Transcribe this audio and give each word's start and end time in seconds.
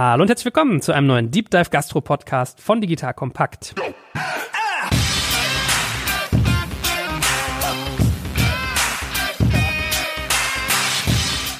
Hallo 0.00 0.22
und 0.22 0.28
herzlich 0.28 0.44
willkommen 0.44 0.80
zu 0.80 0.92
einem 0.92 1.08
neuen 1.08 1.32
Deep 1.32 1.50
Dive 1.50 1.70
Gastro 1.70 2.00
Podcast 2.00 2.60
von 2.60 2.80
Digital 2.80 3.14
Kompakt. 3.14 3.74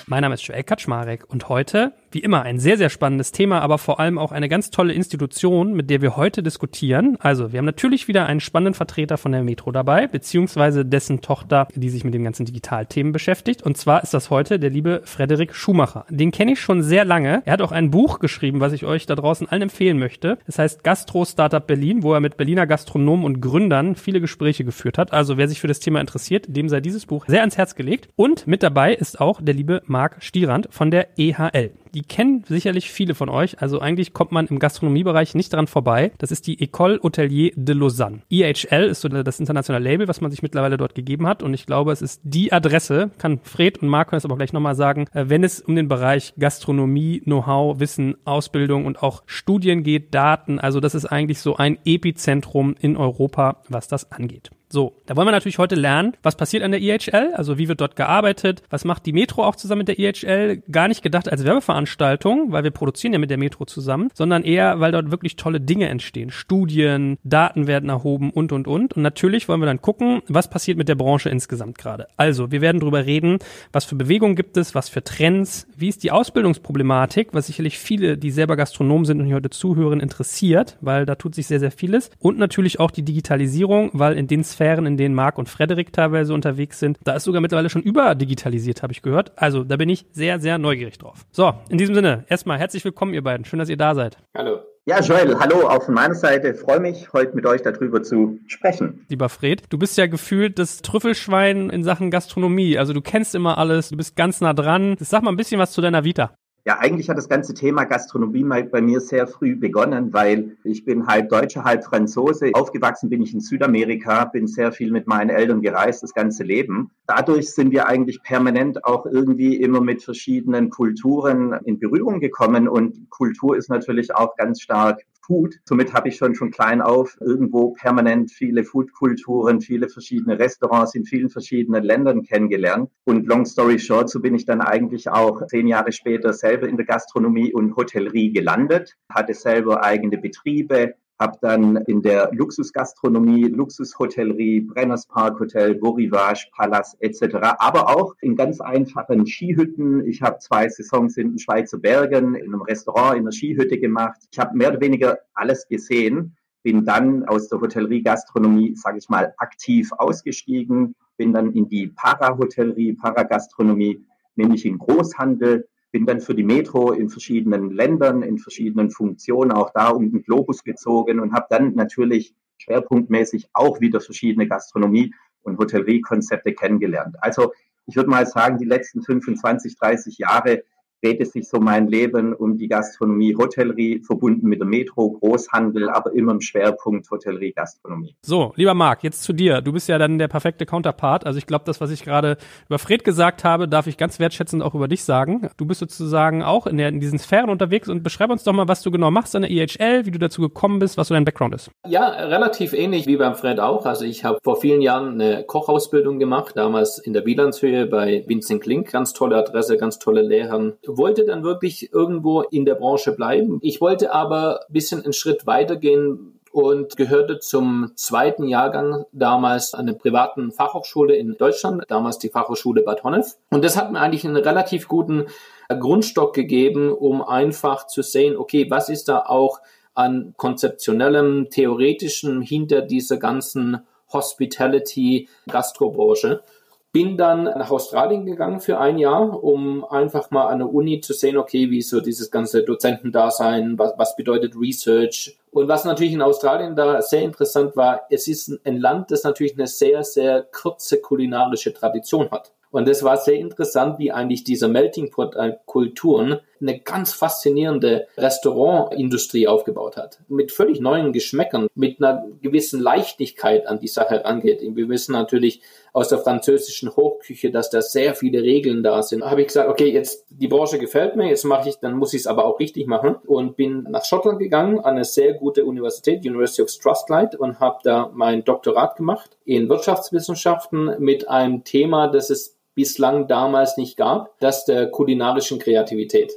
Mein 0.07 0.23
Name 0.23 0.35
ist 0.35 0.47
Joel 0.47 0.63
Kaczmarek 0.63 1.29
und 1.29 1.49
heute, 1.49 1.95
wie 2.11 2.21
immer, 2.21 2.43
ein 2.43 2.59
sehr, 2.59 2.77
sehr 2.77 2.91
spannendes 2.91 3.33
Thema, 3.33 3.61
aber 3.61 3.79
vor 3.79 4.01
allem 4.01 4.19
auch 4.19 4.33
eine 4.33 4.49
ganz 4.49 4.71
tolle 4.71 4.93
Institution, 4.93 5.75
mit 5.75 5.91
der 5.91 6.01
wir 6.01 6.17
heute 6.17 6.43
diskutieren. 6.43 7.17
Also, 7.21 7.53
wir 7.53 7.59
haben 7.59 7.67
natürlich 7.67 8.09
wieder 8.09 8.27
einen 8.27 8.41
spannenden 8.41 8.75
Vertreter 8.75 9.19
von 9.19 9.33
der 9.33 9.43
Metro 9.43 9.73
dabei, 9.73 10.07
beziehungsweise 10.07 10.85
dessen 10.85 11.21
Tochter, 11.21 11.69
die 11.75 11.91
sich 11.91 12.05
mit 12.05 12.15
den 12.15 12.25
ganzen 12.25 12.47
Digitalthemen 12.47 13.13
beschäftigt. 13.13 13.63
Und 13.63 13.77
zwar 13.77 14.03
ist 14.03 14.15
das 14.15 14.31
heute 14.31 14.59
der 14.59 14.71
liebe 14.71 15.03
Frederik 15.05 15.55
Schumacher. 15.55 16.07
Den 16.09 16.31
kenne 16.31 16.53
ich 16.53 16.61
schon 16.61 16.83
sehr 16.83 17.05
lange. 17.05 17.43
Er 17.45 17.53
hat 17.53 17.63
auch 17.63 17.73
ein 17.73 17.91
Buch 17.91 18.19
geschrieben, 18.19 18.61
was 18.61 18.73
ich 18.73 18.85
euch 18.85 19.07
da 19.07 19.15
draußen 19.15 19.49
allen 19.49 19.63
empfehlen 19.63 19.99
möchte. 19.99 20.39
Es 20.47 20.59
heißt 20.59 20.85
Gastro 20.85 21.25
Startup 21.25 21.67
Berlin, 21.67 22.03
wo 22.03 22.15
er 22.15 22.21
mit 22.21 22.37
Berliner 22.37 22.67
Gastronomen 22.67 23.25
und 23.25 23.41
Gründern 23.41 23.97
viele 23.97 24.21
Gespräche 24.21 24.65
geführt 24.65 24.99
hat. 24.99 25.13
Also, 25.13 25.37
wer 25.37 25.49
sich 25.49 25.61
für 25.61 25.69
das 25.69 25.81
Thema 25.81 26.01
interessiert, 26.01 26.47
dem 26.49 26.69
sei 26.69 26.81
dieses 26.81 27.07
Buch 27.07 27.27
sehr 27.27 27.41
ans 27.41 27.57
Herz 27.57 27.75
gelegt. 27.75 28.09
Und 28.17 28.47
mit 28.47 28.63
dabei 28.63 28.95
ist 28.95 29.21
auch 29.21 29.41
der 29.41 29.55
liebe 29.55 29.83
Marc 29.87 30.23
Stierand 30.23 30.69
von 30.71 30.91
der 30.91 31.19
EHL. 31.19 31.73
Die 31.95 32.03
kennen 32.03 32.45
sicherlich 32.47 32.91
viele 32.91 33.15
von 33.15 33.29
euch. 33.29 33.61
Also 33.61 33.81
eigentlich 33.81 34.13
kommt 34.13 34.33
man 34.33 34.47
im 34.47 34.59
Gastronomiebereich 34.59 35.35
nicht 35.35 35.53
dran 35.53 35.67
vorbei. 35.67 36.13
Das 36.19 36.31
ist 36.31 36.47
die 36.47 36.59
École 36.59 37.03
Hotelier 37.03 37.53
de 37.57 37.75
Lausanne. 37.75 38.23
EHL 38.31 38.85
ist 38.85 39.01
so 39.01 39.09
das 39.09 39.41
internationale 39.41 39.85
Label, 39.85 40.09
was 40.09 40.21
man 40.21 40.31
sich 40.31 40.43
mittlerweile 40.43 40.77
dort 40.77 40.95
gegeben 40.95 41.27
hat. 41.27 41.43
Und 41.43 41.55
ich 41.55 41.67
glaube, 41.67 41.93
es 41.93 42.03
ist 42.03 42.21
die 42.25 42.53
Adresse, 42.53 43.11
kann 43.19 43.41
Fred 43.43 43.79
und 43.83 43.89
Marco 43.89 44.13
das 44.13 44.25
aber 44.25 44.37
gleich 44.37 44.53
nochmal 44.53 44.75
sagen, 44.75 45.07
äh, 45.13 45.25
wenn 45.29 45.45
es 45.45 45.61
um 45.61 45.77
den 45.77 45.89
Bereich 45.89 46.35
Gastronomie, 46.39 47.21
Know-how, 47.21 47.81
Wissen, 47.81 48.17
Ausbildung 48.25 48.87
und 48.87 49.03
auch 49.03 49.23
Studien 49.27 49.83
geht, 49.83 50.15
Daten. 50.15 50.59
Also 50.59 50.81
das 50.81 50.95
ist 50.95 51.07
eigentlich 51.07 51.41
so 51.41 51.57
ein 51.57 51.79
Epizentrum 51.85 52.75
in 52.81 52.97
Europa, 52.97 53.63
was 53.69 53.89
das 53.89 54.11
angeht. 54.13 54.51
So, 54.71 55.01
da 55.07 55.17
wollen 55.17 55.27
wir 55.27 55.33
natürlich 55.33 55.59
heute 55.59 55.77
lernen, 55.77 56.13
was 56.23 56.37
passiert 56.37 56.63
an 56.63 56.73
der 56.73 56.83
EHL, 56.83 57.33
also 57.35 57.57
wie 57.57 57.69
wird 57.69 57.81
dort 57.81 57.97
gearbeitet, 57.97 58.63
was 58.69 58.85
macht 58.85 59.07
die 59.07 59.15
Metro 59.15 59.43
auch 59.45 59.57
zusammen 59.57 59.79
mit 59.79 59.89
der 59.89 59.99
EHL, 59.99 60.63
gar 60.71 60.89
nicht 60.89 61.03
gedacht 61.03 61.31
als 61.31 61.45
Werbeveranstaltung, 61.45 62.53
weil 62.53 62.65
wir 62.65 62.71
produzieren 62.71 63.15
ja 63.15 63.19
mit 63.19 63.31
der 63.31 63.39
Metro 63.39 63.65
zusammen, 63.65 64.11
sondern 64.13 64.45
eher, 64.45 64.79
weil 64.79 64.93
dort 64.93 65.11
wirklich 65.11 65.37
tolle 65.37 65.61
Dinge 65.61 65.89
entstehen. 65.89 66.31
Studien, 66.31 67.17
Daten 67.25 67.67
werden 67.67 67.89
erhoben 67.89 68.31
und, 68.31 68.53
und, 68.53 68.69
und. 68.69 68.95
Und 68.95 69.03
natürlich 69.03 69.49
wollen 69.49 69.61
wir 69.61 69.67
dann 69.67 69.81
gucken, 69.81 70.21
was 70.29 70.51
passiert 70.51 70.77
mit 70.77 70.89
der 70.89 70.97
Branche 70.97 71.31
insgesamt 71.31 71.79
gerade. 71.79 72.09
Also, 72.19 72.51
wir 72.51 72.61
werden 72.61 72.81
darüber 72.81 73.07
reden, 73.07 73.39
was 73.73 73.87
für 73.87 73.97
Bewegungen 73.97 74.37
gibt 74.37 74.59
es, 74.59 74.75
was 74.75 74.91
für 74.91 75.03
Trends, 75.03 75.67
wie 75.77 75.89
ist 75.89 76.03
die 76.03 76.11
Ausbildungsproblematik, 76.11 77.29
was 77.33 77.47
sicherlich 77.47 77.79
viele, 77.79 78.19
die 78.19 78.31
selber 78.31 78.57
Gastronomen 78.57 79.07
sind 79.07 79.21
und 79.21 79.27
hier 79.27 79.37
heute 79.37 79.51
zuhören, 79.51 80.01
interessiert, 80.01 80.77
weil 80.83 81.07
da 81.07 81.15
tut 81.15 81.35
sich 81.35 81.47
sehr, 81.47 81.61
sehr 81.61 81.71
vieles. 81.71 82.11
Und 82.19 82.39
natürlich 82.39 82.81
auch 82.81 82.91
die 82.91 83.03
Digitalisierung, 83.03 83.91
weil 83.95 84.19
in 84.19 84.27
den 84.27 84.45
Sphären, 84.45 84.58
in 84.87 84.97
denen 84.97 85.15
Marc 85.15 85.39
und 85.39 85.49
Frederik 85.49 85.93
teilweise 85.93 86.35
unterwegs 86.35 86.79
sind. 86.79 86.99
Da 87.05 87.15
ist 87.15 87.25
sogar 87.25 87.41
mittlerweile 87.41 87.71
schon 87.71 87.83
überdigitalisiert, 87.83 88.83
habe 88.83 88.93
ich 88.93 89.03
gehört. 89.03 89.33
Also 89.37 89.65
da 89.65 89.77
bin 89.77 89.89
ich 89.89 90.07
sehr, 90.13 90.41
sehr 90.41 90.59
neugierig 90.59 90.99
drauf. 90.99 91.27
So, 91.31 91.55
in 91.69 91.79
diesem 91.79 91.95
Sinne, 91.95 92.25
erstmal 92.29 92.59
herzlich 92.59 92.85
willkommen, 92.85 93.15
ihr 93.15 93.23
beiden. 93.23 93.45
Schön, 93.45 93.59
dass 93.59 93.69
ihr 93.69 93.77
da 93.77 93.95
seid. 93.95 94.19
Hallo. 94.37 94.61
Ja, 94.89 95.01
Joel, 95.01 95.39
hallo 95.39 95.69
auch 95.69 95.83
von 95.83 95.93
meiner 95.93 96.15
Seite. 96.15 96.55
Freue 96.55 96.81
mich, 96.81 97.13
heute 97.13 97.37
mit 97.37 97.45
euch 97.45 97.61
darüber 97.61 98.03
zu 98.03 98.39
sprechen. 98.47 99.05
Lieber 99.09 99.29
Fred, 99.29 99.65
du 99.69 99.77
bist 99.77 99.99
ja 99.99 100.07
gefühlt 100.07 100.59
das 100.59 100.81
Trüffelschwein 100.81 101.69
in 101.69 101.85
Sachen 101.85 102.11
Gastronomie. 102.11 102.79
Also 102.79 102.95
du 102.95 103.03
kennst 103.03 103.35
immer 103.35 103.59
alles, 103.59 103.91
du 103.91 103.99
bist 103.99 104.17
ganz 104.17 104.41
nah 104.41 104.55
dran. 104.55 104.97
Sag 104.99 105.23
mal 105.23 105.31
ein 105.31 105.37
bisschen 105.37 105.61
was 105.61 105.73
zu 105.73 105.83
deiner 105.83 106.05
Vita. 106.05 106.33
Ja, 106.69 106.81
eigentlich 106.81 107.09
hat 107.09 107.17
das 107.17 107.31
ganze 107.31 107.55
Thema 107.55 107.85
Gastronomie 107.85 108.45
bei 108.45 108.83
mir 108.83 109.01
sehr 109.01 109.27
früh 109.27 109.57
begonnen, 109.57 110.13
weil 110.13 110.59
ich 110.65 110.85
bin 110.85 111.07
halb 111.07 111.31
Deutscher, 111.31 111.65
halb 111.65 111.83
Franzose. 111.83 112.51
Aufgewachsen 112.53 113.09
bin 113.09 113.23
ich 113.23 113.33
in 113.33 113.41
Südamerika, 113.41 114.27
bin 114.27 114.47
sehr 114.47 114.71
viel 114.71 114.93
mit 114.93 115.07
meinen 115.07 115.31
Eltern 115.31 115.63
gereist, 115.63 116.03
das 116.03 116.13
ganze 116.13 116.45
Leben. 116.45 116.91
Dadurch 117.07 117.55
sind 117.55 117.71
wir 117.71 117.89
eigentlich 117.89 118.23
permanent 118.23 118.85
auch 118.85 119.07
irgendwie 119.07 119.57
immer 119.57 119.81
mit 119.81 120.03
verschiedenen 120.03 120.69
Kulturen 120.69 121.55
in 121.65 121.79
Berührung 121.79 122.21
gekommen 122.21 122.69
und 122.69 123.09
Kultur 123.09 123.57
ist 123.57 123.71
natürlich 123.71 124.15
auch 124.15 124.37
ganz 124.37 124.61
stark 124.61 125.01
Food. 125.29 125.61
Somit 125.65 125.93
habe 125.93 126.09
ich 126.09 126.17
schon 126.17 126.35
von 126.35 126.51
klein 126.51 126.81
auf 126.81 127.19
irgendwo 127.21 127.73
permanent 127.73 128.33
viele 128.33 128.65
Foodkulturen, 128.65 129.61
viele 129.61 129.91
verschiedene 129.91 130.39
Restaurants 130.39 130.95
in 130.95 131.05
vielen 131.05 131.29
verschiedenen 131.29 131.85
Ländern 131.85 132.23
kennengelernt. 132.23 132.91
Und 133.05 133.27
long 133.27 133.45
story 133.45 133.79
short, 133.79 134.09
so 134.09 134.21
bin 134.21 134.35
ich 134.35 134.47
dann 134.47 134.63
eigentlich 134.63 135.11
auch 135.11 135.47
zehn 135.47 135.69
Jahre 135.69 135.93
später 135.93 136.33
selber 136.33 136.67
in 136.67 136.79
der 136.79 136.87
Gastronomie 136.87 137.53
und 137.53 137.77
Hotellerie 137.77 138.33
gelandet, 138.33 138.97
hatte 139.11 139.35
selber 139.35 139.85
eigene 139.85 140.17
Betriebe, 140.17 140.95
habe 141.19 141.37
dann 141.41 141.77
in 141.87 142.01
der 142.03 142.31
Luxusgastronomie, 142.33 143.45
Luxushotellerie, 143.45 144.61
Brenners 144.61 145.07
Park 145.07 145.41
Hotel, 145.41 145.75
Beau 145.75 145.91
Rivage, 145.91 146.49
Palace 146.53 146.97
etc., 147.01 147.37
aber 147.59 147.89
auch 147.89 148.15
in 148.21 148.37
ganz 148.37 148.61
einfachen 148.61 149.27
Skihütten. 149.27 150.07
Ich 150.07 150.23
habe 150.23 150.39
zwei 150.39 150.69
Saisons 150.69 151.17
in 151.17 151.31
den 151.31 151.39
Schweizer 151.39 151.79
Bergen, 151.79 152.35
in 152.35 152.47
einem 152.47 152.63
Restaurant, 152.63 153.17
in 153.17 153.23
einer 153.23 153.33
Skihütte 153.33 153.79
gemacht. 153.79 154.21
Ich 154.31 154.39
habe 154.39 154.57
mehr 154.57 154.71
oder 154.71 154.81
weniger 154.81 155.19
alles 155.35 155.67
gesehen, 155.67 156.37
bin 156.63 156.85
dann 156.85 157.25
aus 157.25 157.49
der 157.49 157.61
Hotellerie-Gastronomie, 157.61 158.75
sage 158.77 158.99
ich 158.99 159.09
mal, 159.09 159.35
aktiv 159.39 159.91
ausgestiegen, 159.93 160.95
bin 161.17 161.33
dann 161.33 161.53
in 161.53 161.69
die 161.69 161.89
Parahotellerie, 161.89 162.93
Paragastronomie, 162.93 164.05
nämlich 164.37 164.65
in 164.65 164.79
Großhandel, 164.79 165.69
bin 165.91 166.07
dann 166.07 166.21
für 166.21 166.35
die 166.35 166.45
Metro 166.45 166.93
in 166.93 167.09
verschiedenen 167.09 167.71
Ländern, 167.71 168.23
in 168.23 168.39
verschiedenen 168.39 168.91
Funktionen 168.91 169.53
auch 169.53 169.71
da 169.75 169.89
um 169.89 170.11
den 170.11 170.23
Globus 170.23 170.63
gezogen 170.63 171.21
und 171.21 171.33
habe 171.33 171.47
dann 171.51 171.75
natürlich 171.75 172.35
schwerpunktmäßig 172.59 173.49
auch 173.53 173.81
wieder 173.81 174.01
verschiedene 174.01 174.47
Gastronomie- 174.47 175.15
und 175.43 175.59
Hotelleriekonzepte 175.59 176.53
kennengelernt. 176.53 177.17
Also 177.21 177.53
ich 177.87 177.97
würde 177.97 178.11
mal 178.11 178.27
sagen, 178.27 178.59
die 178.59 178.67
letzten 178.67 179.03
25, 179.03 179.77
30 179.77 180.19
Jahre 180.19 180.63
drehte 181.03 181.25
sich 181.25 181.49
so 181.49 181.59
mein 181.59 181.89
Leben 181.89 182.35
um 182.35 182.57
die 182.57 182.69
Gastronomie, 182.69 183.37
Hotellerie, 183.37 184.03
verbunden 184.05 184.49
mit 184.49 184.61
der 184.61 184.67
Metro, 184.67 185.11
Großhandel, 185.11 185.89
aber 185.89 186.13
immer 186.13 186.33
im 186.33 186.41
Schwerpunkt 186.41 187.11
Hotellerie, 187.11 187.53
Gastronomie. 187.53 188.15
So, 188.23 188.53
lieber 188.57 188.75
Marc, 188.75 189.05
jetzt 189.05 189.23
zu 189.23 189.33
dir. 189.33 189.61
Du 189.61 189.73
bist 189.73 189.89
ja 189.89 189.99
dann 189.99 190.19
der 190.19 190.29
perfekte 190.29 190.67
Counterpart. 190.67 191.27
Also 191.27 191.39
ich 191.39 191.47
glaube, 191.47 191.65
das, 191.65 191.81
was 191.81 191.91
ich 191.91 192.05
gerade 192.05 192.37
über 192.67 192.79
Fred 192.79 193.05
gesagt 193.05 193.45
habe, 193.45 193.69
darf 193.69 193.87
ich 193.87 193.97
ganz 193.97 194.19
wertschätzend 194.19 194.63
auch 194.63 194.75
über 194.75 194.89
dich 194.89 195.05
sagen. 195.05 195.49
Du 195.57 195.67
bist 195.67 195.81
sozusagen 195.81 196.43
auch 196.43 196.67
in, 196.67 196.77
der, 196.77 196.89
in 196.89 197.01
diesen 197.01 197.19
Sphären 197.19 197.51
unterwegs 197.51 197.89
und 197.89 198.03
beschreib 198.03 198.31
uns 198.31 198.45
doch 198.45 198.53
mal, 198.53 198.69
was 198.69 198.83
du 198.83 198.91
genau 198.91 199.11
machst 199.11 199.37
an 199.37 199.43
der 199.43 199.51
EHL, 199.51 200.07
wie 200.07 200.11
du 200.11 200.19
dazu 200.19 200.41
gekommen 200.41 200.79
bist, 200.79 200.97
was 200.97 201.09
so 201.09 201.15
dein 201.15 201.25
Background 201.25 201.55
ist. 201.55 201.71
Ja, 201.87 202.09
relativ 202.09 202.73
ähnlich 202.73 203.07
wie 203.07 203.17
beim 203.17 203.35
Fred 203.35 203.61
auch. 203.61 203.87
Also 203.87 204.05
ich 204.05 204.25
habe 204.25 204.39
vor 204.43 204.61
vielen 204.61 204.81
Jahren 204.81 205.21
eine 205.21 205.45
Kochausbildung 205.45 206.19
gemacht, 206.19 206.57
damals 206.57 206.99
in 206.99 207.13
der 207.13 207.25
Wielandshöhe 207.25 207.87
bei 207.87 208.25
Vincent 208.27 208.63
Klink. 208.63 208.91
Ganz 208.91 209.13
tolle 209.13 209.37
Adresse, 209.37 209.77
ganz 209.77 209.99
tolle 209.99 210.23
Lehrern 210.23 210.75
wollte 210.97 211.25
dann 211.25 211.43
wirklich 211.43 211.93
irgendwo 211.93 212.43
in 212.43 212.65
der 212.65 212.75
Branche 212.75 213.13
bleiben. 213.13 213.59
Ich 213.63 213.81
wollte 213.81 214.13
aber 214.13 214.61
ein 214.69 214.73
bisschen 214.73 215.03
einen 215.03 215.13
Schritt 215.13 215.47
weitergehen 215.47 216.39
und 216.53 216.97
gehörte 216.97 217.41
zum 217.41 217.93
zweiten 217.95 218.49
Jahrgang 218.49 219.05
damals 219.13 219.75
an 219.75 219.87
der 219.87 219.95
privaten 219.95 220.51
Fachhochschule 220.51 221.15
in 221.15 221.37
Deutschland, 221.37 221.85
damals 221.89 222.19
die 222.19 222.31
Fachhochschule 222.31 222.83
Bad 222.83 223.05
Honnef. 223.05 223.37
Und 223.51 223.65
das 223.65 223.77
hat 223.77 223.93
mir 223.93 224.01
eigentlich 224.01 224.25
einen 224.25 224.37
relativ 224.37 224.89
guten 224.89 225.27
Grundstock 225.69 226.35
gegeben, 226.35 226.91
um 226.91 227.23
einfach 227.23 227.87
zu 227.87 228.03
sehen, 228.03 228.37
okay, 228.37 228.69
was 228.71 228.89
ist 228.89 229.09
da 229.09 229.27
auch 229.27 229.61
an 229.95 230.35
konzeptionellem, 230.37 231.51
theoretischem 231.51 232.41
hinter 232.41 232.83
dieser 232.83 233.19
ganzen 233.19 233.81
Hospitality-Gastrobranche. 234.13 236.43
Bin 236.91 237.17
dann 237.17 237.45
nach 237.45 237.71
Australien 237.71 238.25
gegangen 238.25 238.61
für 238.61 238.79
ein 238.79 238.99
Jahr, 238.99 239.43
um 239.45 239.85
einfach 239.85 240.31
mal 240.31 240.47
an 240.47 240.61
der 240.61 240.73
Uni 240.73 241.01
zu 241.01 241.13
sehen, 241.13 241.37
okay, 241.37 241.71
wie 241.71 241.83
so 241.83 242.01
dieses 242.01 242.31
ganze 242.31 242.63
Dozentendasein, 242.63 243.79
was, 243.79 243.93
was 243.99 244.17
bedeutet 244.17 244.55
Research. 244.59 245.39
Und 245.51 245.69
was 245.69 245.85
natürlich 245.85 246.15
in 246.15 246.23
Australien 246.23 246.77
da 246.77 247.03
sehr 247.03 247.23
interessant 247.23 247.77
war, 247.77 248.03
es 248.11 248.27
ist 248.27 248.59
ein 248.65 248.79
Land, 248.79 249.11
das 249.11 249.25
natürlich 249.25 249.55
eine 249.55 249.67
sehr, 249.67 250.03
sehr 250.03 250.43
kurze 250.43 251.01
kulinarische 251.01 251.75
Tradition 251.75 252.31
hat. 252.31 252.53
Und 252.71 252.89
es 252.89 253.03
war 253.03 253.17
sehr 253.17 253.37
interessant, 253.37 253.99
wie 253.99 254.13
eigentlich 254.13 254.45
diese 254.45 254.69
Melting 254.69 255.11
Pot 255.11 255.37
Kulturen 255.67 256.41
eine 256.61 256.81
ganz 256.81 257.13
faszinierende 257.13 258.07
Restaurantindustrie 258.17 259.49
aufgebaut 259.49 259.97
hat. 259.97 260.21
Mit 260.29 260.53
völlig 260.53 260.81
neuen 260.81 261.13
Geschmäckern, 261.13 261.69
mit 261.75 262.01
einer 262.01 262.27
gewissen 262.43 262.81
Leichtigkeit 262.81 263.67
an 263.67 263.79
die 263.81 263.89
Sache 263.89 264.25
rangeht. 264.25 264.61
Wir 264.63 264.89
wissen 264.89 265.13
natürlich 265.13 265.63
aus 265.93 266.09
der 266.09 266.19
französischen 266.19 266.95
Hochküche, 266.95 267.51
dass 267.51 267.71
da 267.71 267.83
sehr 267.83 268.15
viele 268.15 268.43
Regeln 268.43 268.83
da 268.83 269.03
sind. 269.03 269.25
Habe 269.25 269.41
ich 269.41 269.49
gesagt, 269.49 269.69
okay, 269.69 269.91
jetzt 269.91 270.27
die 270.31 270.49
Branche 270.49 270.79
gefällt 270.79 271.17
mir, 271.17 271.29
jetzt 271.29 271.45
mache 271.45 271.69
ich, 271.69 271.77
dann 271.77 271.95
muss 271.95 272.15
ich 272.15 272.21
es 272.21 272.27
aber 272.27 272.45
auch 272.45 272.61
richtig 272.61 272.87
machen 272.87 273.17
und 273.27 273.57
bin 273.57 273.85
nach 273.91 274.05
Schottland 274.05 274.39
gegangen, 274.39 274.79
an 274.79 274.95
eine 274.95 275.05
sehr 275.05 275.35
gute 275.35 275.65
Universität, 275.65 276.25
University 276.25 276.63
of 276.63 276.71
Strathclyde 276.71 277.39
und 277.39 277.61
habe 277.61 277.79
da 277.83 278.11
mein 278.15 278.45
Doktorat 278.45 278.97
gemacht 278.97 279.37
in 279.45 279.69
Wirtschaftswissenschaften 279.69 280.97
mit 280.99 281.29
einem 281.29 281.65
Thema, 281.65 282.09
das 282.09 282.31
es 282.31 282.59
bislang 282.75 283.27
damals 283.27 283.77
nicht 283.77 283.97
gab, 283.97 284.39
das 284.39 284.65
der 284.65 284.89
kulinarischen 284.89 285.59
Kreativität. 285.59 286.33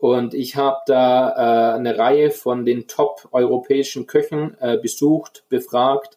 Und 0.00 0.32
ich 0.32 0.56
habe 0.56 0.78
da 0.86 1.74
äh, 1.74 1.74
eine 1.76 1.98
Reihe 1.98 2.30
von 2.30 2.64
den 2.64 2.88
top 2.88 3.28
europäischen 3.32 4.06
Köchen 4.06 4.56
äh, 4.58 4.78
besucht, 4.78 5.44
befragt 5.50 6.16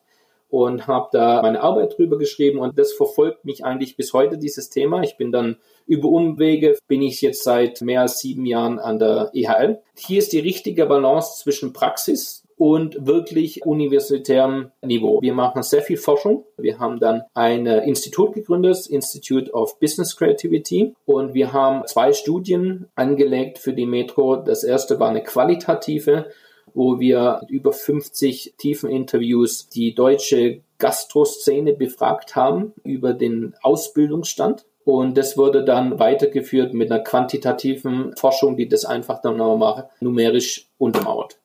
und 0.49 0.87
habe 0.87 1.09
da 1.11 1.41
meine 1.41 1.61
Arbeit 1.61 1.97
drüber 1.97 2.17
geschrieben 2.17 2.59
und 2.59 2.77
das 2.79 2.93
verfolgt 2.93 3.43
mich 3.43 3.65
eigentlich 3.65 3.97
bis 3.97 4.13
heute, 4.13 4.37
dieses 4.37 4.69
Thema. 4.69 5.01
Ich 5.01 5.17
bin 5.17 5.33
dann 5.33 5.57
über 5.85 6.07
Umwege, 6.07 6.77
bin 6.87 7.01
ich 7.01 7.21
jetzt 7.21 7.43
seit 7.43 7.81
mehr 7.81 8.01
als 8.01 8.19
sieben 8.19 8.45
Jahren 8.45 8.79
an 8.79 8.99
der 8.99 9.31
EHL. 9.33 9.81
Hier 9.97 10.19
ist 10.19 10.31
die 10.31 10.39
richtige 10.39 10.85
Balance 10.85 11.41
zwischen 11.43 11.73
Praxis 11.73 12.42
und 12.63 13.05
wirklich 13.05 13.65
universitärem 13.65 14.71
Niveau. 14.81 15.21
Wir 15.21 15.33
machen 15.33 15.63
sehr 15.63 15.81
viel 15.81 15.97
Forschung. 15.97 16.45
Wir 16.55 16.79
haben 16.79 16.97
dann 16.97 17.23
ein 17.33 17.67
Institut 17.67 18.31
gegründet, 18.31 18.87
Institute 18.87 19.51
of 19.51 19.81
Business 19.81 20.15
Creativity, 20.15 20.95
und 21.03 21.33
wir 21.33 21.51
haben 21.51 21.85
zwei 21.87 22.13
Studien 22.13 22.87
angelegt 22.95 23.57
für 23.57 23.73
die 23.73 23.85
Metro. 23.85 24.37
Das 24.37 24.63
erste 24.63 24.97
war 24.97 25.09
eine 25.09 25.23
qualitative 25.23 26.27
wo 26.75 26.99
wir 26.99 27.41
über 27.49 27.71
50 27.71 28.55
tiefen 28.57 28.89
Interviews 28.89 29.67
die 29.69 29.93
deutsche 29.93 30.61
Gastroszene 30.79 31.73
befragt 31.73 32.35
haben 32.35 32.73
über 32.83 33.13
den 33.13 33.53
Ausbildungsstand. 33.61 34.65
Und 34.85 35.17
das 35.17 35.37
wurde 35.37 35.63
dann 35.63 35.99
weitergeführt 35.99 36.73
mit 36.73 36.91
einer 36.91 37.03
quantitativen 37.03 38.15
Forschung, 38.17 38.57
die 38.57 38.67
das 38.67 38.85
einfach 38.85 39.21
dann 39.21 39.37
nochmal 39.37 39.89
numerisch 39.99 40.69
untermauert. 40.77 41.37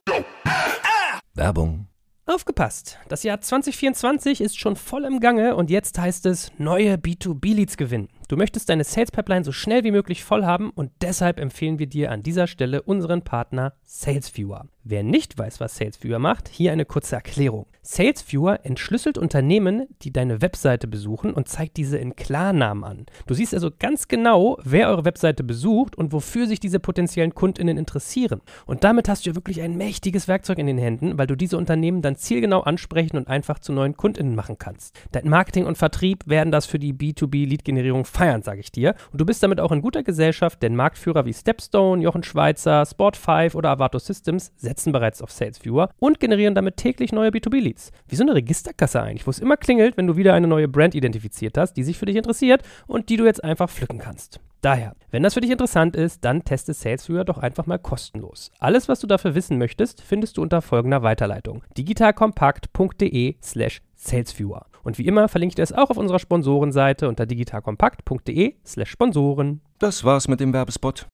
Werbung. 1.38 1.86
Aufgepasst! 2.26 2.98
Das 3.08 3.22
Jahr 3.22 3.40
2024 3.40 4.40
ist 4.40 4.58
schon 4.58 4.74
voll 4.74 5.04
im 5.04 5.20
Gange 5.20 5.54
und 5.54 5.70
jetzt 5.70 5.96
heißt 5.96 6.26
es 6.26 6.50
neue 6.58 6.96
B2B-Leads 6.96 7.76
gewinnen. 7.76 8.08
Du 8.26 8.36
möchtest 8.36 8.68
deine 8.68 8.82
Sales 8.82 9.12
Pipeline 9.12 9.44
so 9.44 9.52
schnell 9.52 9.84
wie 9.84 9.92
möglich 9.92 10.24
voll 10.24 10.44
haben 10.44 10.70
und 10.70 10.90
deshalb 11.00 11.38
empfehlen 11.38 11.78
wir 11.78 11.86
dir 11.86 12.10
an 12.10 12.24
dieser 12.24 12.48
Stelle 12.48 12.82
unseren 12.82 13.22
Partner 13.22 13.74
SalesViewer. 13.84 14.66
Wer 14.90 15.02
nicht 15.02 15.36
weiß, 15.36 15.60
was 15.60 15.76
SalesViewer 15.76 16.18
macht, 16.18 16.48
hier 16.48 16.72
eine 16.72 16.86
kurze 16.86 17.16
Erklärung. 17.16 17.66
SalesViewer 17.82 18.60
entschlüsselt 18.64 19.18
Unternehmen, 19.18 19.86
die 20.00 20.14
deine 20.14 20.40
Webseite 20.40 20.88
besuchen 20.88 21.34
und 21.34 21.46
zeigt 21.46 21.76
diese 21.76 21.98
in 21.98 22.16
Klarnamen 22.16 22.84
an. 22.84 23.06
Du 23.26 23.34
siehst 23.34 23.52
also 23.52 23.70
ganz 23.78 24.08
genau, 24.08 24.58
wer 24.64 24.88
eure 24.88 25.04
Webseite 25.04 25.44
besucht 25.44 25.94
und 25.94 26.14
wofür 26.14 26.46
sich 26.46 26.58
diese 26.58 26.80
potenziellen 26.80 27.34
Kundinnen 27.34 27.76
interessieren. 27.76 28.40
Und 28.64 28.82
damit 28.82 29.10
hast 29.10 29.26
du 29.26 29.30
ja 29.30 29.36
wirklich 29.36 29.60
ein 29.60 29.76
mächtiges 29.76 30.26
Werkzeug 30.26 30.56
in 30.56 30.66
den 30.66 30.78
Händen, 30.78 31.18
weil 31.18 31.26
du 31.26 31.36
diese 31.36 31.58
Unternehmen 31.58 32.00
dann 32.00 32.16
zielgenau 32.16 32.60
ansprechen 32.60 33.18
und 33.18 33.28
einfach 33.28 33.58
zu 33.58 33.74
neuen 33.74 33.94
Kundinnen 33.94 34.34
machen 34.34 34.56
kannst. 34.58 34.98
Dein 35.12 35.28
Marketing 35.28 35.66
und 35.66 35.76
Vertrieb 35.76 36.26
werden 36.26 36.50
das 36.50 36.64
für 36.64 36.78
die 36.78 36.94
B2B-Lead-Generierung 36.94 38.06
feiern, 38.06 38.42
sage 38.42 38.60
ich 38.60 38.72
dir. 38.72 38.94
Und 39.12 39.20
du 39.20 39.26
bist 39.26 39.42
damit 39.42 39.60
auch 39.60 39.72
in 39.72 39.82
guter 39.82 40.02
Gesellschaft, 40.02 40.62
denn 40.62 40.76
Marktführer 40.76 41.26
wie 41.26 41.34
Stepstone, 41.34 42.02
Jochen 42.02 42.22
Schweizer, 42.22 42.84
Sport5 42.84 43.54
oder 43.54 43.68
Avato 43.68 43.98
Systems 43.98 44.50
setzen 44.56 44.77
bereits 44.86 45.22
auf 45.22 45.30
SalesViewer 45.30 45.90
und 45.98 46.20
generieren 46.20 46.54
damit 46.54 46.76
täglich 46.76 47.12
neue 47.12 47.30
B2B-Leads. 47.30 47.90
Wie 48.06 48.16
so 48.16 48.22
eine 48.22 48.34
Registerkasse 48.34 49.02
eigentlich, 49.02 49.26
wo 49.26 49.30
es 49.30 49.38
immer 49.38 49.56
klingelt, 49.56 49.96
wenn 49.96 50.06
du 50.06 50.16
wieder 50.16 50.34
eine 50.34 50.46
neue 50.46 50.68
Brand 50.68 50.94
identifiziert 50.94 51.58
hast, 51.58 51.74
die 51.74 51.82
sich 51.82 51.98
für 51.98 52.06
dich 52.06 52.16
interessiert 52.16 52.62
und 52.86 53.08
die 53.08 53.16
du 53.16 53.24
jetzt 53.24 53.42
einfach 53.42 53.68
pflücken 53.68 53.98
kannst. 53.98 54.40
Daher, 54.60 54.96
wenn 55.12 55.22
das 55.22 55.34
für 55.34 55.40
dich 55.40 55.52
interessant 55.52 55.94
ist, 55.94 56.24
dann 56.24 56.44
teste 56.44 56.74
SalesViewer 56.74 57.24
doch 57.24 57.38
einfach 57.38 57.66
mal 57.66 57.78
kostenlos. 57.78 58.50
Alles, 58.58 58.88
was 58.88 58.98
du 58.98 59.06
dafür 59.06 59.36
wissen 59.36 59.56
möchtest, 59.56 60.02
findest 60.02 60.36
du 60.36 60.42
unter 60.42 60.62
folgender 60.62 61.02
Weiterleitung: 61.02 61.62
digitalkompakt.de 61.76 63.36
slash 63.40 63.82
salesviewer. 63.94 64.66
Und 64.82 64.98
wie 64.98 65.06
immer 65.06 65.28
verlinke 65.28 65.52
ich 65.52 65.56
dir 65.56 65.62
es 65.62 65.72
auch 65.72 65.90
auf 65.90 65.96
unserer 65.96 66.18
Sponsorenseite 66.18 67.08
unter 67.08 67.26
digitalkompakt.de 67.26 68.54
slash 68.64 68.90
Sponsoren. 68.90 69.60
Das 69.78 70.02
war's 70.02 70.26
mit 70.26 70.40
dem 70.40 70.52
Werbespot. 70.52 71.06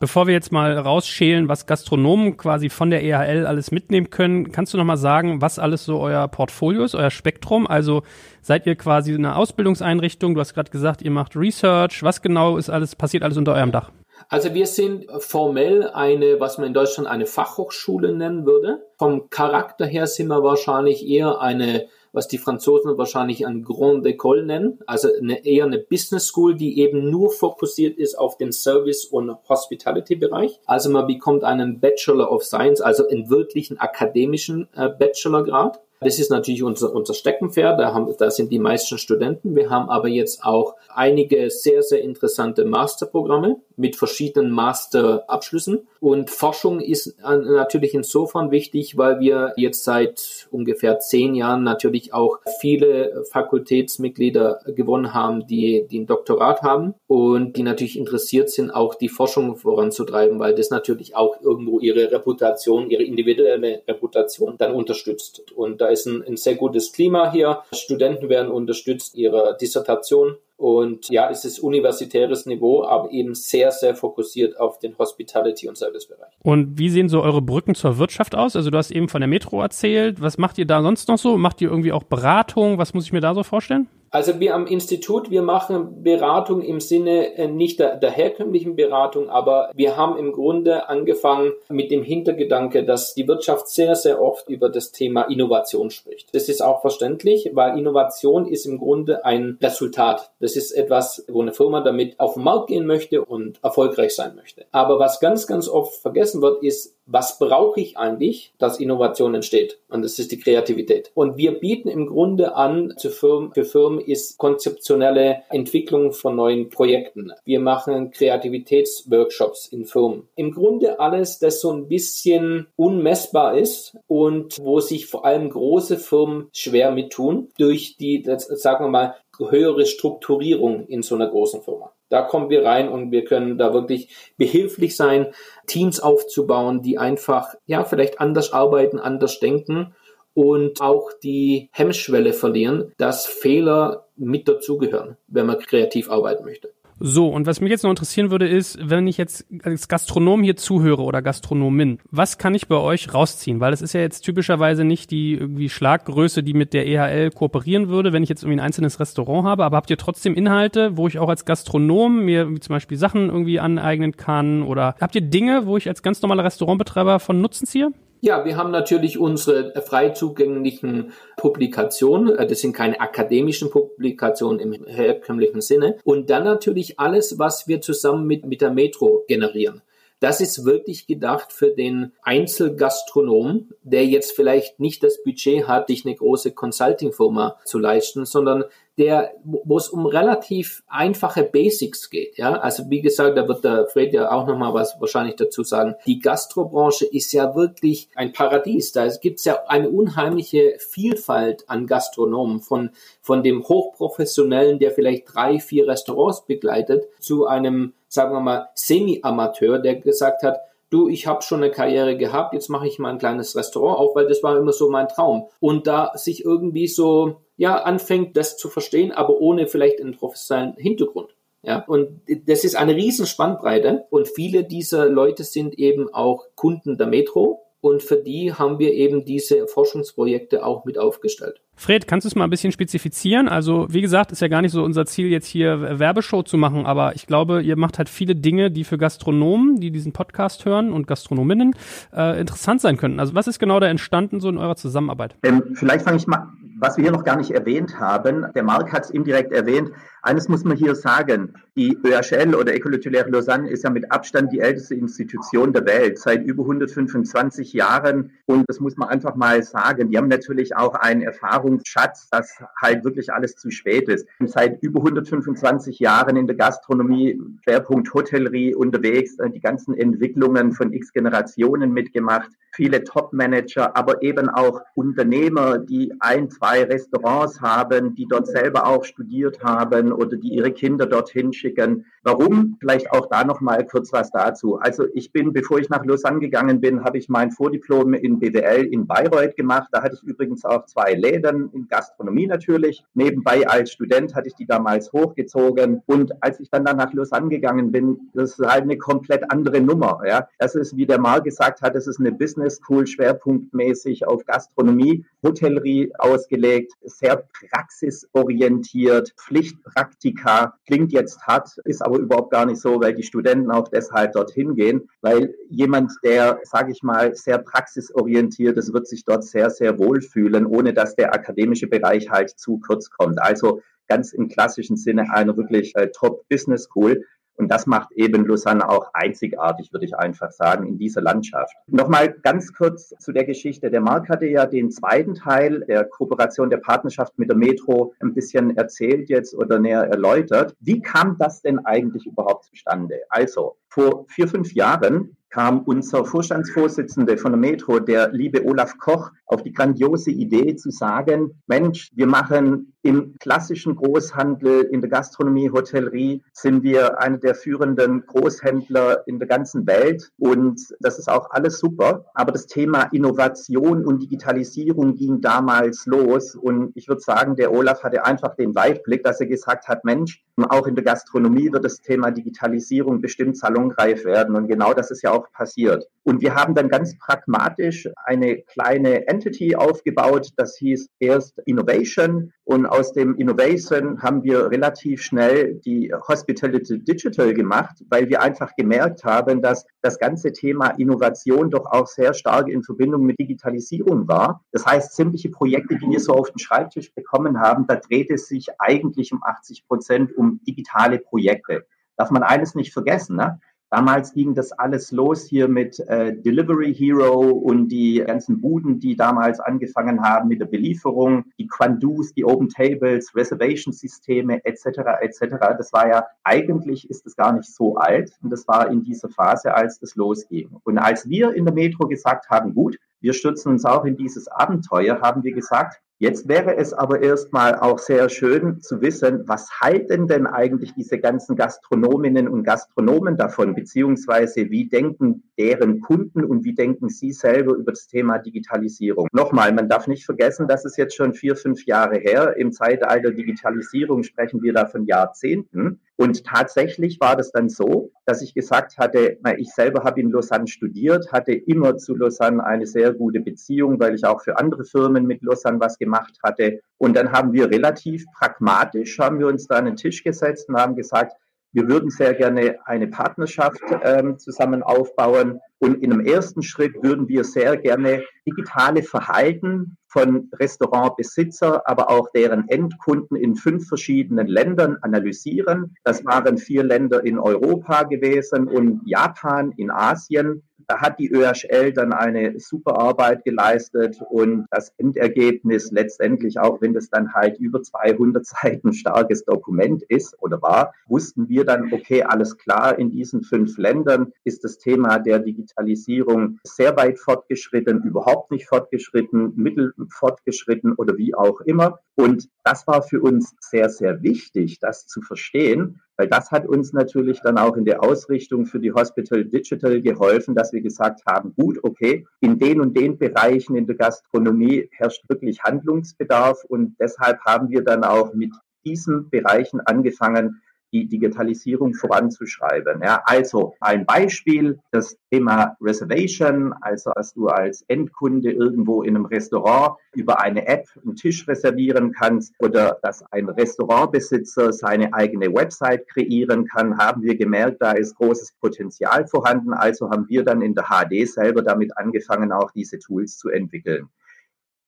Bevor 0.00 0.26
wir 0.26 0.34
jetzt 0.34 0.52
mal 0.52 0.76
rausschälen, 0.76 1.48
was 1.48 1.66
Gastronomen 1.66 2.36
quasi 2.36 2.68
von 2.68 2.90
der 2.90 3.02
EHL 3.02 3.46
alles 3.46 3.70
mitnehmen 3.70 4.10
können, 4.10 4.50
kannst 4.50 4.74
du 4.74 4.78
noch 4.78 4.84
mal 4.84 4.96
sagen, 4.96 5.40
was 5.40 5.58
alles 5.58 5.84
so 5.84 6.00
euer 6.00 6.26
Portfolio 6.28 6.82
ist, 6.84 6.94
euer 6.94 7.10
Spektrum? 7.10 7.66
Also 7.66 8.02
seid 8.42 8.66
ihr 8.66 8.74
quasi 8.74 9.14
eine 9.14 9.36
Ausbildungseinrichtung? 9.36 10.34
Du 10.34 10.40
hast 10.40 10.54
gerade 10.54 10.70
gesagt, 10.70 11.02
ihr 11.02 11.10
macht 11.10 11.36
Research. 11.36 12.02
Was 12.02 12.22
genau 12.22 12.56
ist 12.56 12.70
alles, 12.70 12.96
passiert 12.96 13.22
alles 13.22 13.36
unter 13.36 13.54
eurem 13.54 13.72
Dach? 13.72 13.90
Also 14.28 14.54
wir 14.54 14.66
sind 14.66 15.06
formell 15.18 15.88
eine, 15.90 16.40
was 16.40 16.58
man 16.58 16.68
in 16.68 16.74
Deutschland 16.74 17.08
eine 17.08 17.26
Fachhochschule 17.26 18.12
nennen 18.12 18.46
würde. 18.46 18.84
Vom 18.98 19.28
Charakter 19.30 19.86
her 19.86 20.06
sind 20.06 20.28
wir 20.28 20.42
wahrscheinlich 20.42 21.06
eher 21.06 21.40
eine 21.40 21.86
was 22.14 22.28
die 22.28 22.38
Franzosen 22.38 22.96
wahrscheinlich 22.96 23.46
ein 23.46 23.62
Grand 23.62 24.06
École 24.06 24.44
nennen, 24.44 24.78
also 24.86 25.08
eine, 25.20 25.44
eher 25.44 25.64
eine 25.64 25.78
Business 25.78 26.26
School, 26.26 26.54
die 26.54 26.78
eben 26.78 27.10
nur 27.10 27.30
fokussiert 27.30 27.98
ist 27.98 28.14
auf 28.14 28.36
den 28.36 28.52
Service- 28.52 29.04
und 29.04 29.36
Hospitality-Bereich. 29.48 30.60
Also 30.64 30.90
man 30.90 31.06
bekommt 31.06 31.44
einen 31.44 31.80
Bachelor 31.80 32.30
of 32.30 32.44
Science, 32.44 32.80
also 32.80 33.06
einen 33.08 33.28
wirklichen 33.28 33.78
akademischen 33.78 34.68
äh, 34.74 34.88
Bachelorgrad. 34.88 35.80
Das 36.00 36.18
ist 36.18 36.30
natürlich 36.30 36.62
unser, 36.62 36.94
unser 36.94 37.14
Steckenpferd, 37.14 37.80
da, 37.80 37.94
haben, 37.94 38.14
da 38.18 38.30
sind 38.30 38.52
die 38.52 38.58
meisten 38.58 38.98
Studenten. 38.98 39.56
Wir 39.56 39.70
haben 39.70 39.88
aber 39.88 40.08
jetzt 40.08 40.44
auch 40.44 40.74
einige 40.88 41.50
sehr, 41.50 41.82
sehr 41.82 42.02
interessante 42.02 42.64
Masterprogramme 42.64 43.56
mit 43.76 43.96
verschiedenen 43.96 44.50
Masterabschlüssen. 44.50 45.86
Und 46.00 46.30
Forschung 46.30 46.80
ist 46.80 47.16
natürlich 47.22 47.94
insofern 47.94 48.50
wichtig, 48.50 48.98
weil 48.98 49.20
wir 49.20 49.54
jetzt 49.56 49.84
seit 49.84 50.46
ungefähr 50.50 50.98
zehn 50.98 51.34
Jahren 51.34 51.64
natürlich 51.64 52.12
auch 52.12 52.38
viele 52.60 53.24
Fakultätsmitglieder 53.30 54.60
gewonnen 54.66 55.14
haben, 55.14 55.46
die, 55.46 55.86
die 55.90 56.00
ein 56.00 56.06
Doktorat 56.06 56.62
haben 56.62 56.94
und 57.06 57.56
die 57.56 57.62
natürlich 57.62 57.98
interessiert 57.98 58.50
sind, 58.50 58.70
auch 58.70 58.94
die 58.94 59.08
Forschung 59.08 59.56
voranzutreiben, 59.56 60.38
weil 60.38 60.54
das 60.54 60.70
natürlich 60.70 61.16
auch 61.16 61.40
irgendwo 61.40 61.80
ihre 61.80 62.12
Reputation, 62.12 62.90
ihre 62.90 63.02
individuelle 63.02 63.82
Reputation 63.88 64.56
dann 64.58 64.74
unterstützt. 64.74 65.52
Und 65.52 65.80
da 65.84 65.90
ist 65.90 66.06
ein, 66.06 66.24
ein 66.26 66.36
sehr 66.36 66.54
gutes 66.54 66.92
Klima 66.92 67.30
hier. 67.30 67.62
Studenten 67.72 68.28
werden 68.28 68.50
unterstützt, 68.50 69.14
ihre 69.14 69.56
Dissertation 69.60 70.36
und 70.56 71.10
ja, 71.10 71.28
es 71.30 71.44
ist 71.44 71.58
universitäres 71.58 72.46
Niveau, 72.46 72.84
aber 72.84 73.10
eben 73.10 73.34
sehr, 73.34 73.72
sehr 73.72 73.96
fokussiert 73.96 74.58
auf 74.58 74.78
den 74.78 74.96
Hospitality- 74.96 75.68
und 75.68 75.76
Servicebereich. 75.76 76.32
Und 76.42 76.78
wie 76.78 76.88
sehen 76.88 77.08
so 77.08 77.22
eure 77.22 77.42
Brücken 77.42 77.74
zur 77.74 77.98
Wirtschaft 77.98 78.34
aus? 78.34 78.54
Also 78.54 78.70
du 78.70 78.78
hast 78.78 78.90
eben 78.90 79.08
von 79.08 79.20
der 79.20 79.28
Metro 79.28 79.60
erzählt. 79.60 80.20
Was 80.20 80.38
macht 80.38 80.56
ihr 80.58 80.66
da 80.66 80.80
sonst 80.80 81.08
noch 81.08 81.18
so? 81.18 81.36
Macht 81.36 81.60
ihr 81.60 81.68
irgendwie 81.68 81.92
auch 81.92 82.04
Beratung? 82.04 82.78
Was 82.78 82.94
muss 82.94 83.04
ich 83.04 83.12
mir 83.12 83.20
da 83.20 83.34
so 83.34 83.42
vorstellen? 83.42 83.88
Also 84.14 84.38
wir 84.38 84.54
am 84.54 84.68
Institut, 84.68 85.32
wir 85.32 85.42
machen 85.42 86.04
Beratung 86.04 86.62
im 86.62 86.78
Sinne 86.78 87.36
äh, 87.36 87.48
nicht 87.48 87.80
der, 87.80 87.96
der, 87.96 88.12
herkömmlichen 88.12 88.76
Beratung, 88.76 89.28
aber 89.28 89.72
wir 89.74 89.96
haben 89.96 90.16
im 90.16 90.30
Grunde 90.30 90.88
angefangen 90.88 91.50
mit 91.68 91.90
dem 91.90 92.04
Hintergedanke, 92.04 92.84
dass 92.84 93.14
die 93.14 93.26
Wirtschaft 93.26 93.66
sehr, 93.66 93.96
sehr 93.96 94.22
oft 94.22 94.48
über 94.48 94.68
das 94.68 94.92
Thema 94.92 95.22
Innovation 95.22 95.90
spricht. 95.90 96.32
Das 96.32 96.48
ist 96.48 96.62
auch 96.62 96.80
verständlich, 96.80 97.50
weil 97.54 97.76
Innovation 97.76 98.46
ist 98.46 98.66
im 98.66 98.78
Grunde 98.78 99.24
ein 99.24 99.58
Resultat. 99.60 100.30
Das 100.38 100.54
ist 100.54 100.70
etwas, 100.70 101.24
wo 101.26 101.42
eine 101.42 101.52
Firma 101.52 101.80
damit 101.80 102.20
auf 102.20 102.34
den 102.34 102.44
Markt 102.44 102.68
gehen 102.68 102.86
möchte 102.86 103.24
und 103.24 103.58
erfolgreich 103.64 104.14
sein 104.14 104.36
möchte. 104.36 104.64
Aber 104.70 105.00
was 105.00 105.18
ganz, 105.18 105.48
ganz 105.48 105.68
oft 105.68 105.92
vergessen 105.92 106.40
wird, 106.40 106.62
ist, 106.62 106.93
was 107.06 107.38
brauche 107.38 107.80
ich 107.80 107.96
eigentlich, 107.96 108.52
dass 108.58 108.80
Innovation 108.80 109.34
entsteht? 109.34 109.78
Und 109.88 110.02
das 110.02 110.18
ist 110.18 110.32
die 110.32 110.38
Kreativität. 110.38 111.10
Und 111.14 111.36
wir 111.36 111.58
bieten 111.58 111.88
im 111.88 112.06
Grunde 112.06 112.56
an 112.56 112.94
für 112.98 113.10
Firmen, 113.10 113.52
für 113.52 113.64
Firmen 113.64 114.00
ist 114.00 114.38
konzeptionelle 114.38 115.42
Entwicklung 115.50 116.12
von 116.12 116.36
neuen 116.36 116.68
Projekten. 116.68 117.32
Wir 117.44 117.60
machen 117.60 118.10
Kreativitätsworkshops 118.10 119.66
in 119.66 119.84
Firmen. 119.84 120.28
Im 120.36 120.52
Grunde 120.52 121.00
alles, 121.00 121.38
das 121.38 121.60
so 121.60 121.70
ein 121.72 121.88
bisschen 121.88 122.66
unmessbar 122.76 123.56
ist 123.56 123.96
und 124.06 124.58
wo 124.60 124.80
sich 124.80 125.06
vor 125.06 125.24
allem 125.24 125.50
große 125.50 125.98
Firmen 125.98 126.48
schwer 126.52 126.90
mit 126.90 127.10
tun 127.10 127.48
durch 127.58 127.96
die, 127.96 128.24
sagen 128.24 128.84
wir 128.84 128.90
mal, 128.90 129.14
höhere 129.38 129.86
Strukturierung 129.86 130.86
in 130.86 131.02
so 131.02 131.14
einer 131.14 131.28
großen 131.28 131.62
Firma. 131.62 131.93
Da 132.08 132.22
kommen 132.22 132.50
wir 132.50 132.64
rein 132.64 132.88
und 132.88 133.10
wir 133.10 133.24
können 133.24 133.58
da 133.58 133.72
wirklich 133.72 134.14
behilflich 134.36 134.96
sein, 134.96 135.32
Teams 135.66 136.00
aufzubauen, 136.00 136.82
die 136.82 136.98
einfach, 136.98 137.54
ja, 137.66 137.84
vielleicht 137.84 138.20
anders 138.20 138.52
arbeiten, 138.52 138.98
anders 138.98 139.40
denken 139.40 139.94
und 140.34 140.80
auch 140.80 141.12
die 141.22 141.70
Hemmschwelle 141.72 142.32
verlieren, 142.32 142.92
dass 142.98 143.26
Fehler 143.26 144.06
mit 144.16 144.48
dazugehören, 144.48 145.16
wenn 145.28 145.46
man 145.46 145.58
kreativ 145.58 146.10
arbeiten 146.10 146.44
möchte. 146.44 146.72
So, 147.00 147.28
und 147.28 147.46
was 147.46 147.60
mich 147.60 147.70
jetzt 147.70 147.82
noch 147.82 147.90
interessieren 147.90 148.30
würde, 148.30 148.46
ist, 148.46 148.78
wenn 148.80 149.06
ich 149.06 149.16
jetzt 149.16 149.46
als 149.64 149.88
Gastronom 149.88 150.42
hier 150.42 150.56
zuhöre 150.56 151.02
oder 151.02 151.22
Gastronomin, 151.22 151.98
was 152.10 152.38
kann 152.38 152.54
ich 152.54 152.68
bei 152.68 152.76
euch 152.76 153.12
rausziehen? 153.12 153.60
Weil 153.60 153.72
es 153.72 153.82
ist 153.82 153.94
ja 153.94 154.00
jetzt 154.00 154.20
typischerweise 154.20 154.84
nicht 154.84 155.10
die 155.10 155.34
irgendwie 155.34 155.68
Schlaggröße, 155.68 156.42
die 156.42 156.54
mit 156.54 156.72
der 156.72 156.86
EHL 156.86 157.30
kooperieren 157.30 157.88
würde, 157.88 158.12
wenn 158.12 158.22
ich 158.22 158.28
jetzt 158.28 158.42
irgendwie 158.42 158.60
ein 158.60 158.64
einzelnes 158.64 159.00
Restaurant 159.00 159.46
habe, 159.46 159.64
aber 159.64 159.76
habt 159.76 159.90
ihr 159.90 159.98
trotzdem 159.98 160.34
Inhalte, 160.34 160.96
wo 160.96 161.08
ich 161.08 161.18
auch 161.18 161.28
als 161.28 161.44
Gastronom 161.44 162.24
mir 162.24 162.48
zum 162.60 162.74
Beispiel 162.74 162.96
Sachen 162.96 163.28
irgendwie 163.28 163.58
aneignen 163.58 164.16
kann? 164.16 164.62
Oder 164.62 164.94
habt 165.00 165.14
ihr 165.14 165.22
Dinge, 165.22 165.66
wo 165.66 165.76
ich 165.76 165.88
als 165.88 166.02
ganz 166.02 166.22
normaler 166.22 166.44
Restaurantbetreiber 166.44 167.18
von 167.18 167.40
Nutzen 167.40 167.66
ziehe? 167.66 167.90
Ja, 168.24 168.46
wir 168.46 168.56
haben 168.56 168.70
natürlich 168.70 169.18
unsere 169.18 169.78
frei 169.82 170.08
zugänglichen 170.08 171.12
Publikationen. 171.36 172.34
Äh, 172.34 172.46
das 172.46 172.60
sind 172.60 172.72
keine 172.72 172.98
akademischen 172.98 173.68
Publikationen 173.68 174.60
im 174.60 174.86
herkömmlichen 174.86 175.60
Sinne. 175.60 175.98
Und 176.04 176.30
dann 176.30 176.44
natürlich 176.44 176.98
alles, 176.98 177.38
was 177.38 177.68
wir 177.68 177.82
zusammen 177.82 178.26
mit, 178.26 178.46
mit 178.46 178.62
der 178.62 178.70
Metro 178.70 179.24
generieren. 179.28 179.82
Das 180.24 180.40
ist 180.40 180.64
wirklich 180.64 181.06
gedacht 181.06 181.52
für 181.52 181.68
den 181.68 182.12
Einzelgastronom, 182.22 183.68
der 183.82 184.06
jetzt 184.06 184.32
vielleicht 184.32 184.80
nicht 184.80 185.02
das 185.02 185.22
Budget 185.22 185.68
hat, 185.68 185.88
sich 185.88 186.06
eine 186.06 186.14
große 186.14 186.52
Consulting-Firma 186.52 187.58
zu 187.66 187.78
leisten, 187.78 188.24
sondern 188.24 188.64
der, 188.96 189.34
wo 189.42 189.76
es 189.76 189.88
um 189.88 190.06
relativ 190.06 190.82
einfache 190.86 191.42
Basics 191.42 192.08
geht. 192.08 192.38
Ja, 192.38 192.54
also 192.54 192.84
wie 192.88 193.02
gesagt, 193.02 193.36
da 193.36 193.46
wird 193.48 193.64
der 193.64 193.86
Fred 193.88 194.14
ja 194.14 194.30
auch 194.30 194.46
nochmal 194.46 194.72
was 194.72 194.98
wahrscheinlich 195.00 195.36
dazu 195.36 195.62
sagen. 195.62 195.96
Die 196.06 196.20
Gastrobranche 196.20 197.04
ist 197.04 197.32
ja 197.32 197.54
wirklich 197.54 198.08
ein 198.14 198.32
Paradies. 198.32 198.92
Da 198.92 199.08
gibt 199.20 199.40
es 199.40 199.44
ja 199.44 199.64
eine 199.66 199.90
unheimliche 199.90 200.76
Vielfalt 200.78 201.68
an 201.68 201.86
Gastronomen 201.86 202.60
von 202.60 202.90
von 203.24 203.42
dem 203.42 203.66
hochprofessionellen, 203.66 204.78
der 204.78 204.90
vielleicht 204.90 205.34
drei, 205.34 205.58
vier 205.58 205.88
Restaurants 205.88 206.44
begleitet, 206.44 207.06
zu 207.20 207.46
einem, 207.46 207.94
sagen 208.14 208.32
wir 208.32 208.40
mal, 208.40 208.68
Semi-Amateur, 208.74 209.78
der 209.78 209.96
gesagt 209.96 210.42
hat, 210.42 210.60
du, 210.90 211.08
ich 211.08 211.26
habe 211.26 211.42
schon 211.42 211.62
eine 211.62 211.72
Karriere 211.72 212.16
gehabt, 212.16 212.54
jetzt 212.54 212.68
mache 212.68 212.86
ich 212.86 212.98
mal 212.98 213.10
ein 213.10 213.18
kleines 213.18 213.56
Restaurant 213.56 213.98
auf, 213.98 214.14
weil 214.14 214.28
das 214.28 214.42
war 214.42 214.56
immer 214.56 214.72
so 214.72 214.88
mein 214.88 215.08
Traum. 215.08 215.48
Und 215.60 215.86
da 215.86 216.12
sich 216.14 216.44
irgendwie 216.44 216.86
so, 216.86 217.40
ja, 217.56 217.82
anfängt, 217.82 218.36
das 218.36 218.56
zu 218.56 218.68
verstehen, 218.68 219.12
aber 219.12 219.40
ohne 219.40 219.66
vielleicht 219.66 220.00
einen 220.00 220.16
professionellen 220.16 220.74
Hintergrund. 220.76 221.34
Ja, 221.62 221.82
und 221.86 222.20
das 222.46 222.64
ist 222.64 222.76
eine 222.76 222.94
riesen 222.94 223.26
Spannbreite 223.26 224.04
und 224.10 224.28
viele 224.28 224.64
dieser 224.64 225.06
Leute 225.06 225.44
sind 225.44 225.78
eben 225.78 226.12
auch 226.12 226.44
Kunden 226.56 226.98
der 226.98 227.06
Metro 227.06 227.62
und 227.80 228.02
für 228.02 228.16
die 228.16 228.52
haben 228.52 228.78
wir 228.78 228.92
eben 228.92 229.24
diese 229.24 229.66
Forschungsprojekte 229.66 230.64
auch 230.64 230.84
mit 230.84 230.98
aufgestellt. 230.98 231.62
Fred, 231.76 232.06
kannst 232.06 232.24
du 232.24 232.28
es 232.28 232.34
mal 232.34 232.44
ein 232.44 232.50
bisschen 232.50 232.72
spezifizieren? 232.72 233.48
Also, 233.48 233.86
wie 233.90 234.00
gesagt, 234.00 234.32
ist 234.32 234.40
ja 234.40 234.48
gar 234.48 234.62
nicht 234.62 234.72
so 234.72 234.84
unser 234.84 235.06
Ziel, 235.06 235.28
jetzt 235.28 235.46
hier 235.46 235.98
Werbeshow 235.98 236.42
zu 236.42 236.56
machen, 236.56 236.86
aber 236.86 237.14
ich 237.14 237.26
glaube, 237.26 237.62
ihr 237.62 237.76
macht 237.76 237.98
halt 237.98 238.08
viele 238.08 238.36
Dinge, 238.36 238.70
die 238.70 238.84
für 238.84 238.96
Gastronomen, 238.96 239.80
die 239.80 239.90
diesen 239.90 240.12
Podcast 240.12 240.64
hören 240.64 240.92
und 240.92 241.06
Gastronominnen 241.06 241.74
äh, 242.14 242.40
interessant 242.40 242.80
sein 242.80 242.96
könnten. 242.96 243.20
Also, 243.20 243.34
was 243.34 243.48
ist 243.48 243.58
genau 243.58 243.80
da 243.80 243.88
entstanden 243.88 244.40
so 244.40 244.48
in 244.48 244.56
eurer 244.56 244.76
Zusammenarbeit? 244.76 245.36
Ähm, 245.42 245.62
vielleicht 245.74 246.04
fange 246.04 246.16
ich 246.18 246.26
mal, 246.26 246.48
was 246.84 246.98
wir 246.98 247.04
hier 247.04 247.12
noch 247.12 247.24
gar 247.24 247.36
nicht 247.36 247.50
erwähnt 247.50 247.98
haben. 247.98 248.46
Der 248.54 248.62
Marc 248.62 248.92
hat 248.92 249.06
es 249.06 249.10
indirekt 249.10 249.52
erwähnt. 249.52 249.90
Eines 250.20 250.48
muss 250.50 250.64
man 250.64 250.76
hier 250.76 250.94
sagen. 250.94 251.54
Die 251.76 251.98
ÖHL 252.04 252.54
oder 252.54 252.72
École 252.72 253.00
Tulaire 253.00 253.30
Lausanne 253.30 253.70
ist 253.70 253.84
ja 253.84 253.90
mit 253.90 254.12
Abstand 254.12 254.52
die 254.52 254.60
älteste 254.60 254.94
Institution 254.94 255.72
der 255.72 255.86
Welt, 255.86 256.18
seit 256.18 256.44
über 256.44 256.62
125 256.62 257.72
Jahren. 257.72 258.32
Und 258.44 258.64
das 258.68 258.80
muss 258.80 258.98
man 258.98 259.08
einfach 259.08 259.34
mal 259.34 259.62
sagen. 259.62 260.10
Die 260.10 260.18
haben 260.18 260.28
natürlich 260.28 260.76
auch 260.76 260.94
einen 260.94 261.22
Erfahrungsschatz, 261.22 262.28
dass 262.30 262.62
halt 262.82 263.02
wirklich 263.02 263.32
alles 263.32 263.56
zu 263.56 263.70
spät 263.70 264.08
ist. 264.10 264.26
Seit 264.44 264.82
über 264.82 265.00
125 265.00 265.98
Jahren 266.00 266.36
in 266.36 266.46
der 266.46 266.56
Gastronomie, 266.56 267.40
Schwerpunkt 267.64 268.12
Hotellerie 268.12 268.74
unterwegs, 268.74 269.38
die 269.54 269.60
ganzen 269.60 269.96
Entwicklungen 269.96 270.72
von 270.72 270.92
x 270.92 271.14
Generationen 271.14 271.92
mitgemacht, 271.92 272.50
viele 272.72 273.04
Top-Manager, 273.04 273.96
aber 273.96 274.22
eben 274.22 274.48
auch 274.48 274.80
Unternehmer, 274.94 275.78
die 275.78 276.12
ein, 276.20 276.50
zwei 276.50 276.73
Restaurants 276.82 277.60
haben, 277.60 278.14
die 278.14 278.26
dort 278.26 278.46
selber 278.46 278.86
auch 278.86 279.04
studiert 279.04 279.62
haben 279.62 280.12
oder 280.12 280.36
die 280.36 280.48
ihre 280.48 280.72
Kinder 280.72 281.06
dorthin 281.06 281.52
schicken. 281.52 282.06
Warum? 282.22 282.76
Vielleicht 282.80 283.10
auch 283.12 283.26
da 283.28 283.44
noch 283.44 283.60
mal 283.60 283.84
kurz 283.84 284.12
was 284.12 284.30
dazu. 284.30 284.76
Also 284.76 285.04
ich 285.12 285.30
bin, 285.32 285.52
bevor 285.52 285.78
ich 285.78 285.90
nach 285.90 286.04
Lausanne 286.04 286.40
gegangen 286.40 286.80
bin, 286.80 287.04
habe 287.04 287.18
ich 287.18 287.28
mein 287.28 287.50
Vordiplom 287.50 288.14
in 288.14 288.38
BWL 288.38 288.86
in 288.86 289.06
Bayreuth 289.06 289.56
gemacht. 289.56 289.88
Da 289.92 290.02
hatte 290.02 290.16
ich 290.16 290.22
übrigens 290.22 290.64
auch 290.64 290.86
zwei 290.86 291.12
Läden 291.14 291.70
in 291.72 291.86
Gastronomie 291.86 292.46
natürlich. 292.46 293.04
Nebenbei 293.14 293.66
als 293.68 293.92
Student 293.92 294.34
hatte 294.34 294.48
ich 294.48 294.54
die 294.54 294.66
damals 294.66 295.12
hochgezogen. 295.12 296.02
Und 296.06 296.32
als 296.42 296.60
ich 296.60 296.70
dann, 296.70 296.84
dann 296.84 296.96
nach 296.96 297.12
Lausanne 297.12 297.50
gegangen 297.50 297.92
bin, 297.92 298.30
das 298.32 298.58
ist 298.58 298.66
halt 298.66 298.84
eine 298.84 298.96
komplett 298.96 299.50
andere 299.50 299.80
Nummer. 299.80 300.20
Ja, 300.26 300.48
das 300.58 300.74
ist, 300.74 300.96
wie 300.96 301.06
der 301.06 301.20
Mal 301.20 301.42
gesagt 301.42 301.82
hat, 301.82 301.94
das 301.94 302.06
ist 302.06 302.20
eine 302.20 302.32
Business 302.32 302.76
School 302.76 303.06
schwerpunktmäßig 303.06 304.26
auf 304.26 304.44
Gastronomie, 304.46 305.24
Hotellerie 305.42 306.12
ausgelegt, 306.18 306.53
sehr 307.02 307.44
praxisorientiert, 307.52 309.34
Pflichtpraktika. 309.38 310.74
Klingt 310.86 311.12
jetzt 311.12 311.42
hart, 311.46 311.76
ist 311.84 312.02
aber 312.02 312.18
überhaupt 312.18 312.50
gar 312.50 312.66
nicht 312.66 312.80
so, 312.80 313.00
weil 313.00 313.14
die 313.14 313.22
Studenten 313.22 313.70
auch 313.70 313.88
deshalb 313.88 314.32
dorthin 314.32 314.74
gehen, 314.74 315.08
weil 315.20 315.54
jemand, 315.68 316.12
der, 316.22 316.60
sage 316.64 316.92
ich 316.92 317.02
mal, 317.02 317.34
sehr 317.34 317.58
praxisorientiert 317.58 318.76
ist, 318.76 318.92
wird 318.92 319.06
sich 319.06 319.24
dort 319.24 319.44
sehr, 319.44 319.70
sehr 319.70 319.98
wohlfühlen, 319.98 320.66
ohne 320.66 320.92
dass 320.92 321.14
der 321.14 321.34
akademische 321.34 321.86
Bereich 321.86 322.30
halt 322.30 322.50
zu 322.50 322.78
kurz 322.78 323.10
kommt. 323.10 323.40
Also 323.40 323.80
ganz 324.08 324.32
im 324.32 324.48
klassischen 324.48 324.96
Sinne 324.96 325.26
eine 325.32 325.56
wirklich 325.56 325.94
äh, 325.96 326.08
Top 326.08 326.46
Business 326.48 326.84
School. 326.84 327.24
Und 327.56 327.68
das 327.68 327.86
macht 327.86 328.12
eben 328.12 328.46
Lausanne 328.46 328.88
auch 328.88 329.10
einzigartig, 329.12 329.92
würde 329.92 330.06
ich 330.06 330.16
einfach 330.16 330.50
sagen, 330.50 330.86
in 330.86 330.98
dieser 330.98 331.22
Landschaft. 331.22 331.74
Nochmal 331.86 332.34
ganz 332.42 332.72
kurz 332.72 333.14
zu 333.18 333.32
der 333.32 333.44
Geschichte. 333.44 333.90
Der 333.90 334.00
Marc 334.00 334.28
hatte 334.28 334.46
ja 334.46 334.66
den 334.66 334.90
zweiten 334.90 335.34
Teil 335.34 335.84
der 335.86 336.04
Kooperation, 336.04 336.70
der 336.70 336.78
Partnerschaft 336.78 337.38
mit 337.38 337.48
der 337.48 337.56
Metro 337.56 338.12
ein 338.20 338.34
bisschen 338.34 338.76
erzählt 338.76 339.28
jetzt 339.28 339.54
oder 339.54 339.78
näher 339.78 340.02
erläutert. 340.02 340.74
Wie 340.80 341.00
kam 341.00 341.36
das 341.38 341.62
denn 341.62 341.78
eigentlich 341.80 342.26
überhaupt 342.26 342.64
zustande? 342.64 343.20
Also, 343.28 343.76
vor 343.88 344.26
vier, 344.28 344.48
fünf 344.48 344.72
Jahren 344.72 345.36
kam 345.50 345.82
unser 345.82 346.24
Vorstandsvorsitzender 346.24 347.38
von 347.38 347.52
der 347.52 347.60
Metro, 347.60 348.00
der 348.00 348.32
liebe 348.32 348.64
Olaf 348.64 348.98
Koch, 348.98 349.30
auf 349.46 349.62
die 349.62 349.72
grandiose 349.72 350.32
Idee 350.32 350.74
zu 350.74 350.90
sagen, 350.90 351.62
Mensch, 351.68 352.10
wir 352.16 352.26
machen 352.26 352.93
im 353.04 353.36
klassischen 353.38 353.94
Großhandel, 353.94 354.88
in 354.90 355.00
der 355.00 355.10
Gastronomie, 355.10 355.70
Hotellerie, 355.70 356.42
sind 356.52 356.82
wir 356.82 357.20
einer 357.20 357.38
der 357.38 357.54
führenden 357.54 358.26
Großhändler 358.26 359.22
in 359.28 359.38
der 359.38 359.46
ganzen 359.46 359.86
Welt 359.86 360.32
und 360.38 360.80
das 360.98 361.20
ist 361.20 361.30
auch 361.30 361.50
alles 361.50 361.78
super. 361.78 362.24
Aber 362.34 362.50
das 362.50 362.66
Thema 362.66 363.04
Innovation 363.12 364.04
und 364.04 364.22
Digitalisierung 364.22 365.14
ging 365.14 365.40
damals 365.40 366.06
los 366.06 366.56
und 366.56 366.90
ich 366.96 367.06
würde 367.06 367.20
sagen, 367.20 367.54
der 367.54 367.72
Olaf 367.72 368.02
hatte 368.02 368.24
einfach 368.24 368.56
den 368.56 368.74
Weitblick, 368.74 369.22
dass 369.22 369.40
er 369.40 369.46
gesagt 369.46 369.86
hat, 369.86 370.04
Mensch, 370.04 370.42
auch 370.68 370.86
in 370.88 370.96
der 370.96 371.04
Gastronomie 371.04 371.70
wird 371.72 371.84
das 371.84 372.00
Thema 372.00 372.32
Digitalisierung 372.32 373.20
bestimmt 373.20 373.56
salonreif 373.56 374.24
werden 374.24 374.56
und 374.56 374.66
genau 374.66 374.94
das 374.94 375.12
ist 375.12 375.22
ja 375.22 375.30
auch 375.30 375.44
auch 375.44 375.52
passiert. 375.52 376.06
Und 376.24 376.40
wir 376.40 376.54
haben 376.54 376.74
dann 376.74 376.88
ganz 376.88 377.16
pragmatisch 377.18 378.08
eine 378.24 378.62
kleine 378.62 379.26
Entity 379.28 379.76
aufgebaut, 379.76 380.50
das 380.56 380.76
hieß 380.78 381.08
erst 381.20 381.58
Innovation. 381.66 382.52
Und 382.66 382.86
aus 382.86 383.12
dem 383.12 383.36
Innovation 383.36 384.22
haben 384.22 384.42
wir 384.42 384.70
relativ 384.70 385.22
schnell 385.22 385.74
die 385.84 386.10
Hospitality 386.28 386.98
Digital 386.98 387.52
gemacht, 387.52 388.02
weil 388.08 388.30
wir 388.30 388.40
einfach 388.40 388.74
gemerkt 388.74 389.22
haben, 389.22 389.60
dass 389.60 389.86
das 390.00 390.18
ganze 390.18 390.50
Thema 390.50 390.88
Innovation 390.96 391.70
doch 391.70 391.84
auch 391.84 392.06
sehr 392.06 392.32
stark 392.32 392.68
in 392.68 392.82
Verbindung 392.82 393.26
mit 393.26 393.38
Digitalisierung 393.38 394.28
war. 394.28 394.64
Das 394.72 394.86
heißt, 394.86 395.14
sämtliche 395.14 395.50
Projekte, 395.50 395.98
die 395.98 396.08
wir 396.08 396.20
so 396.20 396.32
auf 396.32 396.50
den 396.50 396.58
Schreibtisch 396.58 397.14
bekommen 397.14 397.60
haben, 397.60 397.86
da 397.86 397.96
dreht 397.96 398.30
es 398.30 398.48
sich 398.48 398.68
eigentlich 398.78 399.32
um 399.32 399.42
80 399.44 399.86
Prozent 399.86 400.34
um 400.34 400.60
digitale 400.66 401.18
Projekte. 401.18 401.84
Darf 402.16 402.30
man 402.30 402.42
eines 402.42 402.74
nicht 402.74 402.94
vergessen, 402.94 403.36
ne? 403.36 403.60
Damals 403.90 404.32
ging 404.32 404.54
das 404.54 404.72
alles 404.72 405.12
los 405.12 405.44
hier 405.44 405.68
mit 405.68 406.00
äh, 406.00 406.36
Delivery 406.36 406.92
Hero 406.94 407.50
und 407.50 407.88
die 407.88 408.24
ganzen 408.26 408.60
Buden, 408.60 408.98
die 408.98 409.14
damals 409.14 409.60
angefangen 409.60 410.22
haben 410.22 410.48
mit 410.48 410.60
der 410.60 410.66
Belieferung, 410.66 411.44
die 411.58 411.68
Quandus, 411.68 412.34
die 412.34 412.44
Open 412.44 412.68
Tables, 412.68 413.34
Reservation-Systeme 413.34 414.64
etc. 414.64 414.86
etc. 415.20 415.44
Das 415.78 415.92
war 415.92 416.08
ja 416.08 416.26
eigentlich 416.42 417.08
ist 417.08 417.26
es 417.26 417.36
gar 417.36 417.52
nicht 417.52 417.72
so 417.72 417.96
alt 417.96 418.32
und 418.42 418.50
das 418.50 418.66
war 418.66 418.90
in 418.90 419.02
dieser 419.02 419.28
Phase, 419.28 419.74
als 419.74 420.02
es 420.02 420.16
losging. 420.16 420.70
Und 420.82 420.98
als 420.98 421.28
wir 421.28 421.54
in 421.54 421.64
der 421.64 421.74
Metro 421.74 422.08
gesagt 422.08 422.50
haben, 422.50 422.74
gut, 422.74 422.98
wir 423.20 423.32
stürzen 423.32 423.72
uns 423.72 423.84
auch 423.84 424.04
in 424.04 424.16
dieses 424.16 424.48
Abenteuer, 424.48 425.20
haben 425.20 425.44
wir 425.44 425.52
gesagt, 425.52 426.00
Jetzt 426.18 426.48
wäre 426.48 426.76
es 426.76 426.92
aber 426.92 427.22
erstmal 427.22 427.74
auch 427.74 427.98
sehr 427.98 428.28
schön 428.28 428.80
zu 428.80 429.02
wissen, 429.02 429.42
was 429.46 429.80
halten 429.80 430.28
denn 430.28 430.46
eigentlich 430.46 430.94
diese 430.94 431.18
ganzen 431.18 431.56
Gastronominnen 431.56 432.46
und 432.46 432.62
Gastronomen 432.62 433.36
davon, 433.36 433.74
beziehungsweise 433.74 434.70
wie 434.70 434.88
denken 434.88 435.42
deren 435.58 436.00
Kunden 436.00 436.44
und 436.44 436.64
wie 436.64 436.74
denken 436.74 437.08
sie 437.08 437.32
selber 437.32 437.74
über 437.74 437.90
das 437.90 438.06
Thema 438.06 438.38
Digitalisierung. 438.38 439.26
Nochmal, 439.32 439.72
man 439.72 439.88
darf 439.88 440.06
nicht 440.06 440.24
vergessen, 440.24 440.68
das 440.68 440.84
ist 440.84 440.96
jetzt 440.98 441.16
schon 441.16 441.34
vier, 441.34 441.56
fünf 441.56 441.84
Jahre 441.84 442.18
her. 442.18 442.56
Im 442.56 442.70
Zeitalter 442.70 443.32
Digitalisierung 443.32 444.22
sprechen 444.22 444.62
wir 444.62 444.72
da 444.72 444.86
von 444.86 445.06
Jahrzehnten. 445.06 446.00
Und 446.16 446.44
tatsächlich 446.44 447.18
war 447.20 447.34
das 447.36 447.50
dann 447.50 447.68
so, 447.68 448.12
dass 448.24 448.40
ich 448.40 448.54
gesagt 448.54 448.98
hatte, 448.98 449.38
ich 449.58 449.70
selber 449.70 450.04
habe 450.04 450.20
in 450.20 450.30
Lausanne 450.30 450.68
studiert, 450.68 451.32
hatte 451.32 451.52
immer 451.52 451.96
zu 451.96 452.14
Lausanne 452.14 452.64
eine 452.64 452.86
sehr 452.86 453.12
gute 453.12 453.40
Beziehung, 453.40 453.98
weil 453.98 454.14
ich 454.14 454.24
auch 454.24 454.40
für 454.40 454.56
andere 454.56 454.84
Firmen 454.84 455.26
mit 455.26 455.42
Lausanne 455.42 455.80
was 455.80 455.98
gemacht 455.98 456.38
hatte. 456.42 456.80
Und 456.98 457.16
dann 457.16 457.32
haben 457.32 457.52
wir 457.52 457.68
relativ 457.68 458.24
pragmatisch, 458.38 459.18
haben 459.18 459.40
wir 459.40 459.48
uns 459.48 459.66
da 459.66 459.76
an 459.76 459.86
den 459.86 459.96
Tisch 459.96 460.22
gesetzt 460.22 460.68
und 460.68 460.76
haben 460.76 460.94
gesagt, 460.94 461.34
wir 461.72 461.88
würden 461.88 462.08
sehr 462.08 462.34
gerne 462.34 462.78
eine 462.84 463.08
Partnerschaft 463.08 463.82
ähm, 464.04 464.38
zusammen 464.38 464.84
aufbauen. 464.84 465.58
Und 465.84 466.02
in 466.02 466.14
einem 466.14 466.24
ersten 466.24 466.62
Schritt 466.62 466.94
würden 467.02 467.28
wir 467.28 467.44
sehr 467.44 467.76
gerne 467.76 468.24
digitale 468.46 469.02
Verhalten 469.02 469.98
von 470.14 470.48
Restaurantbesitzer, 470.54 471.86
aber 471.86 472.08
auch 472.08 472.28
deren 472.32 472.68
Endkunden 472.68 473.36
in 473.36 473.56
fünf 473.56 473.88
verschiedenen 473.88 474.46
Ländern 474.46 474.96
analysieren. 475.02 475.96
Das 476.04 476.24
waren 476.24 476.56
vier 476.56 476.84
Länder 476.84 477.26
in 477.26 477.38
Europa 477.38 478.04
gewesen 478.04 478.68
und 478.68 479.02
Japan 479.04 479.72
in 479.76 479.90
Asien. 479.90 480.62
Da 480.86 481.00
hat 481.00 481.18
die 481.18 481.32
ÖHL 481.32 481.92
dann 481.92 482.12
eine 482.12 482.60
super 482.60 482.98
Arbeit 482.98 483.44
geleistet 483.44 484.20
und 484.28 484.66
das 484.70 484.92
Endergebnis 484.98 485.90
letztendlich, 485.90 486.60
auch 486.60 486.80
wenn 486.80 486.92
das 486.92 487.08
dann 487.08 487.32
halt 487.32 487.58
über 487.58 487.82
200 487.82 488.46
Seiten 488.62 488.92
starkes 488.92 489.44
Dokument 489.44 490.02
ist 490.08 490.36
oder 490.40 490.60
war, 490.62 490.92
wussten 491.08 491.48
wir 491.48 491.64
dann, 491.64 491.92
okay, 491.92 492.22
alles 492.22 492.56
klar, 492.58 492.98
in 492.98 493.10
diesen 493.10 493.42
fünf 493.42 493.78
Ländern 493.78 494.32
ist 494.44 494.62
das 494.62 494.78
Thema 494.78 495.18
der 495.18 495.44
Digitalisierung 495.74 496.58
sehr 496.64 496.96
weit 496.96 497.18
fortgeschritten, 497.18 498.02
überhaupt 498.02 498.50
nicht 498.50 498.66
fortgeschritten, 498.66 499.52
mittel 499.56 499.92
fortgeschritten 500.10 500.94
oder 500.94 501.16
wie 501.16 501.34
auch 501.34 501.60
immer. 501.62 502.00
Und 502.16 502.48
das 502.64 502.86
war 502.86 503.02
für 503.02 503.20
uns 503.20 503.54
sehr, 503.60 503.88
sehr 503.88 504.22
wichtig, 504.22 504.78
das 504.80 505.06
zu 505.06 505.20
verstehen, 505.20 506.00
weil 506.16 506.28
das 506.28 506.50
hat 506.50 506.66
uns 506.66 506.92
natürlich 506.92 507.40
dann 507.40 507.58
auch 507.58 507.76
in 507.76 507.84
der 507.84 508.02
Ausrichtung 508.02 508.66
für 508.66 508.78
die 508.78 508.92
Hospital 508.92 509.44
Digital 509.44 510.00
geholfen, 510.00 510.54
dass 510.54 510.72
wir 510.72 510.80
gesagt 510.80 511.22
haben, 511.26 511.54
gut, 511.56 511.78
okay, 511.82 512.26
in 512.40 512.58
den 512.58 512.80
und 512.80 512.96
den 512.96 513.18
Bereichen 513.18 513.76
in 513.76 513.86
der 513.86 513.96
Gastronomie 513.96 514.88
herrscht 514.92 515.28
wirklich 515.28 515.62
Handlungsbedarf 515.62 516.62
und 516.68 516.96
deshalb 517.00 517.40
haben 517.40 517.68
wir 517.70 517.82
dann 517.82 518.04
auch 518.04 518.32
mit 518.34 518.52
diesen 518.84 519.30
Bereichen 519.30 519.80
angefangen, 519.80 520.60
die 520.94 521.06
Digitalisierung 521.06 521.92
voranzuschreiben. 521.92 523.02
Ja, 523.02 523.20
also 523.26 523.74
ein 523.80 524.06
Beispiel, 524.06 524.78
das 524.92 525.18
Thema 525.30 525.76
Reservation, 525.80 526.72
also 526.80 527.10
dass 527.16 527.34
du 527.34 527.48
als 527.48 527.82
Endkunde 527.88 528.52
irgendwo 528.52 529.02
in 529.02 529.16
einem 529.16 529.26
Restaurant 529.26 529.98
über 530.14 530.40
eine 530.40 530.68
App 530.68 530.86
einen 531.02 531.16
Tisch 531.16 531.48
reservieren 531.48 532.12
kannst 532.12 532.54
oder 532.60 532.98
dass 533.02 533.24
ein 533.32 533.48
Restaurantbesitzer 533.48 534.72
seine 534.72 535.12
eigene 535.12 535.52
Website 535.52 536.06
kreieren 536.06 536.66
kann, 536.66 536.96
haben 536.96 537.22
wir 537.22 537.36
gemerkt, 537.36 537.82
da 537.82 537.92
ist 537.92 538.14
großes 538.14 538.52
Potenzial 538.60 539.26
vorhanden. 539.26 539.72
Also 539.72 540.10
haben 540.10 540.28
wir 540.28 540.44
dann 540.44 540.62
in 540.62 540.74
der 540.74 540.84
HD 540.84 541.28
selber 541.28 541.62
damit 541.62 541.96
angefangen, 541.98 542.52
auch 542.52 542.70
diese 542.70 543.00
Tools 543.00 543.36
zu 543.36 543.48
entwickeln. 543.48 544.08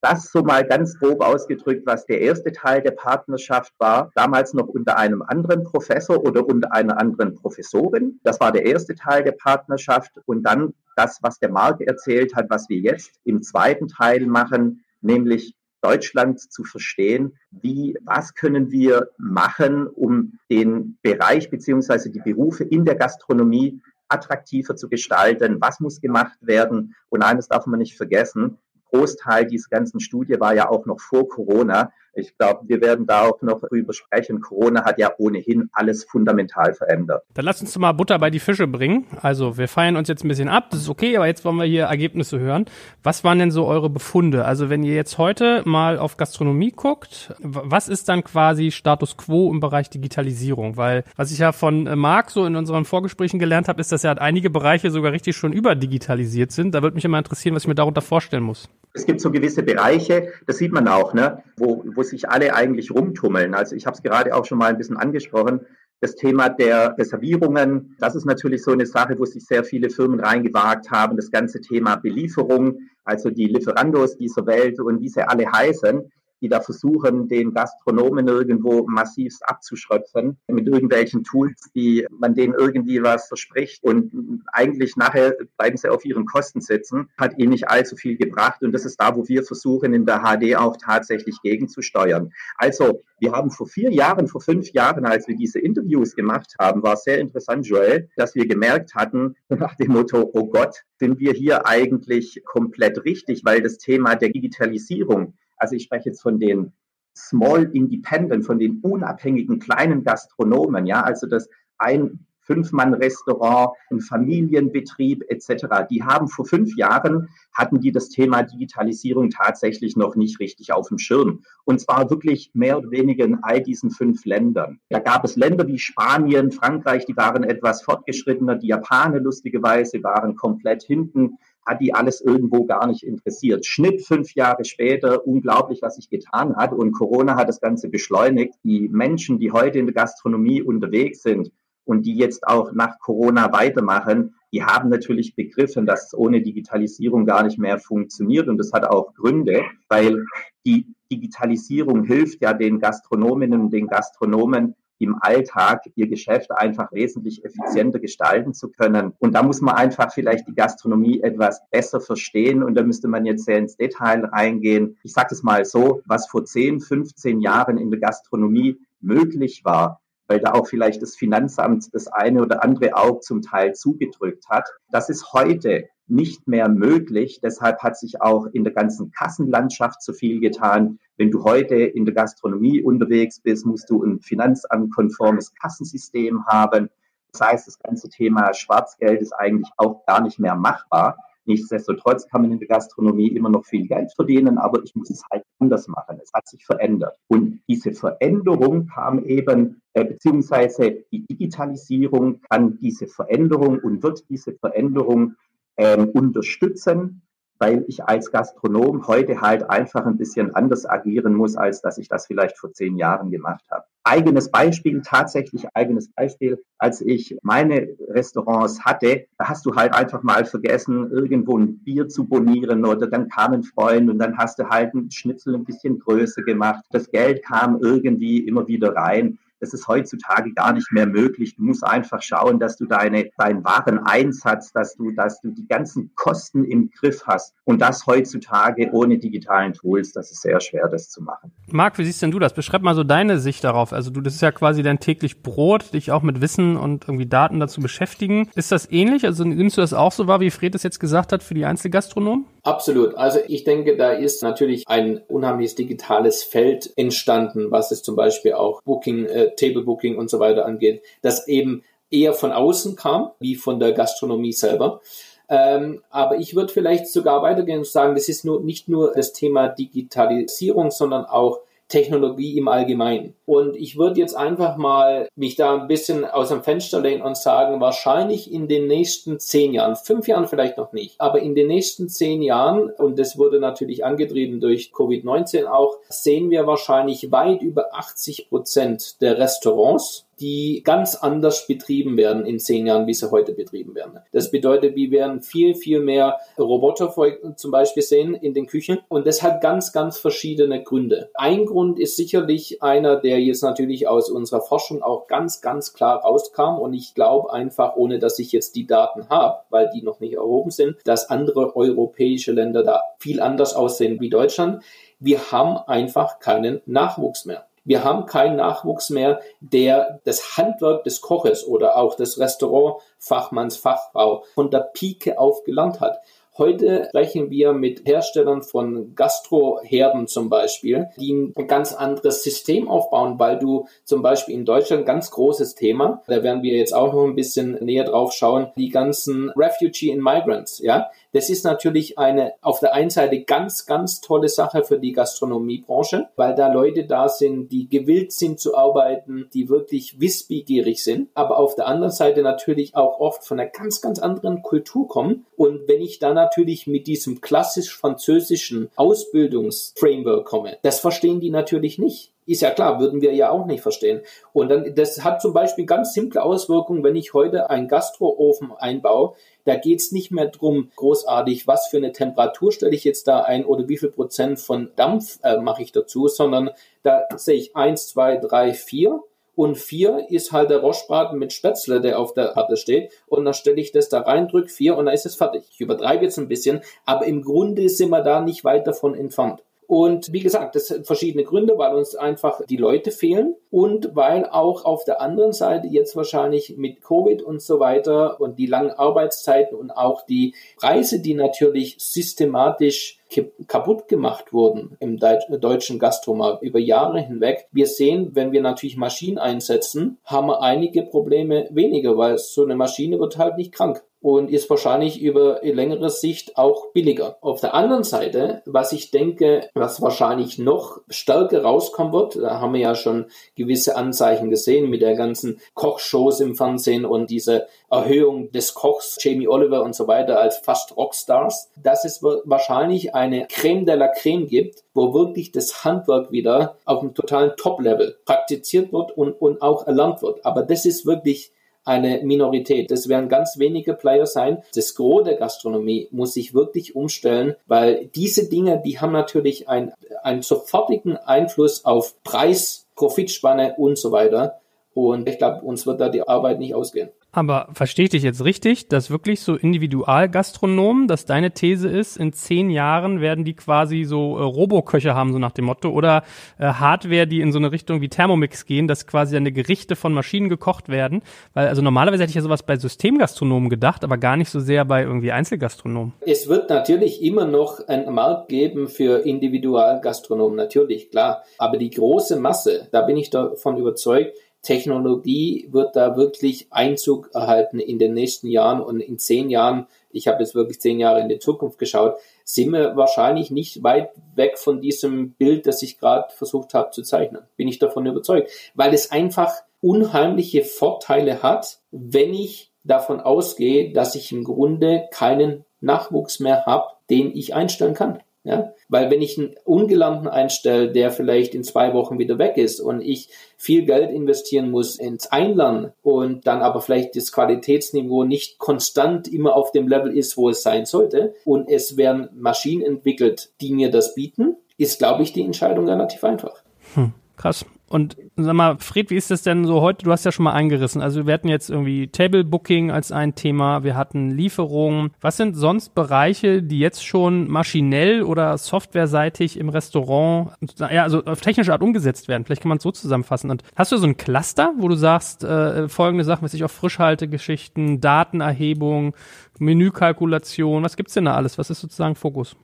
Das 0.01 0.31
so 0.31 0.43
mal 0.43 0.65
ganz 0.67 0.99
grob 0.99 1.21
ausgedrückt, 1.23 1.87
was 1.87 2.07
der 2.07 2.21
erste 2.21 2.53
Teil 2.53 2.83
der 2.83 2.93
Partnerschaft 2.93 3.73
war, 3.79 4.11
damals 4.15 4.55
noch 4.55 4.69
unter 4.69 4.99
einem 4.99 5.23
anderen 5.23 5.65
Professor 5.65 6.23
oder 6.23 6.47
unter 6.47 6.73
einer 6.73 6.99
anderen 6.99 7.35
Professorin. 7.35 8.21
Das 8.23 8.39
war 8.39 8.53
der 8.53 8.67
erste 8.67 8.95
Teil 8.95 9.25
der 9.25 9.33
Partnerschaft. 9.33 10.13
Und 10.27 10.43
dann 10.43 10.75
das, 10.97 11.19
was 11.23 11.39
der 11.39 11.51
Marc 11.51 11.81
erzählt 11.81 12.35
hat, 12.37 12.51
was 12.51 12.69
wir 12.69 12.79
jetzt 12.79 13.19
im 13.25 13.43
zweiten 13.43 13.89
Teil 13.89 14.27
machen, 14.27 14.85
nämlich 15.01 15.55
Deutschland 15.81 16.41
zu 16.41 16.65
verstehen, 16.65 17.37
wie, 17.51 17.97
was 18.05 18.35
können 18.35 18.71
wir 18.71 19.11
machen, 19.19 19.87
um 19.87 20.39
den 20.51 20.99
Bereich 21.03 21.51
beziehungsweise 21.51 22.11
die 22.11 22.21
Berufe 22.21 22.65
in 22.65 22.85
der 22.85 22.97
Gastronomie 22.97 23.81
attraktiver 24.09 24.77
zu 24.77 24.89
gestalten, 24.89 25.61
was 25.61 25.81
muss 25.81 26.01
gemacht 26.01 26.39
werden. 26.41 26.95
Und 27.09 27.23
eines 27.23 27.49
darf 27.49 27.67
man 27.67 27.79
nicht 27.79 27.97
vergessen, 27.97 28.59
Großteil 28.91 29.47
dieser 29.47 29.69
ganzen 29.69 30.01
Studie 30.01 30.39
war 30.39 30.55
ja 30.55 30.69
auch 30.69 30.87
noch 30.87 31.01
vor 31.01 31.29
Corona. 31.29 31.93
Ich 32.17 32.37
glaube, 32.39 32.61
wir 32.67 32.81
werden 32.81 33.07
da 33.07 33.27
auch 33.27 33.43
noch 33.43 33.61
drüber 33.61 33.93
sprechen. 33.93 34.41
Corona 34.41 34.85
hat 34.85 34.99
ja 34.99 35.13
ohnehin 35.19 35.69
alles 35.73 36.05
fundamental 36.05 36.73
verändert. 36.73 37.25
Dann 37.35 37.45
lass 37.45 37.61
uns 37.61 37.77
mal 37.79 37.93
Butter 37.93 38.19
bei 38.19 38.31
die 38.31 38.41
Fische 38.41 38.67
bringen. 38.67 39.07
Also 39.21 39.59
wir 39.59 39.69
feiern 39.69 39.97
uns 39.97 40.09
jetzt 40.09 40.25
ein 40.25 40.29
bisschen 40.29 40.49
ab, 40.49 40.71
das 40.71 40.81
ist 40.81 40.89
okay, 40.89 41.17
aber 41.17 41.27
jetzt 41.27 41.45
wollen 41.45 41.57
wir 41.57 41.65
hier 41.65 41.85
Ergebnisse 41.85 42.39
hören. 42.39 42.65
Was 43.03 43.23
waren 43.23 43.39
denn 43.39 43.51
so 43.51 43.67
eure 43.67 43.91
Befunde? 43.91 44.47
Also 44.47 44.71
wenn 44.71 44.83
ihr 44.83 44.95
jetzt 44.95 45.19
heute 45.19 45.63
mal 45.67 45.99
auf 45.99 46.17
Gastronomie 46.17 46.73
guckt, 46.73 47.35
was 47.41 47.89
ist 47.89 48.09
dann 48.09 48.25
quasi 48.25 48.71
Status 48.71 49.19
quo 49.19 49.51
im 49.51 49.61
Bereich 49.61 49.91
Digitalisierung? 49.91 50.79
Weil 50.79 51.05
was 51.17 51.31
ich 51.31 51.39
ja 51.39 51.53
von 51.53 51.87
äh, 51.87 51.97
Marc 51.97 52.31
so 52.31 52.47
in 52.47 52.57
unseren 52.57 52.87
Vorgesprächen 52.87 53.39
gelernt 53.39 53.69
habe, 53.69 53.81
ist, 53.81 53.93
dass 53.93 54.03
ja 54.03 54.13
einige 54.13 54.49
Bereiche 54.49 54.91
sogar 54.91 55.13
richtig 55.13 55.37
schon 55.37 55.53
überdigitalisiert 55.53 56.51
sind. 56.51 56.75
Da 56.75 56.83
würde 56.83 56.95
mich 56.95 57.05
immer 57.05 57.19
interessieren, 57.19 57.55
was 57.55 57.65
ich 57.65 57.69
mir 57.69 57.75
darunter 57.75 58.01
vorstellen 58.01 58.43
muss. 58.43 58.71
Es 58.95 59.05
gibt 59.05 59.21
so 59.21 59.31
gewisse 59.31 59.63
Bereiche, 59.63 60.29
das 60.47 60.57
sieht 60.57 60.73
man 60.73 60.89
auch, 60.89 61.13
ne, 61.13 61.43
wo, 61.59 61.85
wo 61.95 62.03
sich 62.07 62.29
alle 62.29 62.55
eigentlich 62.55 62.91
rumtummeln. 62.91 63.55
Also 63.55 63.77
ich 63.77 63.87
habe 63.87 63.97
es 63.97 64.03
gerade 64.03 64.35
auch 64.35 64.45
schon 64.45 64.59
mal 64.59 64.71
ein 64.71 64.79
bisschen 64.79 64.97
angesprochen. 64.97 65.61
Das 66.01 66.15
Thema 66.15 66.49
der 66.49 66.97
Reservierungen, 66.99 67.97
das 67.99 68.15
ist 68.15 68.27
natürlich 68.27 68.63
so 68.63 68.73
eine 68.73 68.87
Sache, 68.87 69.19
wo 69.19 69.25
sich 69.25 69.45
sehr 69.47 69.65
viele 69.65 69.89
Firmen 69.89 70.21
reingewagt 70.21 70.91
haben. 70.91 71.17
Das 71.17 71.31
ganze 71.31 71.61
Thema 71.61 71.97
Belieferung, 71.97 72.79
also 73.05 73.31
die 73.31 73.47
Lieferandos 73.47 74.17
dieser 74.17 74.47
Welt 74.47 74.79
und 74.79 75.01
wie 75.01 75.09
sie 75.09 75.27
alle 75.27 75.51
heißen, 75.51 76.11
die 76.47 76.51
da 76.51 76.61
versuchen, 76.61 77.27
den 77.27 77.53
Gastronomen 77.53 78.29
irgendwo 78.29 78.87
massivst 78.87 79.43
abzuschröpfen 79.49 80.39
mit 80.47 80.69
irgendwelchen 80.69 81.25
Tools, 81.25 81.73
die 81.75 82.07
man 82.11 82.37
denen 82.37 82.55
irgendwie 82.55 83.03
was 83.03 83.27
verspricht 83.27 83.83
und 83.83 84.45
eigentlich 84.53 84.97
nachher 84.97 85.35
bleiben 85.59 85.77
sie 85.77 85.91
auf 85.91 86.05
ihren 86.05 86.25
Kosten 86.25 86.61
sitzen, 86.61 87.11
hat 87.19 87.37
ihnen 87.39 87.51
nicht 87.51 87.69
allzu 87.69 87.97
viel 87.97 88.17
gebracht 88.17 88.63
und 88.63 88.71
das 88.71 88.85
ist 88.85 89.01
da, 89.01 89.17
wo 89.17 89.27
wir 89.27 89.43
versuchen, 89.43 89.93
in 89.93 90.07
der 90.07 90.21
HD 90.21 90.55
auch 90.55 90.77
tatsächlich 90.77 91.43
gegenzusteuern. 91.43 92.33
Also 92.57 93.03
wir 93.19 93.33
haben 93.33 93.51
vor 93.51 93.67
vier 93.67 93.91
Jahren, 93.91 94.29
vor 94.29 94.41
fünf 94.41 94.71
Jahren, 94.73 95.05
als 95.05 95.27
wir 95.27 95.35
diese 95.35 95.59
Interviews 95.59 96.15
gemacht 96.15 96.55
haben, 96.61 96.83
war 96.83 96.97
sehr 96.97 97.19
interessant, 97.19 97.67
Joel, 97.67 98.09
dass 98.15 98.37
wir 98.37 98.47
gemerkt 98.47 98.95
hatten, 98.95 99.35
nach 99.49 99.75
dem 99.75 99.93
Motto, 99.93 100.31
oh 100.33 100.47
Gott, 100.47 100.85
sind 100.99 101.19
wir 101.19 101.33
hier 101.33 101.67
eigentlich 101.67 102.43
komplett 102.45 103.05
richtig, 103.05 103.43
weil 103.45 103.63
das 103.63 103.79
Thema 103.79 104.15
der 104.15 104.29
Digitalisierung 104.29 105.35
also 105.57 105.77
ich 105.77 105.85
spreche 105.85 106.11
jetzt 106.11 106.23
von 106.23 106.39
den 106.39 106.73
Small 107.17 107.71
Independent, 107.73 108.45
von 108.45 108.59
den 108.59 108.81
unabhängigen 108.81 109.59
kleinen 109.59 110.05
Gastronomen, 110.05 110.87
ja, 110.87 111.03
also 111.03 111.27
das 111.27 111.49
ein 111.79 112.27
Fünf-Mann-Restaurant, 112.47 113.77
ein 113.91 114.01
Familienbetrieb 114.01 115.25
etc. 115.29 115.67
Die 115.91 116.03
haben 116.03 116.29
vor 116.29 116.47
fünf 116.47 116.77
Jahren, 116.77 117.29
hatten 117.53 117.81
die 117.81 117.93
das 117.93 118.09
Thema 118.09 118.43
Digitalisierung 118.45 119.31
tatsächlich 119.31 119.97
noch 119.97 120.15
nicht 120.15 120.39
richtig 120.39 120.73
auf 120.73 120.89
dem 120.89 120.99
Schirm. 120.99 121.43
Und 121.65 121.81
zwar 121.81 122.09
wirklich 122.09 122.51
mehr 122.55 122.79
oder 122.79 122.91
weniger 122.91 123.25
in 123.25 123.43
all 123.43 123.61
diesen 123.61 123.91
fünf 123.91 124.25
Ländern. 124.25 124.79
Da 124.91 125.01
gab 125.01 125.25
es 125.25 125.37
Länder 125.37 125.67
wie 125.67 125.79
Spanien, 125.79 126.53
Frankreich, 126.53 127.05
die 127.05 127.17
waren 127.17 127.43
etwas 127.43 127.83
fortgeschrittener. 127.83 128.57
Die 128.57 128.69
Japaner 128.69 129.19
lustigerweise 129.19 130.03
waren 130.03 130.37
komplett 130.37 130.85
hinten 130.85 131.39
hat 131.67 131.81
die 131.81 131.93
alles 131.93 132.21
irgendwo 132.21 132.65
gar 132.65 132.87
nicht 132.87 133.03
interessiert. 133.03 133.67
Schnitt 133.67 134.07
fünf 134.07 134.35
Jahre 134.35 134.65
später, 134.65 135.27
unglaublich, 135.27 135.81
was 135.83 135.97
sich 135.97 136.09
getan 136.09 136.55
hat. 136.57 136.73
Und 136.73 136.93
Corona 136.93 137.37
hat 137.37 137.49
das 137.49 137.61
Ganze 137.61 137.89
beschleunigt. 137.89 138.55
Die 138.63 138.89
Menschen, 138.89 139.39
die 139.39 139.51
heute 139.51 139.79
in 139.79 139.87
der 139.87 139.95
Gastronomie 139.95 140.63
unterwegs 140.63 141.23
sind 141.23 141.51
und 141.85 142.07
die 142.07 142.17
jetzt 142.17 142.47
auch 142.47 142.73
nach 142.73 142.99
Corona 143.01 143.53
weitermachen, 143.53 144.35
die 144.53 144.63
haben 144.63 144.89
natürlich 144.89 145.35
begriffen, 145.35 145.87
dass 145.87 146.07
es 146.07 146.15
ohne 146.15 146.41
Digitalisierung 146.41 147.27
gar 147.27 147.43
nicht 147.43 147.59
mehr 147.59 147.79
funktioniert. 147.79 148.49
Und 148.49 148.59
das 148.59 148.73
hat 148.73 148.85
auch 148.85 149.13
Gründe, 149.15 149.65
weil 149.89 150.25
die 150.65 150.87
Digitalisierung 151.11 152.05
hilft 152.05 152.43
ja 152.43 152.53
den 152.53 152.79
Gastronominnen 152.79 153.61
und 153.61 153.73
den 153.73 153.89
Gastronomen, 153.89 154.75
im 154.99 155.17
Alltag 155.21 155.83
ihr 155.95 156.09
Geschäft 156.09 156.51
einfach 156.51 156.93
wesentlich 156.93 157.45
effizienter 157.45 157.99
gestalten 157.99 158.55
zu 158.55 158.71
können. 158.71 159.13
Und 159.19 159.35
da 159.35 159.43
muss 159.43 159.61
man 159.61 159.75
einfach 159.75 160.13
vielleicht 160.13 160.49
die 160.49 160.55
Gastronomie 160.55 161.21
etwas 161.21 161.63
besser 161.71 162.01
verstehen 162.01 162.63
und 162.63 162.75
da 162.75 162.83
müsste 162.83 163.09
man 163.09 163.27
jetzt 163.27 163.45
sehr 163.45 163.59
ins 163.59 163.77
Detail 163.77 164.25
reingehen. 164.25 164.97
Ich 165.03 165.13
sage 165.13 165.29
es 165.33 165.43
mal 165.43 165.65
so, 165.65 166.03
was 166.07 166.29
vor 166.29 166.45
10, 166.45 166.81
15 166.81 167.41
Jahren 167.41 167.79
in 167.79 167.91
der 167.91 168.01
Gastronomie 168.01 168.79
möglich 169.01 169.65
war, 169.65 170.01
weil 170.29 170.41
da 170.41 170.53
auch 170.53 170.67
vielleicht 170.67 171.03
das 171.03 171.17
Finanzamt 171.17 171.89
das 171.93 172.09
eine 172.09 172.43
oder 172.43 172.65
andere 172.65 172.95
Auge 172.95 173.21
zum 173.21 173.43
Teil 173.43 173.75
zugedrückt 173.75 174.49
hat. 174.49 174.69
Das 174.91 175.09
ist 175.09 175.33
heute 175.33 175.89
nicht 176.09 176.47
mehr 176.47 176.69
möglich. 176.69 177.41
Deshalb 177.43 177.81
hat 177.81 177.97
sich 177.97 178.21
auch 178.21 178.47
in 178.47 178.65
der 178.65 178.73
ganzen 178.73 179.11
Kassenlandschaft 179.11 180.03
so 180.03 180.13
viel 180.13 180.41
getan. 180.41 180.99
Wenn 181.17 181.31
du 181.31 181.45
heute 181.45 181.75
in 181.75 182.05
der 182.05 182.15
Gastronomie 182.15 182.83
unterwegs 182.83 183.41
bist, 183.41 183.67
musst 183.67 183.91
du 183.91 184.03
ein 184.03 184.21
finanzamtkonformes 184.21 185.55
Kassensystem 185.55 186.47
haben. 186.47 186.91
Das 187.33 187.41
heißt, 187.41 187.67
das 187.67 187.79
ganze 187.79 188.09
Thema 188.09 188.55
Schwarzgeld 188.55 189.21
ist 189.21 189.33
eigentlich 189.33 189.71
auch 189.77 190.05
gar 190.07 190.23
nicht 190.23 190.39
mehr 190.39 190.55
machbar. 190.55 191.17
Nichtsdestotrotz 191.47 192.27
kann 192.27 192.43
man 192.43 192.53
in 192.53 192.59
der 192.59 192.69
Gastronomie 192.69 193.29
immer 193.29 193.49
noch 193.49 193.65
viel 193.65 193.87
Geld 193.87 194.13
verdienen, 194.15 194.59
aber 194.59 194.83
ich 194.83 194.95
muss 194.97 195.11
es 195.11 195.23
halt 195.31 195.45
anders 195.61 195.87
machen. 195.87 196.19
Es 196.21 196.33
hat 196.35 196.49
sich 196.49 196.65
verändert. 196.67 197.17
Und 197.29 197.61
diese 197.69 197.93
Veränderung 197.93 198.89
kam 198.89 199.25
eben, 199.25 199.81
äh, 199.95 200.05
beziehungsweise 200.05 201.05
die 201.13 201.25
Digitalisierung 201.25 202.41
kann 202.51 202.79
diese 202.81 203.07
Veränderung 203.07 203.79
und 203.79 204.03
wird 204.03 204.29
diese 204.29 204.55
Veränderung 204.55 205.37
ähm, 205.77 206.09
unterstützen, 206.11 207.23
weil 207.59 207.85
ich 207.89 208.05
als 208.05 208.31
Gastronom 208.31 209.07
heute 209.07 209.41
halt 209.41 209.69
einfach 209.71 210.05
ein 210.07 210.19
bisschen 210.19 210.55
anders 210.55 210.87
agieren 210.87 211.35
muss, 211.35 211.57
als 211.57 211.81
dass 211.81 211.99
ich 211.99 212.09
das 212.09 212.27
vielleicht 212.27 212.59
vor 212.59 212.73
zehn 212.73 212.97
Jahren 212.97 213.31
gemacht 213.31 213.65
habe. 213.71 213.85
Eigenes 214.05 214.51
Beispiel, 214.51 215.03
tatsächlich 215.05 215.67
eigenes 215.75 216.13
Beispiel, 216.13 216.63
als 216.79 217.01
ich 217.01 217.37
meine 217.43 217.89
Restaurants 218.09 218.85
hatte, 218.85 219.27
da 219.39 219.49
hast 219.49 219.67
du 219.67 219.75
halt 219.75 219.95
einfach 219.95 220.23
mal 220.23 220.45
vergessen, 220.45 221.11
irgendwo 221.11 221.59
ein 221.59 221.79
Bier 221.79 222.09
zu 222.09 222.25
bonieren 222.29 222.85
oder 222.85 223.09
dann 223.09 223.29
kam 223.29 223.55
ein 223.55 223.63
Freund 223.65 224.09
und 224.09 224.19
dann 224.19 224.37
hast 224.37 224.59
du 224.59 224.69
halt 224.69 224.95
ein 224.95 225.11
Schnitzel 225.11 225.57
ein 225.57 225.65
bisschen 225.65 225.99
größer 225.99 226.43
gemacht. 226.43 226.85
Das 226.91 227.11
Geld 227.11 227.43
kam 227.45 227.81
irgendwie 227.81 228.47
immer 228.47 228.69
wieder 228.69 228.95
rein. 228.95 229.39
Das 229.61 229.73
ist 229.73 229.89
heutzutage 229.89 230.53
gar 230.53 230.73
nicht 230.73 230.93
mehr 230.93 231.07
möglich. 231.07 231.57
Du 231.57 231.63
musst 231.63 231.85
einfach 231.85 232.23
schauen, 232.23 232.59
dass 232.59 232.77
du 232.77 232.87
deine, 232.87 233.31
deinen 233.39 233.65
wahren 233.65 233.99
Einsatz, 233.99 234.73
dass 234.73 234.97
du, 234.97 235.11
dass 235.13 235.41
du 235.41 235.51
die 235.51 235.67
ganzen 235.67 236.13
Kosten 236.15 236.65
im 236.65 236.91
Griff 236.91 237.23
hast. 237.27 237.55
Und 237.65 237.81
das 237.81 238.07
heutzutage 238.07 238.91
ohne 238.93 239.19
digitalen 239.19 239.73
Tools, 239.73 240.13
das 240.13 240.31
ist 240.31 240.43
sehr 240.43 240.61
schwer, 240.61 240.89
das 240.89 241.11
zu 241.11 241.23
machen. 241.23 241.53
Marc, 241.69 241.99
wie 241.99 242.05
siehst 242.05 242.23
denn 242.23 242.31
du 242.31 242.39
das? 242.39 242.55
Beschreib 242.55 242.83
mal 242.83 242.95
so 242.95 243.05
deine 243.05 243.39
Sicht 243.39 243.65
darauf. 243.65 243.93
Also 243.93 244.11
du, 244.11 244.21
das 244.21 244.35
ist 244.35 244.43
ja 244.43 244.53
quasi 244.53 244.83
dein 244.83 245.01
täglich 245.01 245.43
Brot, 245.43 245.95
dich 245.95 246.13
auch 246.13 246.23
mit 246.23 246.41
Wissen 246.41 246.77
und 246.77 247.05
irgendwie 247.09 247.27
Daten 247.27 247.61
dazu 247.61 247.81
beschäftigen. 247.81 248.49
Ist 248.55 248.73
das 248.73 248.91
ähnlich? 248.91 249.25
Also 249.25 249.45
nimmst 249.45 249.77
du 249.77 249.81
das 249.81 249.93
auch 249.93 250.13
so 250.13 250.27
wahr, 250.27 250.41
wie 250.41 250.51
Fred 250.51 250.75
es 250.75 250.83
jetzt 250.83 251.01
gesagt 251.01 251.33
hat, 251.33 251.43
für 251.43 251.55
die 251.55 251.65
Einzelgastronomen? 251.65 252.47
Absolut. 252.67 253.15
Also 253.15 253.39
ich 253.47 253.63
denke, 253.63 253.97
da 253.97 254.11
ist 254.11 254.43
natürlich 254.43 254.89
ein 254.89 255.23
unheimliches 255.29 255.77
digitales 255.77 256.43
Feld 256.43 256.93
entstanden, 256.97 257.71
was 257.71 257.93
es 257.93 258.03
zum 258.03 258.17
Beispiel 258.17 258.55
auch 258.55 258.83
Booking, 258.83 259.27
äh, 259.27 259.55
Table 259.55 259.85
Booking 259.85 260.19
und 260.19 260.29
so 260.29 260.41
weiter 260.41 260.67
angeht, 260.67 261.01
das 261.23 261.47
eben 261.47 261.85
eher 262.11 262.33
von 262.33 262.51
außen 262.51 262.97
kam, 262.97 263.31
wie 263.39 263.55
von 263.55 263.79
der 263.79 263.93
Gastronomie 263.93 264.53
selber. 264.53 265.01
Ähm, 265.49 266.03
aber 266.11 266.39
ich 266.39 266.57
würde 266.57 266.73
vielleicht 266.73 267.07
sogar 267.07 267.41
weitergehen 267.41 267.79
und 267.79 267.87
sagen, 267.87 268.17
das 268.17 268.29
ist 268.29 268.45
nur, 268.45 268.61
nicht 268.61 268.89
nur 268.89 269.13
das 269.15 269.33
Thema 269.33 269.69
Digitalisierung, 269.69 270.91
sondern 270.91 271.25
auch 271.25 271.61
Technologie 271.87 272.59
im 272.59 272.67
Allgemeinen. 272.67 273.36
Und 273.47 273.77
ich 273.77 273.97
würde 273.97 274.21
jetzt 274.21 274.37
einfach 274.37 274.77
mal 274.77 275.29
mich 275.37 275.55
da 275.55 275.81
ein 275.81 275.87
bisschen 275.87 276.25
aus 276.25 276.49
dem 276.49 276.65
Fenster 276.65 277.01
lehnen 277.01 277.23
und 277.23 277.37
sagen, 277.37 277.81
wahrscheinlich 277.81 278.53
in 278.53 278.67
den 278.67 278.89
nächsten 278.89 279.39
zehn 279.39 279.73
Jahren, 279.73 279.97
fünf 279.97 280.27
Jahren 280.27 280.49
vielleicht 280.49 280.77
noch 280.77 280.93
nicht, 280.93 281.21
aber 281.21 281.41
in 281.41 281.55
den 281.55 281.69
nächsten 281.69 282.09
zehn 282.09 282.43
Jahren, 282.43 282.91
und 282.91 283.19
das 283.19 283.39
wurde 283.39 283.61
natürlich 283.61 284.05
angetrieben 284.05 284.61
durch 284.61 284.91
Covid-19 284.93 285.67
auch, 285.67 285.97
sehen 286.09 286.51
wir 286.51 286.67
wahrscheinlich 286.67 287.31
weit 287.31 287.63
über 287.63 287.95
80 287.95 288.49
Prozent 288.49 289.23
der 289.23 289.39
Restaurants 289.39 290.27
die 290.41 290.83
ganz 290.85 291.15
anders 291.17 291.67
betrieben 291.67 292.17
werden 292.17 292.45
in 292.45 292.59
zehn 292.59 292.87
Jahren, 292.87 293.07
wie 293.07 293.15
sie 293.15 293.31
heute 293.31 293.53
betrieben 293.53 293.95
werden. 293.95 294.21
Das 294.33 294.51
bedeutet, 294.51 294.95
wir 294.97 295.11
werden 295.11 295.43
viel, 295.43 295.75
viel 295.75 296.01
mehr 296.01 296.39
Roboter 296.59 297.15
zum 297.57 297.71
Beispiel 297.71 298.03
sehen 298.03 298.35
in 298.35 298.53
den 298.55 298.67
Küchen 298.67 298.99
und 299.09 299.27
das 299.27 299.43
hat 299.43 299.61
ganz, 299.61 299.93
ganz 299.93 300.19
verschiedene 300.19 300.83
Gründe. 300.83 301.31
Ein 301.35 301.67
Grund 301.67 301.99
ist 301.99 302.17
sicherlich 302.17 302.83
einer, 302.83 303.17
der 303.17 303.36
jetzt 303.39 303.63
natürlich 303.63 304.09
aus 304.09 304.31
unserer 304.31 304.61
Forschung 304.61 305.03
auch 305.03 305.27
ganz, 305.27 305.61
ganz 305.61 305.93
klar 305.93 306.21
rauskam 306.21 306.79
und 306.79 306.95
ich 306.95 307.15
glaube 307.15 307.53
einfach, 307.53 307.97
ohne 307.97 308.19
dass 308.19 308.39
ich 308.39 308.53
jetzt 308.53 308.77
die 308.77 308.87
Daten 308.87 309.29
habe, 309.29 309.61
weil 309.71 309.91
die 309.91 310.03
noch 310.03 310.21
nicht 310.21 310.35
erhoben 310.35 310.71
sind, 310.71 310.97
dass 311.05 311.31
andere 311.31 311.77
europäische 311.77 312.53
Länder 312.53 312.83
da 312.83 313.03
viel 313.19 313.41
anders 313.41 313.75
aussehen 313.75 314.21
wie 314.21 314.31
Deutschland. 314.31 314.83
Wir 315.19 315.51
haben 315.51 315.77
einfach 315.87 316.41
keinen 316.41 316.81
Nachwuchs 316.87 317.45
mehr. 317.45 317.67
Wir 317.87 318.03
haben 318.03 318.27
keinen 318.27 318.57
Nachwuchs 318.57 319.11
mehr, 319.11 319.41
der 319.61 320.19
das 320.25 320.57
Handwerk 320.57 321.05
des 321.05 321.21
Koches 321.21 321.65
oder 321.65 321.97
auch 321.97 322.17
des 322.17 322.41
Restaurantfachmanns, 322.41 323.77
Fachfrau 323.77 324.43
von 324.55 324.73
der 324.73 324.81
Pike 324.93 325.39
auf 325.39 325.63
gelernt 325.63 326.01
hat. 326.01 326.19
Heute 326.59 327.05
sprechen 327.09 327.51
wir 327.51 327.75
mit 327.75 328.07
Herstellern 328.07 328.63
von 328.63 329.15
Gastroherden 329.15 330.27
zum 330.27 330.49
Beispiel, 330.49 331.09
die 331.21 331.53
ein 331.55 331.67
ganz 331.67 331.93
anderes 331.93 332.43
System 332.43 332.89
aufbauen, 332.89 333.39
weil 333.39 333.59
du 333.59 333.87
zum 334.05 334.23
Beispiel 334.23 334.55
in 334.55 334.65
Deutschland 334.65 335.05
ganz 335.05 335.31
großes 335.31 335.75
Thema, 335.75 336.23
da 336.27 336.43
werden 336.43 336.63
wir 336.63 336.75
jetzt 336.75 336.95
auch 336.95 337.13
noch 337.13 337.25
ein 337.25 337.35
bisschen 337.35 337.73
näher 337.85 338.05
drauf 338.05 338.33
schauen, 338.33 338.69
die 338.79 338.89
ganzen 338.89 339.51
Refugee 339.55 340.13
and 340.13 340.23
Migrants, 340.23 340.79
ja. 340.79 341.11
Das 341.33 341.51
ist 341.51 341.65
natürlich 341.65 342.19
eine 342.19 342.55
auf 342.63 342.81
der 342.81 342.95
einen 342.95 343.11
Seite 343.11 343.43
ganz, 343.43 343.85
ganz 343.85 344.23
tolle 344.23 344.49
Sache 344.49 344.85
für 344.85 344.99
die 344.99 345.13
Gastronomiebranche, 345.13 346.31
weil 346.37 346.55
da 346.55 346.73
Leute 346.73 347.05
da 347.05 347.29
sind, 347.29 347.71
die 347.71 347.91
gewillt 347.91 348.33
sind 348.33 348.59
zu 348.59 348.75
arbeiten, 348.75 349.51
die 349.53 349.69
wirklich 349.69 350.19
wissbegierig 350.19 351.05
sind, 351.05 351.29
aber 351.35 351.59
auf 351.59 351.75
der 351.75 351.89
anderen 351.89 352.13
Seite 352.13 352.41
natürlich 352.41 352.97
auch 352.97 353.21
oft 353.21 353.45
von 353.45 353.61
einer 353.61 353.69
ganz, 353.69 354.01
ganz 354.01 354.19
anderen 354.19 354.63
Kultur 354.63 355.09
kommen. 355.09 355.45
Und 355.57 355.87
wenn 355.89 356.01
ich 356.01 356.19
dann 356.19 356.39
natürlich 356.47 356.87
mit 356.87 357.07
diesem 357.07 357.41
klassisch 357.41 357.97
französischen 357.97 358.89
Ausbildungsframework 358.97 360.47
komme, 360.47 360.79
das 360.83 361.01
verstehen 361.01 361.41
die 361.41 361.51
natürlich 361.51 361.99
nicht. 361.99 362.33
Ist 362.49 362.63
ja 362.63 362.71
klar, 362.71 363.01
würden 363.01 363.21
wir 363.21 363.35
ja 363.35 363.51
auch 363.51 363.67
nicht 363.67 363.83
verstehen. 363.83 364.21
Und 364.53 364.69
dann, 364.69 364.95
das 364.95 365.25
hat 365.25 365.43
zum 365.43 365.53
Beispiel 365.53 365.85
ganz 365.85 366.15
simple 366.15 366.41
Auswirkungen, 366.41 367.03
wenn 367.03 367.17
ich 367.17 367.35
heute 367.35 367.71
einen 367.71 367.89
Gastroofen 367.89 368.71
einbaue. 368.79 369.35
Da 369.65 369.75
geht's 369.75 370.13
nicht 370.13 370.31
mehr 370.31 370.47
drum, 370.47 370.93
großartig, 370.95 371.67
was 371.67 371.89
für 371.89 371.97
eine 371.97 372.13
Temperatur 372.13 372.71
stelle 372.71 372.95
ich 372.95 373.03
jetzt 373.03 373.27
da 373.27 373.41
ein 373.41 373.65
oder 373.65 373.89
wie 373.89 373.99
viel 373.99 374.13
Prozent 374.13 374.61
von 374.61 374.93
Dampf 374.95 375.41
äh, 375.43 375.57
mache 375.59 375.83
ich 375.83 375.91
dazu, 375.91 376.29
sondern 376.29 376.71
da 377.03 377.25
sehe 377.35 377.57
ich 377.57 377.75
eins, 377.75 378.07
zwei, 378.07 378.37
drei, 378.37 378.75
vier. 378.75 379.25
Und 379.57 379.79
vier 379.79 380.27
ist 380.29 380.53
halt 380.53 380.71
der 380.71 380.81
Roschbraten 380.81 381.39
mit 381.39 381.53
Spätzle, 381.53 382.01
der 382.01 382.21
auf 382.21 382.35
der 382.35 382.49
Karte 382.49 382.77
steht. 382.77 383.11
Und 383.27 383.47
dann 383.47 383.55
stelle 383.55 383.81
ich 383.81 383.91
das 383.91 384.11
da 384.11 384.21
rein, 384.21 384.49
drücke 384.49 384.69
vier 384.69 384.97
und 384.97 385.07
dann 385.07 385.15
ist 385.15 385.27
es 385.27 385.35
fertig. 385.35 385.65
Ich 385.73 385.81
übertreibe 385.81 386.25
jetzt 386.25 386.39
ein 386.39 386.47
bisschen, 386.47 386.83
aber 387.07 387.25
im 387.25 387.43
Grunde 387.43 387.89
sind 387.89 388.11
wir 388.11 388.23
da 388.23 388.41
nicht 388.41 388.65
weit 388.65 388.87
davon 388.87 389.15
entfernt. 389.15 389.63
Und 389.87 390.33
wie 390.33 390.41
gesagt, 390.41 390.75
das 390.75 390.89
sind 390.89 391.07
verschiedene 391.07 391.45
Gründe, 391.45 391.79
weil 391.79 391.95
uns 391.95 392.17
einfach 392.17 392.61
die 392.67 392.77
Leute 392.77 393.13
fehlen 393.13 393.55
und 393.71 394.17
weil 394.17 394.45
auch 394.45 394.85
auf 394.85 395.05
der 395.05 395.21
anderen 395.21 395.53
Seite 395.53 395.87
jetzt 395.87 396.17
wahrscheinlich 396.17 396.77
mit 396.77 397.03
Covid 397.03 397.41
und 397.41 397.63
so 397.63 397.79
weiter 397.79 398.41
und 398.41 398.59
die 398.59 398.67
langen 398.67 398.91
Arbeitszeiten 398.91 399.79
und 399.79 399.93
auch 399.93 400.27
die 400.27 400.55
Preise, 400.77 401.21
die 401.21 401.35
natürlich 401.35 401.97
systematisch 401.99 403.21
kaputt 403.67 404.09
gemacht 404.09 404.53
wurden 404.53 404.97
im 405.01 405.19
deutschen 405.19 405.99
Gastromarkt 405.99 406.63
über 406.63 406.79
Jahre 406.79 407.21
hinweg. 407.21 407.67
Wir 407.73 407.87
sehen, 407.87 408.31
wenn 408.35 408.53
wir 408.53 408.63
natürlich 408.63 408.97
Maschinen 408.97 409.39
einsetzen, 409.39 410.19
haben 410.25 410.49
wir 410.49 410.63
einige 410.63 411.03
Probleme 411.03 411.69
weniger, 411.71 412.17
weil 412.17 412.39
so 412.39 412.63
eine 412.63 412.77
Maschine 412.77 413.19
wird 413.19 413.39
halt 413.39 413.57
nicht 413.57 413.73
krank 413.73 414.03
und 414.21 414.51
ist 414.51 414.69
wahrscheinlich 414.71 415.21
über 415.21 415.61
längere 415.63 416.11
Sicht 416.11 416.57
auch 416.57 416.93
billiger. 416.93 417.37
Auf 417.43 417.61
der 417.61 417.75
anderen 417.75 418.03
Seite, 418.03 418.63
was 418.67 418.93
ich 418.93 419.13
denke, 419.13 419.69
was 419.75 420.03
wahrscheinlich 420.03 420.59
noch 420.59 421.01
stärker 421.09 421.63
rauskommen 421.63 422.13
wird, 422.13 422.35
da 422.37 422.61
haben 422.61 422.75
wir 422.75 422.81
ja 422.81 422.95
schon 422.97 423.27
gewisse 423.55 423.97
Anzeichen 423.97 424.51
gesehen 424.51 424.91
mit 424.91 425.03
der 425.03 425.15
ganzen 425.15 425.61
Kochshows 425.75 426.41
im 426.41 426.57
Fernsehen 426.57 427.05
und 427.05 427.31
diese 427.31 427.67
Erhöhung 427.91 428.51
des 428.53 428.75
Kochs 428.75 429.17
Jamie 429.21 429.49
Oliver 429.49 429.83
und 429.83 429.95
so 429.95 430.09
weiter 430.09 430.41
als 430.41 430.59
fast 430.59 430.97
Rockstars, 430.97 431.71
dass 431.83 432.05
es 432.05 432.23
wahrscheinlich 432.23 433.15
eine 433.15 433.47
Creme 433.47 433.87
de 433.87 433.95
la 433.95 434.09
Creme 434.09 434.47
gibt, 434.47 434.85
wo 434.95 435.15
wirklich 435.15 435.53
das 435.53 435.85
Handwerk 435.85 436.33
wieder 436.33 436.77
auf 436.85 437.01
einem 437.01 437.15
totalen 437.15 437.53
Top-Level 437.57 438.19
praktiziert 438.25 438.93
wird 438.93 439.17
und, 439.17 439.33
und 439.33 439.63
auch 439.63 439.87
erlernt 439.87 440.23
wird. 440.23 440.45
Aber 440.45 440.63
das 440.63 440.85
ist 440.85 441.07
wirklich 441.07 441.53
eine 441.87 442.21
Minorität. 442.25 442.91
Das 442.91 443.09
werden 443.09 443.29
ganz 443.29 443.59
wenige 443.59 443.95
Player 443.95 444.27
sein. 444.27 444.63
Das 444.75 444.95
Gros 444.95 445.25
der 445.25 445.37
Gastronomie 445.37 446.09
muss 446.11 446.35
sich 446.35 446.53
wirklich 446.53 446.97
umstellen, 446.97 447.55
weil 447.67 448.11
diese 448.15 448.49
Dinge, 448.49 448.83
die 448.85 448.99
haben 448.99 449.13
natürlich 449.13 449.69
einen, 449.69 449.93
einen 450.23 450.43
sofortigen 450.43 451.17
Einfluss 451.17 451.85
auf 451.85 452.21
Preis, 452.25 452.87
Profitspanne 452.97 453.77
und 453.79 453.97
so 453.99 454.11
weiter. 454.11 454.61
Und 454.95 455.29
ich 455.29 455.39
glaube, 455.39 455.63
uns 455.63 455.87
wird 455.87 456.01
da 456.01 456.09
die 456.09 456.27
Arbeit 456.27 456.59
nicht 456.59 456.75
ausgehen. 456.75 457.11
Aber 457.33 457.69
verstehe 457.75 458.07
ich 458.07 458.13
dich 458.13 458.23
jetzt 458.23 458.45
richtig, 458.45 458.89
dass 458.89 459.11
wirklich 459.11 459.41
so 459.41 459.57
Individualgastronomen, 459.57 461.07
dass 461.07 461.27
deine 461.27 461.51
These 461.51 461.87
ist, 461.87 462.17
in 462.17 462.33
zehn 462.33 462.71
Jahren 462.71 463.21
werden 463.21 463.45
die 463.45 463.55
quasi 463.55 464.05
so 464.05 464.39
äh, 464.39 464.43
Roboköche 464.43 465.15
haben, 465.15 465.35
so 465.35 465.39
nach 465.39 465.53
dem 465.53 465.67
Motto, 465.67 465.91
oder 465.91 466.23
äh, 466.59 466.65
Hardware, 466.65 467.27
die 467.27 467.43
in 467.43 467.53
so 467.53 467.59
eine 467.59 467.73
Richtung 467.73 468.01
wie 468.01 468.09
Thermomix 468.09 468.65
gehen, 468.65 468.89
dass 468.89 469.07
quasi 469.07 469.35
dann 469.35 469.45
Gerichte 469.53 469.97
von 469.97 470.15
Maschinen 470.15 470.49
gekocht 470.49 470.89
werden? 470.89 471.23
Weil 471.53 471.69
also 471.69 471.83
normalerweise 471.83 472.23
hätte 472.23 472.31
ich 472.31 472.37
ja 472.37 472.43
sowas 472.43 472.63
bei 472.63 472.77
Systemgastronomen 472.77 473.69
gedacht, 473.69 474.03
aber 474.03 474.17
gar 474.17 474.39
nicht 474.39 474.49
so 474.49 474.59
sehr 474.59 474.87
bei 474.87 475.03
irgendwie 475.03 475.33
Einzelgastronomen. 475.33 476.15
Es 476.21 476.49
wird 476.49 476.71
natürlich 476.71 477.23
immer 477.23 477.45
noch 477.45 477.87
einen 477.87 478.15
Markt 478.15 478.49
geben 478.49 478.89
für 478.89 479.27
Individualgastronomen, 479.27 480.57
natürlich, 480.57 481.11
klar. 481.11 481.43
Aber 481.59 481.77
die 481.77 481.91
große 481.91 482.41
Masse, 482.41 482.89
da 482.93 483.03
bin 483.03 483.19
ich 483.19 483.29
davon 483.29 483.77
überzeugt, 483.77 484.39
Technologie 484.67 485.69
wird 485.71 485.95
da 485.95 486.17
wirklich 486.17 486.67
Einzug 486.71 487.31
erhalten 487.33 487.79
in 487.79 488.01
den 488.01 488.15
nächsten 488.15 488.49
Jahren 488.49 488.81
und 488.81 489.01
in 489.01 489.17
zehn 489.19 489.49
Jahren, 489.49 489.87
ich 490.11 490.27
habe 490.27 490.43
jetzt 490.43 490.57
wirklich 490.57 490.81
zehn 490.81 490.99
Jahre 490.99 491.21
in 491.21 491.29
die 491.29 491.39
Zukunft 491.39 491.79
geschaut, 491.79 492.17
sind 492.43 492.73
wir 492.73 492.97
wahrscheinlich 492.97 493.53
nicht 493.53 493.85
weit 493.85 494.11
weg 494.35 494.59
von 494.59 494.81
diesem 494.81 495.33
Bild, 495.35 495.67
das 495.67 495.83
ich 495.83 495.99
gerade 495.99 496.33
versucht 496.35 496.75
habe 496.75 496.91
zu 496.91 497.03
zeichnen. 497.03 497.43
Bin 497.57 497.69
ich 497.69 497.79
davon 497.79 498.07
überzeugt, 498.07 498.51
weil 498.75 498.93
es 498.93 499.13
einfach 499.13 499.55
unheimliche 499.81 500.65
Vorteile 500.65 501.45
hat, 501.45 501.79
wenn 501.93 502.35
ich 502.35 502.73
davon 502.83 503.21
ausgehe, 503.21 503.93
dass 503.93 504.17
ich 504.17 504.33
im 504.33 504.43
Grunde 504.43 505.09
keinen 505.13 505.65
Nachwuchs 505.81 506.41
mehr 506.41 506.67
habe, 506.67 506.89
den 507.09 507.37
ich 507.37 507.55
einstellen 507.55 507.95
kann. 507.95 508.21
Ja? 508.47 508.73
Weil 508.89 509.11
wenn 509.11 509.21
ich 509.21 509.37
einen 509.37 509.57
Ungelernten 509.65 510.29
einstelle, 510.29 510.93
der 510.93 511.11
vielleicht 511.11 511.55
in 511.55 511.65
zwei 511.65 511.93
Wochen 511.93 512.19
wieder 512.19 512.39
weg 512.39 512.57
ist 512.57 512.81
und 512.81 513.01
ich 513.01 513.29
viel 513.57 513.85
Geld 513.85 514.11
investieren 514.11 514.71
muss 514.71 514.99
ins 514.99 515.27
Einlernen 515.27 515.93
und 516.03 516.47
dann 516.47 516.63
aber 516.63 516.81
vielleicht 516.81 517.17
das 517.17 517.33
Qualitätsniveau 517.33 518.25
nicht 518.25 518.59
konstant 518.59 519.27
immer 519.27 519.57
auf 519.57 519.73
dem 519.73 519.89
Level 519.89 520.17
ist, 520.17 520.37
wo 520.37 520.49
es 520.49 520.63
sein 520.63 520.87
sollte 520.87 521.35
und 521.45 521.69
es 521.69 521.97
werden 521.97 522.29
Maschinen 522.35 522.83
entwickelt, 522.83 523.51
die 523.61 523.73
mir 523.73 523.91
das 523.91 524.15
bieten, 524.15 524.57
ist, 524.79 524.99
glaube 524.99 525.25
ich, 525.25 525.33
die 525.33 525.43
Entscheidung 525.43 525.89
relativ 525.89 526.23
einfach. 526.23 526.63
Hm, 526.95 527.13
krass. 527.37 527.65
Und 527.89 528.17
sag 528.35 528.55
mal, 528.55 528.79
Fred, 528.79 529.11
wie 529.11 529.17
ist 529.17 529.31
das 529.31 529.43
denn 529.43 529.65
so 529.65 529.81
heute? 529.81 530.05
Du 530.05 530.11
hast 530.11 530.25
ja 530.25 530.33
schon 530.33 530.45
mal 530.45 530.53
eingerissen. 530.53 531.01
Also 531.01 531.27
wir 531.27 531.35
hatten 531.35 531.49
jetzt 531.49 531.71
irgendwie 531.71 532.09
Table 532.09 532.43
Booking 532.43 532.91
als 532.91 533.13
ein 533.13 533.37
Thema, 533.37 533.85
wir 533.85 533.97
hatten 533.97 534.31
Lieferungen. 534.31 535.13
Was 535.21 535.37
sind 535.37 535.55
sonst 535.55 535.95
Bereiche, 535.95 536.65
die 536.65 536.81
jetzt 536.81 537.07
schon 537.07 537.49
maschinell 537.49 538.25
oder 538.25 538.59
softwareseitig 538.59 539.57
im 539.59 539.69
Restaurant, 539.69 540.51
ja, 540.79 541.05
also 541.05 541.25
auf 541.25 541.41
technische 541.41 541.73
Art 541.73 541.83
umgesetzt 541.83 542.27
werden? 542.27 542.45
Vielleicht 542.45 542.63
kann 542.63 542.71
man 542.71 542.79
es 542.79 542.83
so 542.83 542.91
zusammenfassen. 542.91 543.51
Und 543.51 543.63
hast 543.77 543.93
du 543.93 543.99
so 543.99 544.07
ein 544.07 544.17
Cluster, 544.17 544.73
wo 544.79 544.89
du 544.89 544.97
sagst, 544.97 545.45
äh, 545.45 545.89
folgende 545.89 546.25
Sachen, 546.25 546.43
was 546.43 546.55
ich 546.55 546.65
auf 546.65 546.73
Frischhaltegeschichten, 546.73 548.01
Datenerhebung, 548.01 549.15
Menükalkulation, 549.61 550.83
was 550.83 550.97
gibt's 550.97 551.15
denn 551.15 551.27
da 551.27 551.35
alles? 551.35 551.57
Was 551.57 551.71
ist 551.71 551.81
sozusagen 551.81 552.17
Fokus? 552.17 552.57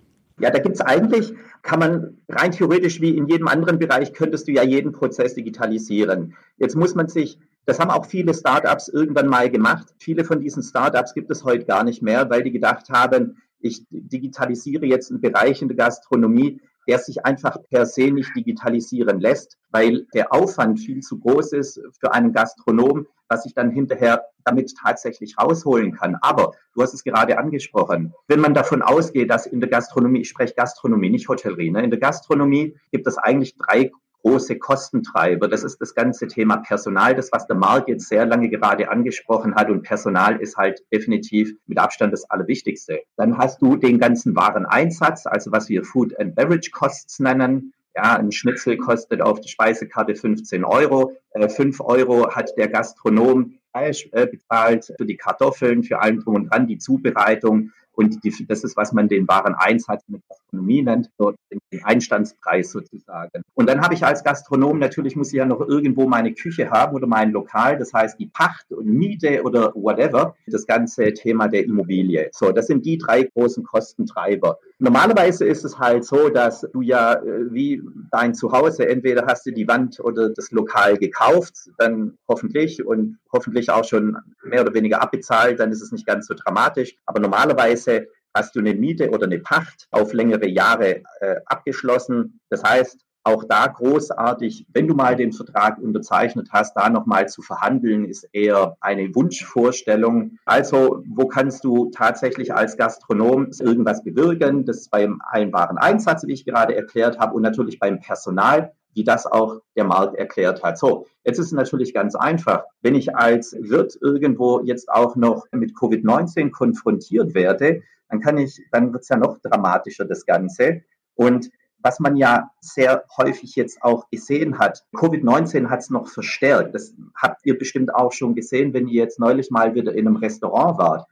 Ja, 0.42 0.50
da 0.50 0.58
gibt 0.58 0.74
es 0.74 0.80
eigentlich, 0.80 1.32
kann 1.62 1.78
man 1.78 2.18
rein 2.28 2.50
theoretisch 2.50 3.00
wie 3.00 3.16
in 3.16 3.28
jedem 3.28 3.46
anderen 3.46 3.78
Bereich, 3.78 4.12
könntest 4.12 4.48
du 4.48 4.52
ja 4.52 4.64
jeden 4.64 4.90
Prozess 4.90 5.34
digitalisieren. 5.34 6.34
Jetzt 6.56 6.74
muss 6.74 6.96
man 6.96 7.06
sich, 7.06 7.38
das 7.64 7.78
haben 7.78 7.92
auch 7.92 8.06
viele 8.06 8.34
Startups 8.34 8.88
irgendwann 8.88 9.28
mal 9.28 9.48
gemacht. 9.48 9.94
Viele 9.98 10.24
von 10.24 10.40
diesen 10.40 10.64
Startups 10.64 11.14
gibt 11.14 11.30
es 11.30 11.44
heute 11.44 11.64
gar 11.64 11.84
nicht 11.84 12.02
mehr, 12.02 12.28
weil 12.28 12.42
die 12.42 12.50
gedacht 12.50 12.90
haben, 12.90 13.36
ich 13.60 13.86
digitalisiere 13.90 14.84
jetzt 14.84 15.12
einen 15.12 15.20
Bereich 15.20 15.62
in 15.62 15.68
der 15.68 15.76
Gastronomie, 15.76 16.60
der 16.86 16.98
sich 16.98 17.24
einfach 17.24 17.56
per 17.70 17.86
se 17.86 18.10
nicht 18.10 18.34
digitalisieren 18.34 19.20
lässt, 19.20 19.58
weil 19.70 20.06
der 20.14 20.32
Aufwand 20.32 20.80
viel 20.80 21.00
zu 21.00 21.18
groß 21.18 21.52
ist 21.52 21.80
für 22.00 22.12
einen 22.12 22.32
Gastronom, 22.32 23.06
was 23.28 23.46
ich 23.46 23.54
dann 23.54 23.70
hinterher 23.70 24.24
damit 24.44 24.74
tatsächlich 24.76 25.36
rausholen 25.38 25.92
kann. 25.92 26.16
Aber 26.20 26.52
du 26.74 26.82
hast 26.82 26.94
es 26.94 27.04
gerade 27.04 27.38
angesprochen, 27.38 28.12
wenn 28.28 28.40
man 28.40 28.54
davon 28.54 28.82
ausgeht, 28.82 29.30
dass 29.30 29.46
in 29.46 29.60
der 29.60 29.70
Gastronomie, 29.70 30.20
ich 30.20 30.28
spreche 30.28 30.54
Gastronomie, 30.54 31.10
nicht 31.10 31.28
Hotellerie, 31.28 31.70
ne, 31.70 31.82
in 31.82 31.90
der 31.90 32.00
Gastronomie 32.00 32.76
gibt 32.90 33.06
es 33.06 33.16
eigentlich 33.18 33.56
drei 33.56 33.90
große 34.22 34.58
Kostentreiber. 34.58 35.48
Das 35.48 35.62
ist 35.62 35.80
das 35.80 35.94
ganze 35.94 36.26
Thema 36.26 36.58
Personal, 36.58 37.14
das, 37.14 37.30
was 37.32 37.46
der 37.46 37.56
Markt 37.56 37.88
jetzt 37.88 38.08
sehr 38.08 38.26
lange 38.26 38.48
gerade 38.48 38.90
angesprochen 38.90 39.54
hat. 39.54 39.70
Und 39.70 39.82
Personal 39.82 40.40
ist 40.40 40.56
halt 40.56 40.82
definitiv 40.92 41.52
mit 41.66 41.78
Abstand 41.78 42.12
das 42.12 42.28
Allerwichtigste. 42.30 43.00
Dann 43.16 43.38
hast 43.38 43.60
du 43.60 43.76
den 43.76 43.98
ganzen 43.98 44.34
Wareneinsatz, 44.34 45.26
also 45.26 45.52
was 45.52 45.68
wir 45.68 45.84
Food 45.84 46.18
and 46.18 46.34
Beverage 46.34 46.70
Costs 46.70 47.18
nennen. 47.20 47.72
Ja, 47.94 48.16
ein 48.16 48.32
Schnitzel 48.32 48.78
kostet 48.78 49.20
auf 49.20 49.40
der 49.40 49.48
Speisekarte 49.48 50.14
15 50.14 50.64
Euro. 50.64 51.12
Äh, 51.32 51.48
5 51.48 51.80
Euro 51.80 52.30
hat 52.30 52.50
der 52.56 52.68
Gastronom 52.68 53.58
Fleisch 53.70 54.08
äh, 54.12 54.26
bezahlt 54.26 54.92
für 54.96 55.04
die 55.04 55.16
Kartoffeln, 55.16 55.82
für 55.82 56.00
allem 56.00 56.20
drum 56.20 56.36
und 56.36 56.46
dran, 56.46 56.66
die 56.66 56.78
Zubereitung. 56.78 57.70
Und 57.92 58.24
die, 58.24 58.46
das 58.46 58.64
ist, 58.64 58.76
was 58.76 58.92
man 58.92 59.08
den 59.08 59.28
wahren 59.28 59.54
Einsatz 59.54 60.02
mit 60.08 60.22
Gastronomie 60.52 60.82
nennt, 60.82 61.10
dort 61.18 61.36
den 61.50 61.84
Einstandspreis 61.84 62.70
sozusagen. 62.70 63.42
Und 63.54 63.68
dann 63.68 63.80
habe 63.80 63.94
ich 63.94 64.04
als 64.04 64.22
Gastronom 64.22 64.78
natürlich, 64.78 65.16
muss 65.16 65.28
ich 65.28 65.38
ja 65.38 65.46
noch 65.46 65.60
irgendwo 65.60 66.06
meine 66.06 66.34
Küche 66.34 66.70
haben 66.70 66.94
oder 66.94 67.06
mein 67.06 67.32
Lokal, 67.32 67.78
das 67.78 67.92
heißt 67.92 68.18
die 68.18 68.26
Pacht 68.26 68.70
und 68.72 68.86
Miete 68.86 69.42
oder 69.42 69.72
whatever, 69.74 70.34
das 70.46 70.66
ganze 70.66 71.12
Thema 71.14 71.48
der 71.48 71.64
Immobilie. 71.64 72.28
So, 72.32 72.52
das 72.52 72.66
sind 72.66 72.84
die 72.84 72.98
drei 72.98 73.24
großen 73.24 73.64
Kostentreiber. 73.64 74.58
Normalerweise 74.78 75.46
ist 75.46 75.64
es 75.64 75.78
halt 75.78 76.04
so, 76.04 76.28
dass 76.28 76.66
du 76.72 76.82
ja 76.82 77.14
äh, 77.14 77.52
wie 77.52 77.82
dein 78.10 78.34
Zuhause, 78.34 78.88
entweder 78.88 79.26
hast 79.26 79.46
du 79.46 79.52
die 79.52 79.68
Wand 79.68 80.00
oder 80.00 80.30
das 80.30 80.50
Lokal 80.50 80.98
gekauft, 80.98 81.70
dann 81.78 82.18
hoffentlich 82.28 82.84
und 82.84 83.18
hoffentlich 83.32 83.70
auch 83.70 83.84
schon 83.84 84.18
mehr 84.44 84.62
oder 84.62 84.74
weniger 84.74 85.00
abbezahlt, 85.00 85.60
dann 85.60 85.70
ist 85.70 85.82
es 85.82 85.92
nicht 85.92 86.06
ganz 86.06 86.26
so 86.26 86.34
dramatisch. 86.34 86.96
Aber 87.06 87.20
normalerweise 87.20 88.08
hast 88.34 88.54
du 88.54 88.60
eine 88.60 88.74
Miete 88.74 89.10
oder 89.10 89.26
eine 89.26 89.38
Pacht 89.38 89.86
auf 89.90 90.12
längere 90.12 90.48
Jahre 90.48 91.02
äh, 91.20 91.36
abgeschlossen. 91.46 92.40
Das 92.50 92.62
heißt, 92.62 93.04
auch 93.24 93.44
da 93.44 93.68
großartig, 93.68 94.66
wenn 94.72 94.88
du 94.88 94.94
mal 94.94 95.14
den 95.14 95.32
Vertrag 95.32 95.78
unterzeichnet 95.78 96.48
hast, 96.50 96.74
da 96.74 96.90
nochmal 96.90 97.28
zu 97.28 97.40
verhandeln, 97.40 98.04
ist 98.04 98.28
eher 98.32 98.76
eine 98.80 99.14
Wunschvorstellung. 99.14 100.38
Also, 100.44 101.04
wo 101.06 101.28
kannst 101.28 101.62
du 101.64 101.90
tatsächlich 101.94 102.52
als 102.52 102.76
Gastronom 102.76 103.50
irgendwas 103.60 104.02
bewirken? 104.02 104.64
Das 104.64 104.78
ist 104.78 104.90
beim 104.90 105.20
einbaren 105.24 105.78
Einsatz, 105.78 106.26
wie 106.26 106.32
ich 106.32 106.44
gerade 106.44 106.74
erklärt 106.74 107.20
habe, 107.20 107.34
und 107.34 107.42
natürlich 107.42 107.78
beim 107.78 108.00
Personal 108.00 108.72
wie 108.94 109.04
das 109.04 109.26
auch 109.26 109.60
der 109.76 109.84
Markt 109.84 110.16
erklärt 110.16 110.62
hat. 110.62 110.78
So, 110.78 111.06
jetzt 111.24 111.38
ist 111.38 111.46
es 111.46 111.52
natürlich 111.52 111.94
ganz 111.94 112.14
einfach. 112.14 112.64
Wenn 112.82 112.94
ich 112.94 113.16
als 113.16 113.56
Wirt 113.58 113.96
irgendwo 114.00 114.60
jetzt 114.60 114.90
auch 114.90 115.16
noch 115.16 115.46
mit 115.52 115.72
Covid-19 115.74 116.50
konfrontiert 116.50 117.34
werde, 117.34 117.82
dann 118.12 118.20
kann 118.20 118.36
ich, 118.36 118.60
dann 118.70 118.92
wird 118.92 119.02
es 119.02 119.08
ja 119.08 119.16
noch 119.16 119.38
dramatischer, 119.38 120.04
das 120.04 120.26
Ganze. 120.26 120.82
Und 121.14 121.50
was 121.78 121.98
man 121.98 122.14
ja 122.14 122.50
sehr 122.60 123.04
häufig 123.16 123.56
jetzt 123.56 123.82
auch 123.82 124.08
gesehen 124.10 124.58
hat, 124.58 124.84
Covid-19 124.94 125.68
hat 125.68 125.80
es 125.80 125.90
noch 125.90 126.06
verstärkt. 126.06 126.74
Das 126.74 126.94
habt 127.16 127.44
ihr 127.44 127.58
bestimmt 127.58 127.92
auch 127.92 128.12
schon 128.12 128.34
gesehen, 128.34 128.74
wenn 128.74 128.86
ihr 128.86 129.02
jetzt 129.02 129.18
neulich 129.18 129.50
mal 129.50 129.74
wieder 129.74 129.94
in 129.94 130.06
einem 130.06 130.16
Restaurant 130.16 130.78
wart 130.78 131.06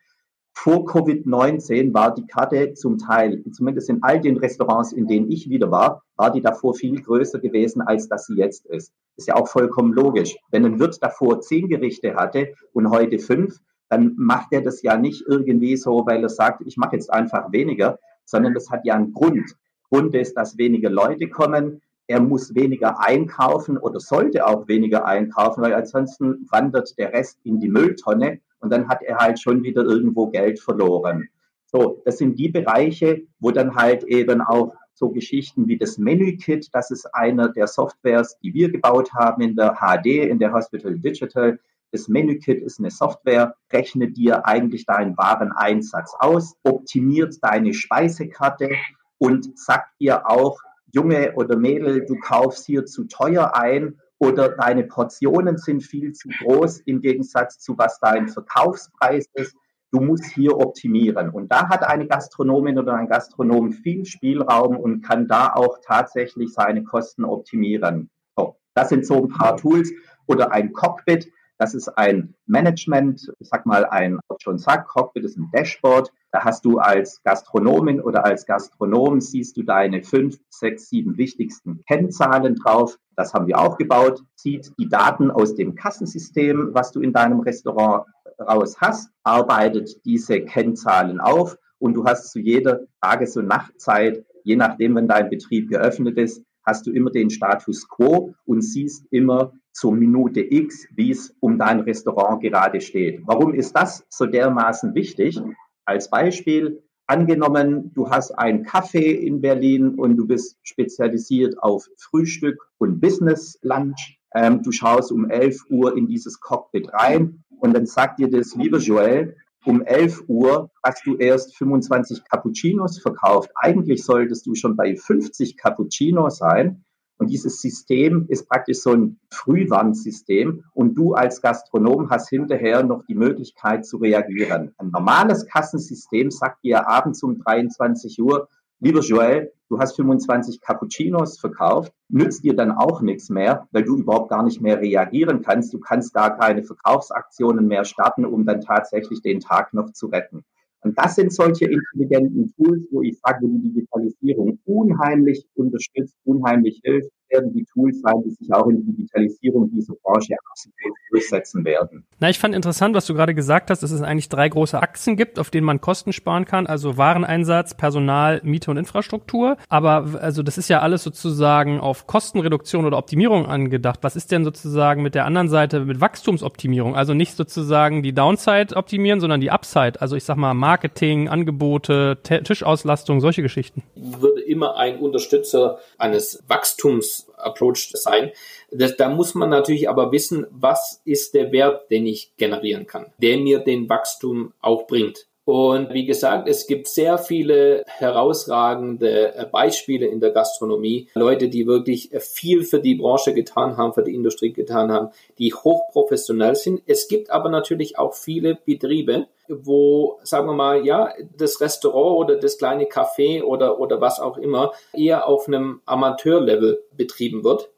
vor 0.52 0.84
Covid-19 0.84 1.94
war 1.94 2.14
die 2.14 2.26
Karte 2.26 2.74
zum 2.74 2.98
Teil, 2.98 3.42
zumindest 3.50 3.88
in 3.88 4.02
all 4.02 4.20
den 4.20 4.36
Restaurants, 4.36 4.92
in 4.92 5.06
denen 5.06 5.30
ich 5.30 5.48
wieder 5.48 5.70
war, 5.70 6.02
war 6.16 6.30
die 6.30 6.42
davor 6.42 6.74
viel 6.74 7.00
größer 7.00 7.38
gewesen, 7.38 7.80
als 7.80 8.08
dass 8.08 8.26
sie 8.26 8.36
jetzt 8.36 8.66
ist. 8.66 8.92
Ist 9.16 9.28
ja 9.28 9.36
auch 9.36 9.48
vollkommen 9.48 9.94
logisch. 9.94 10.36
Wenn 10.50 10.66
ein 10.66 10.78
Wirt 10.78 11.02
davor 11.02 11.40
zehn 11.40 11.68
Gerichte 11.68 12.14
hatte 12.14 12.52
und 12.72 12.90
heute 12.90 13.18
fünf, 13.18 13.58
dann 13.90 14.14
macht 14.16 14.52
er 14.52 14.62
das 14.62 14.82
ja 14.82 14.96
nicht 14.96 15.24
irgendwie 15.28 15.76
so, 15.76 16.06
weil 16.06 16.22
er 16.22 16.28
sagt, 16.28 16.62
ich 16.64 16.76
mache 16.76 16.96
jetzt 16.96 17.12
einfach 17.12 17.52
weniger, 17.52 17.98
sondern 18.24 18.54
das 18.54 18.70
hat 18.70 18.84
ja 18.84 18.94
einen 18.94 19.12
Grund. 19.12 19.54
Grund 19.90 20.14
ist, 20.14 20.34
dass 20.34 20.56
weniger 20.56 20.88
Leute 20.88 21.28
kommen, 21.28 21.82
er 22.06 22.20
muss 22.20 22.54
weniger 22.54 23.00
einkaufen 23.00 23.76
oder 23.76 24.00
sollte 24.00 24.46
auch 24.46 24.66
weniger 24.66 25.04
einkaufen, 25.04 25.62
weil 25.62 25.74
ansonsten 25.74 26.46
wandert 26.50 26.96
der 26.98 27.12
Rest 27.12 27.38
in 27.44 27.60
die 27.60 27.68
Mülltonne 27.68 28.40
und 28.60 28.72
dann 28.72 28.88
hat 28.88 29.02
er 29.02 29.18
halt 29.18 29.40
schon 29.40 29.62
wieder 29.62 29.82
irgendwo 29.82 30.28
Geld 30.28 30.58
verloren. 30.60 31.28
So, 31.66 32.02
das 32.04 32.18
sind 32.18 32.36
die 32.38 32.48
Bereiche, 32.48 33.22
wo 33.38 33.52
dann 33.52 33.76
halt 33.76 34.02
eben 34.04 34.40
auch 34.40 34.74
so 34.92 35.10
Geschichten 35.10 35.68
wie 35.68 35.78
das 35.78 35.98
Menü-Kit, 35.98 36.68
das 36.72 36.90
ist 36.90 37.06
einer 37.14 37.48
der 37.48 37.66
Softwares, 37.66 38.36
die 38.42 38.52
wir 38.54 38.70
gebaut 38.70 39.12
haben 39.14 39.42
in 39.42 39.54
der 39.54 39.76
HD, 39.76 40.28
in 40.28 40.38
der 40.38 40.52
Hospital 40.52 40.98
Digital. 40.98 41.58
Das 41.92 42.08
Menü-Kit 42.08 42.62
ist 42.62 42.78
eine 42.78 42.90
Software, 42.90 43.54
rechnet 43.72 44.16
dir 44.16 44.46
eigentlich 44.46 44.86
deinen 44.86 45.16
Wareneinsatz 45.16 46.14
aus, 46.18 46.54
optimiert 46.62 47.36
deine 47.42 47.74
Speisekarte 47.74 48.70
und 49.18 49.58
sagt 49.58 50.00
dir 50.00 50.28
auch, 50.28 50.60
Junge 50.92 51.34
oder 51.34 51.56
Mädel, 51.56 52.04
du 52.04 52.16
kaufst 52.18 52.66
hier 52.66 52.84
zu 52.84 53.04
teuer 53.04 53.54
ein 53.54 54.00
oder 54.18 54.50
deine 54.50 54.84
Portionen 54.84 55.56
sind 55.56 55.82
viel 55.82 56.12
zu 56.12 56.28
groß 56.28 56.80
im 56.80 57.00
Gegensatz 57.00 57.58
zu 57.58 57.76
was 57.78 57.98
dein 58.00 58.28
Verkaufspreis 58.28 59.26
ist. 59.34 59.56
Du 59.92 60.00
musst 60.00 60.26
hier 60.26 60.56
optimieren. 60.56 61.30
Und 61.30 61.50
da 61.50 61.68
hat 61.68 61.82
eine 61.82 62.06
Gastronomin 62.06 62.78
oder 62.78 62.94
ein 62.94 63.08
Gastronom 63.08 63.72
viel 63.72 64.04
Spielraum 64.04 64.76
und 64.76 65.02
kann 65.02 65.26
da 65.26 65.52
auch 65.52 65.78
tatsächlich 65.84 66.52
seine 66.52 66.84
Kosten 66.84 67.24
optimieren. 67.24 68.10
So, 68.36 68.56
das 68.74 68.90
sind 68.90 69.06
so 69.06 69.24
ein 69.24 69.28
paar 69.28 69.56
Tools 69.56 69.90
oder 70.26 70.52
ein 70.52 70.72
Cockpit. 70.72 71.32
Das 71.60 71.74
ist 71.74 71.88
ein 71.98 72.32
Management, 72.46 73.30
ich 73.38 73.48
sag 73.50 73.66
mal 73.66 73.84
ein, 73.84 74.18
schon 74.38 74.56
sagt, 74.56 74.88
Cockpit 74.88 75.24
ist 75.24 75.36
ein 75.36 75.50
Dashboard. 75.52 76.10
Da 76.32 76.42
hast 76.42 76.64
du 76.64 76.78
als 76.78 77.22
Gastronomin 77.22 78.00
oder 78.00 78.24
als 78.24 78.46
Gastronom 78.46 79.20
siehst 79.20 79.58
du 79.58 79.62
deine 79.62 80.02
fünf, 80.02 80.38
sechs, 80.48 80.88
sieben 80.88 81.18
wichtigsten 81.18 81.82
Kennzahlen 81.86 82.54
drauf. 82.54 82.96
Das 83.14 83.34
haben 83.34 83.46
wir 83.46 83.58
auch 83.58 83.76
gebaut. 83.76 84.22
Sieht 84.36 84.72
die 84.78 84.88
Daten 84.88 85.30
aus 85.30 85.54
dem 85.54 85.74
Kassensystem, 85.74 86.70
was 86.72 86.92
du 86.92 87.00
in 87.00 87.12
deinem 87.12 87.40
Restaurant 87.40 88.06
raus 88.40 88.80
hast, 88.80 89.10
arbeitet 89.22 90.02
diese 90.06 90.40
Kennzahlen 90.40 91.20
auf 91.20 91.58
und 91.78 91.92
du 91.92 92.06
hast 92.06 92.30
zu 92.30 92.38
jeder 92.38 92.80
Tages- 93.02 93.36
und 93.36 93.48
Nachtzeit, 93.48 94.24
je 94.44 94.56
nachdem, 94.56 94.94
wenn 94.94 95.08
dein 95.08 95.28
Betrieb 95.28 95.68
geöffnet 95.68 96.16
ist, 96.16 96.42
hast 96.64 96.86
du 96.86 96.90
immer 96.90 97.10
den 97.10 97.28
Status 97.28 97.86
quo 97.86 98.34
und 98.46 98.62
siehst 98.62 99.06
immer, 99.10 99.52
zur 99.72 99.92
Minute 99.94 100.40
X, 100.40 100.86
wie 100.94 101.10
es 101.10 101.34
um 101.40 101.58
dein 101.58 101.80
Restaurant 101.80 102.42
gerade 102.42 102.80
steht. 102.80 103.22
Warum 103.26 103.54
ist 103.54 103.74
das 103.74 104.04
so 104.08 104.26
dermaßen 104.26 104.94
wichtig? 104.94 105.40
Als 105.84 106.10
Beispiel, 106.10 106.82
angenommen, 107.06 107.92
du 107.94 108.08
hast 108.08 108.30
ein 108.32 108.64
Café 108.64 109.12
in 109.12 109.40
Berlin 109.40 109.96
und 109.96 110.16
du 110.16 110.26
bist 110.26 110.58
spezialisiert 110.62 111.60
auf 111.60 111.88
Frühstück 111.96 112.58
und 112.78 113.00
Business 113.00 113.58
Lunch. 113.62 114.18
Ähm, 114.32 114.62
du 114.62 114.70
schaust 114.70 115.10
um 115.10 115.28
11 115.28 115.64
Uhr 115.70 115.96
in 115.96 116.06
dieses 116.06 116.40
Cockpit 116.40 116.92
rein 116.92 117.42
und 117.58 117.74
dann 117.74 117.86
sagt 117.86 118.20
dir 118.20 118.30
das, 118.30 118.54
liebe 118.54 118.78
Joel, 118.78 119.36
um 119.64 119.82
11 119.82 120.24
Uhr 120.28 120.70
hast 120.82 121.04
du 121.04 121.16
erst 121.16 121.56
25 121.56 122.24
Cappuccinos 122.24 123.00
verkauft. 123.00 123.50
Eigentlich 123.56 124.04
solltest 124.04 124.46
du 124.46 124.54
schon 124.54 124.76
bei 124.76 124.96
50 124.96 125.56
Cappuccinos 125.56 126.38
sein. 126.38 126.84
Und 127.20 127.28
dieses 127.28 127.60
System 127.60 128.24
ist 128.28 128.48
praktisch 128.48 128.78
so 128.78 128.92
ein 128.92 129.18
Frühwarnsystem 129.30 130.64
und 130.72 130.94
du 130.94 131.12
als 131.12 131.42
Gastronom 131.42 132.08
hast 132.08 132.30
hinterher 132.30 132.82
noch 132.82 133.04
die 133.04 133.14
Möglichkeit 133.14 133.84
zu 133.84 133.98
reagieren. 133.98 134.72
Ein 134.78 134.88
normales 134.88 135.46
Kassensystem 135.46 136.30
sagt 136.30 136.64
dir 136.64 136.88
abends 136.88 137.22
um 137.22 137.38
23 137.38 138.22
Uhr, 138.22 138.48
lieber 138.78 139.00
Joel, 139.00 139.52
du 139.68 139.78
hast 139.78 139.96
25 139.96 140.62
Cappuccinos 140.62 141.38
verkauft, 141.38 141.92
nützt 142.08 142.42
dir 142.42 142.56
dann 142.56 142.72
auch 142.72 143.02
nichts 143.02 143.28
mehr, 143.28 143.68
weil 143.70 143.84
du 143.84 143.98
überhaupt 143.98 144.30
gar 144.30 144.42
nicht 144.42 144.62
mehr 144.62 144.80
reagieren 144.80 145.42
kannst. 145.42 145.74
Du 145.74 145.78
kannst 145.78 146.14
gar 146.14 146.38
keine 146.38 146.62
Verkaufsaktionen 146.62 147.66
mehr 147.66 147.84
starten, 147.84 148.24
um 148.24 148.46
dann 148.46 148.62
tatsächlich 148.62 149.20
den 149.20 149.40
Tag 149.40 149.74
noch 149.74 149.92
zu 149.92 150.06
retten. 150.06 150.42
Und 150.82 150.98
das 150.98 151.14
sind 151.14 151.32
solche 151.32 151.66
intelligenten 151.66 152.52
Tools, 152.56 152.86
wo 152.90 153.02
ich 153.02 153.18
sage, 153.18 153.42
wo 153.42 153.58
die 153.58 153.72
Digitalisierung 153.72 154.58
unheimlich 154.64 155.44
unterstützt, 155.54 156.16
unheimlich 156.24 156.80
hilft, 156.82 157.10
werden 157.28 157.52
die 157.52 157.64
Tools 157.64 158.00
sein, 158.00 158.22
die 158.24 158.30
sich 158.30 158.52
auch 158.52 158.66
in 158.68 158.76
der 158.76 158.86
Digitalisierung 158.86 159.70
dieser 159.70 159.94
Branche 160.02 160.34
absolut 160.50 160.74
durchsetzen 161.10 161.64
werden. 161.64 162.04
Na, 162.18 162.30
ich 162.30 162.38
fand 162.38 162.54
interessant, 162.54 162.94
was 162.94 163.06
du 163.06 163.14
gerade 163.14 163.34
gesagt 163.34 163.70
hast, 163.70 163.82
dass 163.82 163.90
es 163.90 164.02
eigentlich 164.02 164.28
drei 164.28 164.48
große 164.48 164.80
Achsen 164.80 165.16
gibt, 165.16 165.38
auf 165.38 165.50
denen 165.50 165.66
man 165.66 165.80
Kosten 165.80 166.12
sparen 166.12 166.44
kann, 166.44 166.66
also 166.66 166.96
Wareneinsatz, 166.96 167.74
Personal, 167.74 168.40
Miete 168.44 168.70
und 168.70 168.76
Infrastruktur. 168.76 169.56
Aber 169.68 170.20
also 170.20 170.42
das 170.42 170.58
ist 170.58 170.68
ja 170.68 170.80
alles 170.80 171.02
sozusagen 171.02 171.80
auf 171.80 172.06
Kostenreduktion 172.06 172.84
oder 172.86 172.98
Optimierung 172.98 173.46
angedacht. 173.46 174.00
Was 174.02 174.16
ist 174.16 174.30
denn 174.32 174.44
sozusagen 174.44 175.02
mit 175.02 175.14
der 175.14 175.24
anderen 175.24 175.48
Seite 175.48 175.80
mit 175.80 176.00
Wachstumsoptimierung? 176.00 176.94
Also 176.94 177.14
nicht 177.14 177.36
sozusagen 177.36 178.02
die 178.02 178.12
Downside 178.12 178.76
optimieren, 178.76 179.20
sondern 179.20 179.40
die 179.40 179.50
Upside. 179.50 180.00
Also 180.00 180.16
ich 180.16 180.24
sag 180.24 180.36
mal 180.36 180.54
Marketing, 180.54 181.28
Angebote, 181.28 182.18
Tischauslastung, 182.22 183.20
solche 183.20 183.42
Geschichten. 183.42 183.82
Ich 183.94 184.20
würde 184.20 184.40
immer 184.42 184.76
ein 184.76 184.98
Unterstützer 184.98 185.78
eines 185.98 186.42
Wachstums 186.48 187.28
Approach 187.36 187.90
sein. 187.94 188.30
Das, 188.72 188.96
da 188.96 189.08
muss 189.08 189.34
man 189.34 189.50
natürlich 189.50 189.88
aber 189.88 190.12
wissen, 190.12 190.46
was 190.50 191.00
ist 191.04 191.34
der 191.34 191.52
Wert, 191.52 191.90
den 191.90 192.06
ich 192.06 192.32
generieren 192.36 192.86
kann, 192.86 193.12
der 193.18 193.38
mir 193.38 193.58
den 193.58 193.88
Wachstum 193.88 194.52
auch 194.60 194.86
bringt. 194.86 195.26
Und 195.50 195.92
wie 195.92 196.04
gesagt, 196.04 196.46
es 196.48 196.68
gibt 196.68 196.86
sehr 196.86 197.18
viele 197.18 197.82
herausragende 197.86 199.48
Beispiele 199.50 200.06
in 200.06 200.20
der 200.20 200.30
Gastronomie. 200.30 201.08
Leute, 201.14 201.48
die 201.48 201.66
wirklich 201.66 202.10
viel 202.20 202.62
für 202.62 202.78
die 202.78 202.94
Branche 202.94 203.34
getan 203.34 203.76
haben, 203.76 203.92
für 203.92 204.04
die 204.04 204.14
Industrie 204.14 204.52
getan 204.52 204.92
haben, 204.92 205.08
die 205.38 205.52
hochprofessionell 205.52 206.54
sind. 206.54 206.82
Es 206.86 207.08
gibt 207.08 207.30
aber 207.30 207.48
natürlich 207.48 207.98
auch 207.98 208.14
viele 208.14 208.58
Betriebe, 208.64 209.26
wo, 209.48 210.20
sagen 210.22 210.46
wir 210.46 210.54
mal, 210.54 210.86
ja, 210.86 211.12
das 211.36 211.60
Restaurant 211.60 212.18
oder 212.18 212.36
das 212.36 212.56
kleine 212.56 212.84
Café 212.84 213.42
oder, 213.42 213.80
oder 213.80 214.00
was 214.00 214.20
auch 214.20 214.38
immer 214.38 214.72
eher 214.92 215.26
auf 215.26 215.48
einem 215.48 215.80
Amateurlevel 215.84 216.80
betrieben 216.96 217.42
wird 217.42 217.70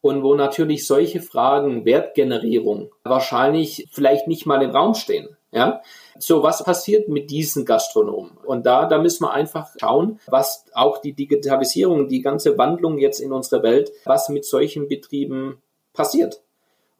und 0.00 0.22
wo 0.22 0.34
natürlich 0.34 0.86
solche 0.86 1.20
Fragen 1.20 1.84
Wertgenerierung 1.84 2.90
wahrscheinlich 3.04 3.88
vielleicht 3.90 4.28
nicht 4.28 4.46
mal 4.46 4.62
im 4.62 4.70
Raum 4.70 4.94
stehen. 4.94 5.36
Ja, 5.52 5.82
so 6.16 6.44
was 6.44 6.62
passiert 6.62 7.08
mit 7.08 7.30
diesen 7.30 7.64
Gastronomen? 7.64 8.36
Und 8.44 8.66
da, 8.66 8.86
da 8.86 8.98
müssen 8.98 9.24
wir 9.24 9.32
einfach 9.32 9.68
schauen, 9.80 10.20
was 10.28 10.64
auch 10.74 10.98
die 10.98 11.12
Digitalisierung, 11.12 12.06
die 12.06 12.22
ganze 12.22 12.56
Wandlung 12.56 12.98
jetzt 12.98 13.18
in 13.18 13.32
unserer 13.32 13.64
Welt, 13.64 13.90
was 14.04 14.28
mit 14.28 14.44
solchen 14.44 14.86
Betrieben 14.86 15.60
passiert. 15.92 16.40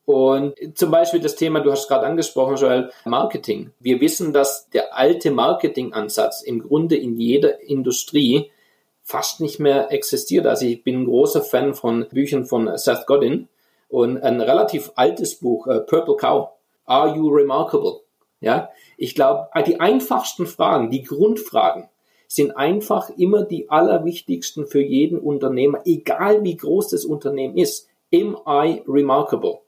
Und 0.04 0.56
zum 0.74 0.90
Beispiel 0.90 1.20
das 1.20 1.36
Thema, 1.36 1.60
du 1.60 1.70
hast 1.70 1.86
gerade 1.86 2.06
angesprochen, 2.06 2.56
Joel, 2.56 2.90
Marketing. 3.04 3.70
Wir 3.78 4.00
wissen, 4.00 4.32
dass 4.32 4.68
der 4.70 4.96
alte 4.96 5.30
Marketingansatz 5.30 6.42
im 6.42 6.60
Grunde 6.60 6.96
in 6.96 7.16
jeder 7.16 7.60
Industrie 7.60 8.50
fast 9.10 9.40
nicht 9.40 9.58
mehr 9.58 9.92
existiert. 9.92 10.46
Also 10.46 10.66
ich 10.66 10.84
bin 10.84 11.02
ein 11.02 11.04
großer 11.04 11.42
Fan 11.42 11.74
von 11.74 12.06
Büchern 12.10 12.46
von 12.46 12.70
Seth 12.76 13.06
Godin 13.06 13.48
und 13.88 14.22
ein 14.22 14.40
relativ 14.40 14.92
altes 14.94 15.34
Buch, 15.34 15.66
uh, 15.66 15.80
Purple 15.80 16.16
Cow. 16.16 16.50
Are 16.86 17.16
you 17.16 17.28
remarkable? 17.28 18.00
Ja, 18.40 18.70
ich 18.96 19.14
glaube, 19.14 19.48
die 19.66 19.80
einfachsten 19.80 20.46
Fragen, 20.46 20.90
die 20.90 21.02
Grundfragen, 21.02 21.88
sind 22.26 22.56
einfach 22.56 23.10
immer 23.10 23.42
die 23.42 23.68
allerwichtigsten 23.68 24.66
für 24.66 24.80
jeden 24.80 25.18
Unternehmer, 25.18 25.80
egal 25.84 26.44
wie 26.44 26.56
groß 26.56 26.90
das 26.90 27.04
Unternehmen 27.04 27.56
ist. 27.56 27.88
Am 28.14 28.38
I 28.46 28.82
remarkable? 28.86 29.60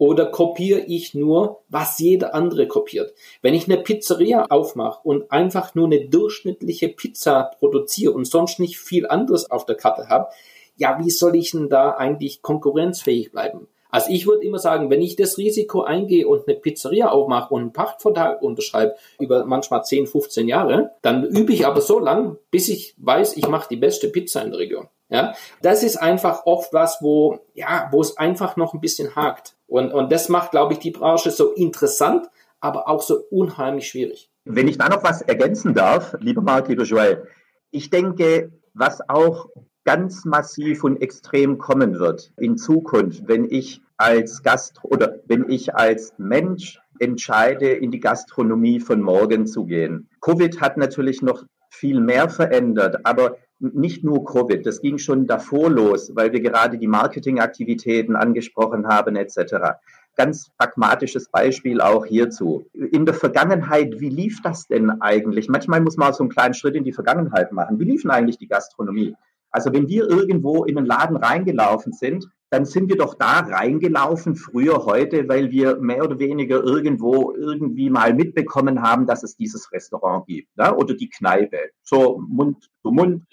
Oder 0.00 0.24
kopiere 0.24 0.80
ich 0.80 1.12
nur, 1.12 1.60
was 1.68 1.98
jeder 1.98 2.34
andere 2.34 2.66
kopiert? 2.66 3.12
Wenn 3.42 3.52
ich 3.52 3.66
eine 3.66 3.76
Pizzeria 3.76 4.46
aufmache 4.48 5.00
und 5.04 5.30
einfach 5.30 5.74
nur 5.74 5.84
eine 5.84 6.08
durchschnittliche 6.08 6.88
Pizza 6.88 7.50
produziere 7.58 8.12
und 8.12 8.24
sonst 8.24 8.60
nicht 8.60 8.78
viel 8.78 9.06
anderes 9.06 9.50
auf 9.50 9.66
der 9.66 9.76
Karte 9.76 10.08
habe, 10.08 10.28
ja, 10.74 10.98
wie 11.04 11.10
soll 11.10 11.36
ich 11.36 11.50
denn 11.50 11.68
da 11.68 11.90
eigentlich 11.90 12.40
konkurrenzfähig 12.40 13.30
bleiben? 13.30 13.68
Also 13.90 14.10
ich 14.10 14.26
würde 14.26 14.42
immer 14.46 14.58
sagen, 14.58 14.88
wenn 14.88 15.02
ich 15.02 15.16
das 15.16 15.36
Risiko 15.36 15.82
eingehe 15.82 16.26
und 16.26 16.48
eine 16.48 16.56
Pizzeria 16.56 17.10
aufmache 17.10 17.52
und 17.52 17.60
einen 17.60 17.72
Pachtvertrag 17.74 18.40
unterschreibe 18.40 18.94
über 19.18 19.44
manchmal 19.44 19.84
10, 19.84 20.06
15 20.06 20.48
Jahre, 20.48 20.92
dann 21.02 21.24
übe 21.24 21.52
ich 21.52 21.66
aber 21.66 21.82
so 21.82 21.98
lang, 21.98 22.38
bis 22.50 22.70
ich 22.70 22.94
weiß, 22.96 23.36
ich 23.36 23.48
mache 23.48 23.68
die 23.68 23.76
beste 23.76 24.08
Pizza 24.08 24.42
in 24.42 24.52
der 24.52 24.60
Region. 24.60 24.88
Ja, 25.10 25.34
das 25.60 25.82
ist 25.82 25.96
einfach 25.96 26.46
oft 26.46 26.72
was, 26.72 27.02
wo, 27.02 27.40
ja, 27.52 27.88
wo 27.90 28.00
es 28.00 28.16
einfach 28.16 28.56
noch 28.56 28.72
ein 28.72 28.80
bisschen 28.80 29.14
hakt. 29.14 29.56
Und, 29.70 29.92
und 29.92 30.10
das 30.10 30.28
macht, 30.28 30.50
glaube 30.50 30.72
ich, 30.72 30.80
die 30.80 30.90
Branche 30.90 31.30
so 31.30 31.52
interessant, 31.52 32.26
aber 32.58 32.88
auch 32.88 33.02
so 33.02 33.22
unheimlich 33.30 33.86
schwierig. 33.86 34.28
Wenn 34.44 34.66
ich 34.66 34.78
da 34.78 34.88
noch 34.88 35.04
was 35.04 35.22
ergänzen 35.22 35.74
darf, 35.74 36.16
lieber 36.18 36.42
Marc, 36.42 36.68
lieber 36.68 36.82
Joel, 36.82 37.28
ich 37.70 37.88
denke, 37.88 38.50
was 38.74 39.00
auch 39.08 39.48
ganz 39.84 40.24
massiv 40.24 40.82
und 40.82 41.00
extrem 41.00 41.58
kommen 41.58 42.00
wird 42.00 42.32
in 42.36 42.56
Zukunft, 42.56 43.28
wenn 43.28 43.44
ich 43.44 43.80
als 43.96 44.42
Gast 44.42 44.80
oder 44.82 45.20
wenn 45.26 45.48
ich 45.48 45.74
als 45.74 46.14
Mensch 46.18 46.80
entscheide, 46.98 47.70
in 47.70 47.92
die 47.92 48.00
Gastronomie 48.00 48.80
von 48.80 49.00
morgen 49.00 49.46
zu 49.46 49.66
gehen. 49.66 50.08
Covid 50.20 50.60
hat 50.60 50.78
natürlich 50.78 51.22
noch 51.22 51.44
viel 51.70 52.00
mehr 52.00 52.28
verändert, 52.28 52.98
aber 53.04 53.36
nicht 53.60 54.02
nur 54.02 54.24
Covid, 54.24 54.64
das 54.64 54.80
ging 54.80 54.98
schon 54.98 55.26
davor 55.26 55.70
los, 55.70 56.12
weil 56.14 56.32
wir 56.32 56.40
gerade 56.40 56.78
die 56.78 56.88
Marketingaktivitäten 56.88 58.16
angesprochen 58.16 58.88
haben 58.88 59.16
etc. 59.16 59.78
Ganz 60.16 60.50
pragmatisches 60.56 61.28
Beispiel 61.30 61.80
auch 61.80 62.06
hierzu. 62.06 62.66
In 62.72 63.04
der 63.04 63.14
Vergangenheit, 63.14 64.00
wie 64.00 64.08
lief 64.08 64.40
das 64.42 64.66
denn 64.66 64.90
eigentlich? 65.02 65.48
Manchmal 65.48 65.80
muss 65.80 65.96
man 65.96 66.12
so 66.12 66.22
einen 66.22 66.30
kleinen 66.30 66.54
Schritt 66.54 66.74
in 66.74 66.84
die 66.84 66.92
Vergangenheit 66.92 67.52
machen. 67.52 67.78
Wie 67.78 67.84
lief 67.84 68.02
denn 68.02 68.10
eigentlich 68.10 68.38
die 68.38 68.48
Gastronomie? 68.48 69.14
Also 69.50 69.72
wenn 69.72 69.88
wir 69.88 70.08
irgendwo 70.08 70.64
in 70.64 70.78
einen 70.78 70.86
Laden 70.86 71.16
reingelaufen 71.16 71.92
sind, 71.92 72.28
dann 72.50 72.64
sind 72.64 72.88
wir 72.88 72.96
doch 72.96 73.14
da 73.14 73.40
reingelaufen, 73.40 74.34
früher, 74.34 74.84
heute, 74.84 75.28
weil 75.28 75.50
wir 75.52 75.76
mehr 75.76 76.04
oder 76.04 76.18
weniger 76.18 76.62
irgendwo 76.62 77.32
irgendwie 77.32 77.90
mal 77.90 78.12
mitbekommen 78.12 78.82
haben, 78.82 79.06
dass 79.06 79.22
es 79.22 79.36
dieses 79.36 79.72
Restaurant 79.72 80.26
gibt 80.26 80.48
ja? 80.58 80.74
oder 80.74 80.94
die 80.94 81.08
Kneipe. 81.08 81.70
So 81.82 82.20
Mund 82.28 82.68
zu 82.82 82.90
Mund. 82.90 83.24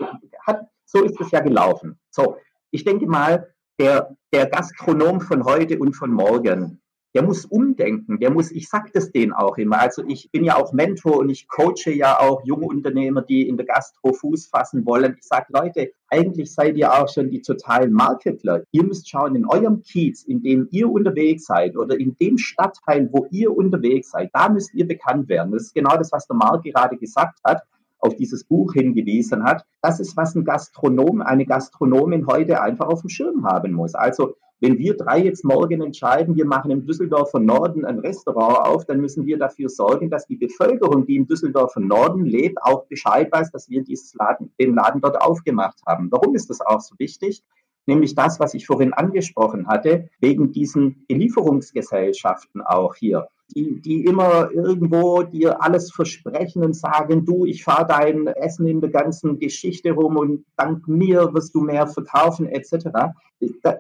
Hat, 0.46 0.68
so 0.86 1.04
ist 1.04 1.20
es 1.20 1.32
ja 1.32 1.40
gelaufen. 1.40 1.98
So, 2.12 2.38
ich 2.70 2.86
denke 2.86 3.08
mal, 3.08 3.54
der, 3.80 4.16
der 4.32 4.46
Gastronom 4.48 5.22
von 5.22 5.44
heute 5.44 5.80
und 5.80 5.94
von 5.94 6.12
morgen, 6.12 6.80
der 7.18 7.26
muss 7.26 7.46
umdenken, 7.46 8.20
der 8.20 8.30
muss, 8.30 8.52
ich 8.52 8.70
sage 8.70 8.92
das 8.94 9.12
denen 9.12 9.34
auch 9.34 9.58
immer, 9.58 9.80
also 9.80 10.04
ich 10.08 10.30
bin 10.30 10.44
ja 10.44 10.56
auch 10.56 10.72
Mentor 10.72 11.18
und 11.18 11.30
ich 11.30 11.48
coache 11.48 11.90
ja 11.90 12.20
auch 12.20 12.46
junge 12.46 12.68
Unternehmer, 12.68 13.24
die 13.24 13.48
in 13.50 13.58
der 13.58 13.66
Gastro 13.66 14.14
Fuß 14.14 14.46
fassen 14.46 14.86
wollen. 14.86 15.16
Ich 15.18 15.26
sage, 15.26 15.48
Leute, 15.50 15.94
eigentlich 16.10 16.54
seid 16.54 16.78
ihr 16.78 16.94
auch 16.94 17.10
schon 17.10 17.32
die 17.32 17.42
totalen 17.42 17.92
Marketler. 17.92 18.62
Ihr 18.72 18.84
müsst 18.84 19.10
schauen, 19.10 19.36
in 19.36 19.48
eurem 19.48 19.82
Kiez, 19.82 20.26
in 20.26 20.44
dem 20.44 20.68
ihr 20.70 20.92
unterwegs 20.92 21.46
seid 21.46 21.76
oder 21.76 22.00
in 22.00 22.16
dem 22.22 22.38
Stadtteil, 22.38 23.10
wo 23.12 23.26
ihr 23.32 23.52
unterwegs 23.52 24.12
seid, 24.12 24.30
da 24.34 24.48
müsst 24.48 24.76
ihr 24.76 24.88
bekannt 24.88 25.28
werden. 25.28 25.52
Das 25.54 25.64
ist 25.64 25.74
genau 25.74 25.98
das, 25.98 26.12
was 26.12 26.28
der 26.28 26.36
Marc 26.36 26.66
gerade 26.66 26.98
gesagt 26.98 27.40
hat 27.44 27.64
auf 28.00 28.16
dieses 28.16 28.44
Buch 28.44 28.74
hingewiesen 28.74 29.44
hat. 29.44 29.66
Das 29.82 30.00
ist, 30.00 30.16
was 30.18 30.36
ein 30.36 30.44
Gastronom, 30.44 31.22
eine 31.22 31.46
Gastronomin 31.46 32.28
heute 32.28 32.62
einfach 32.62 32.88
auf 32.88 33.02
dem 33.02 33.10
Schirm 33.10 33.46
haben 33.46 33.74
muss. 33.74 33.96
Also 33.96 34.36
wenn 34.60 34.80
wir 34.80 34.98
drei 34.98 35.20
jetzt 35.20 35.46
morgen 35.46 35.84
entscheiden, 35.84 36.36
wir 36.36 36.46
machen 36.46 36.72
im 36.72 36.86
Düsseldorfer 36.86 37.40
Norden 37.40 37.86
ein 37.86 38.00
Restaurant 38.00 38.66
auf, 38.68 38.86
dann 38.86 39.00
müssen 39.00 39.28
wir 39.28 39.38
dafür 39.38 39.70
sorgen, 39.70 40.10
dass 40.10 40.26
die 40.26 40.36
Bevölkerung, 40.36 41.06
die 41.06 41.16
im 41.16 41.28
Düsseldorfer 41.28 41.80
Norden 41.80 42.26
lebt, 42.26 42.58
auch 42.64 42.88
Bescheid 42.88 43.32
weiß, 43.32 43.52
dass 43.52 43.70
wir 43.70 43.84
dieses 43.84 44.16
Laden, 44.16 44.52
den 44.60 44.74
Laden 44.74 45.02
dort 45.02 45.22
aufgemacht 45.22 45.80
haben. 45.86 46.08
Warum 46.12 46.34
ist 46.34 46.50
das 46.50 46.62
auch 46.62 46.82
so 46.82 46.96
wichtig? 46.98 47.44
Nämlich 47.88 48.14
das, 48.16 48.40
was 48.40 48.54
ich 48.54 48.68
vorhin 48.68 48.94
angesprochen 48.94 49.68
hatte, 49.68 50.10
wegen 50.20 50.52
diesen 50.52 51.06
Belieferungsgesellschaften 51.08 52.62
auch 52.62 52.96
hier. 52.96 53.28
die, 53.56 53.82
die 53.82 54.06
immer 54.06 54.52
irgendwo 54.52 55.24
dir 55.24 55.62
alles 55.62 55.92
versprechen 55.92 56.64
und 56.64 56.76
sagen, 56.76 57.26
du, 57.26 57.46
ich 57.46 57.64
fahre 57.64 57.88
dein 57.88 58.28
Essen 58.28 58.68
in 58.68 58.82
der 58.82 58.90
ganzen 58.90 59.40
Geschichte 59.40 59.92
rum 59.92 60.18
und 60.18 60.46
dank 60.58 60.88
mir 60.88 61.34
wirst 61.34 61.56
du 61.56 61.62
mehr 61.62 61.88
verkaufen 61.88 62.48
etc. 62.48 62.90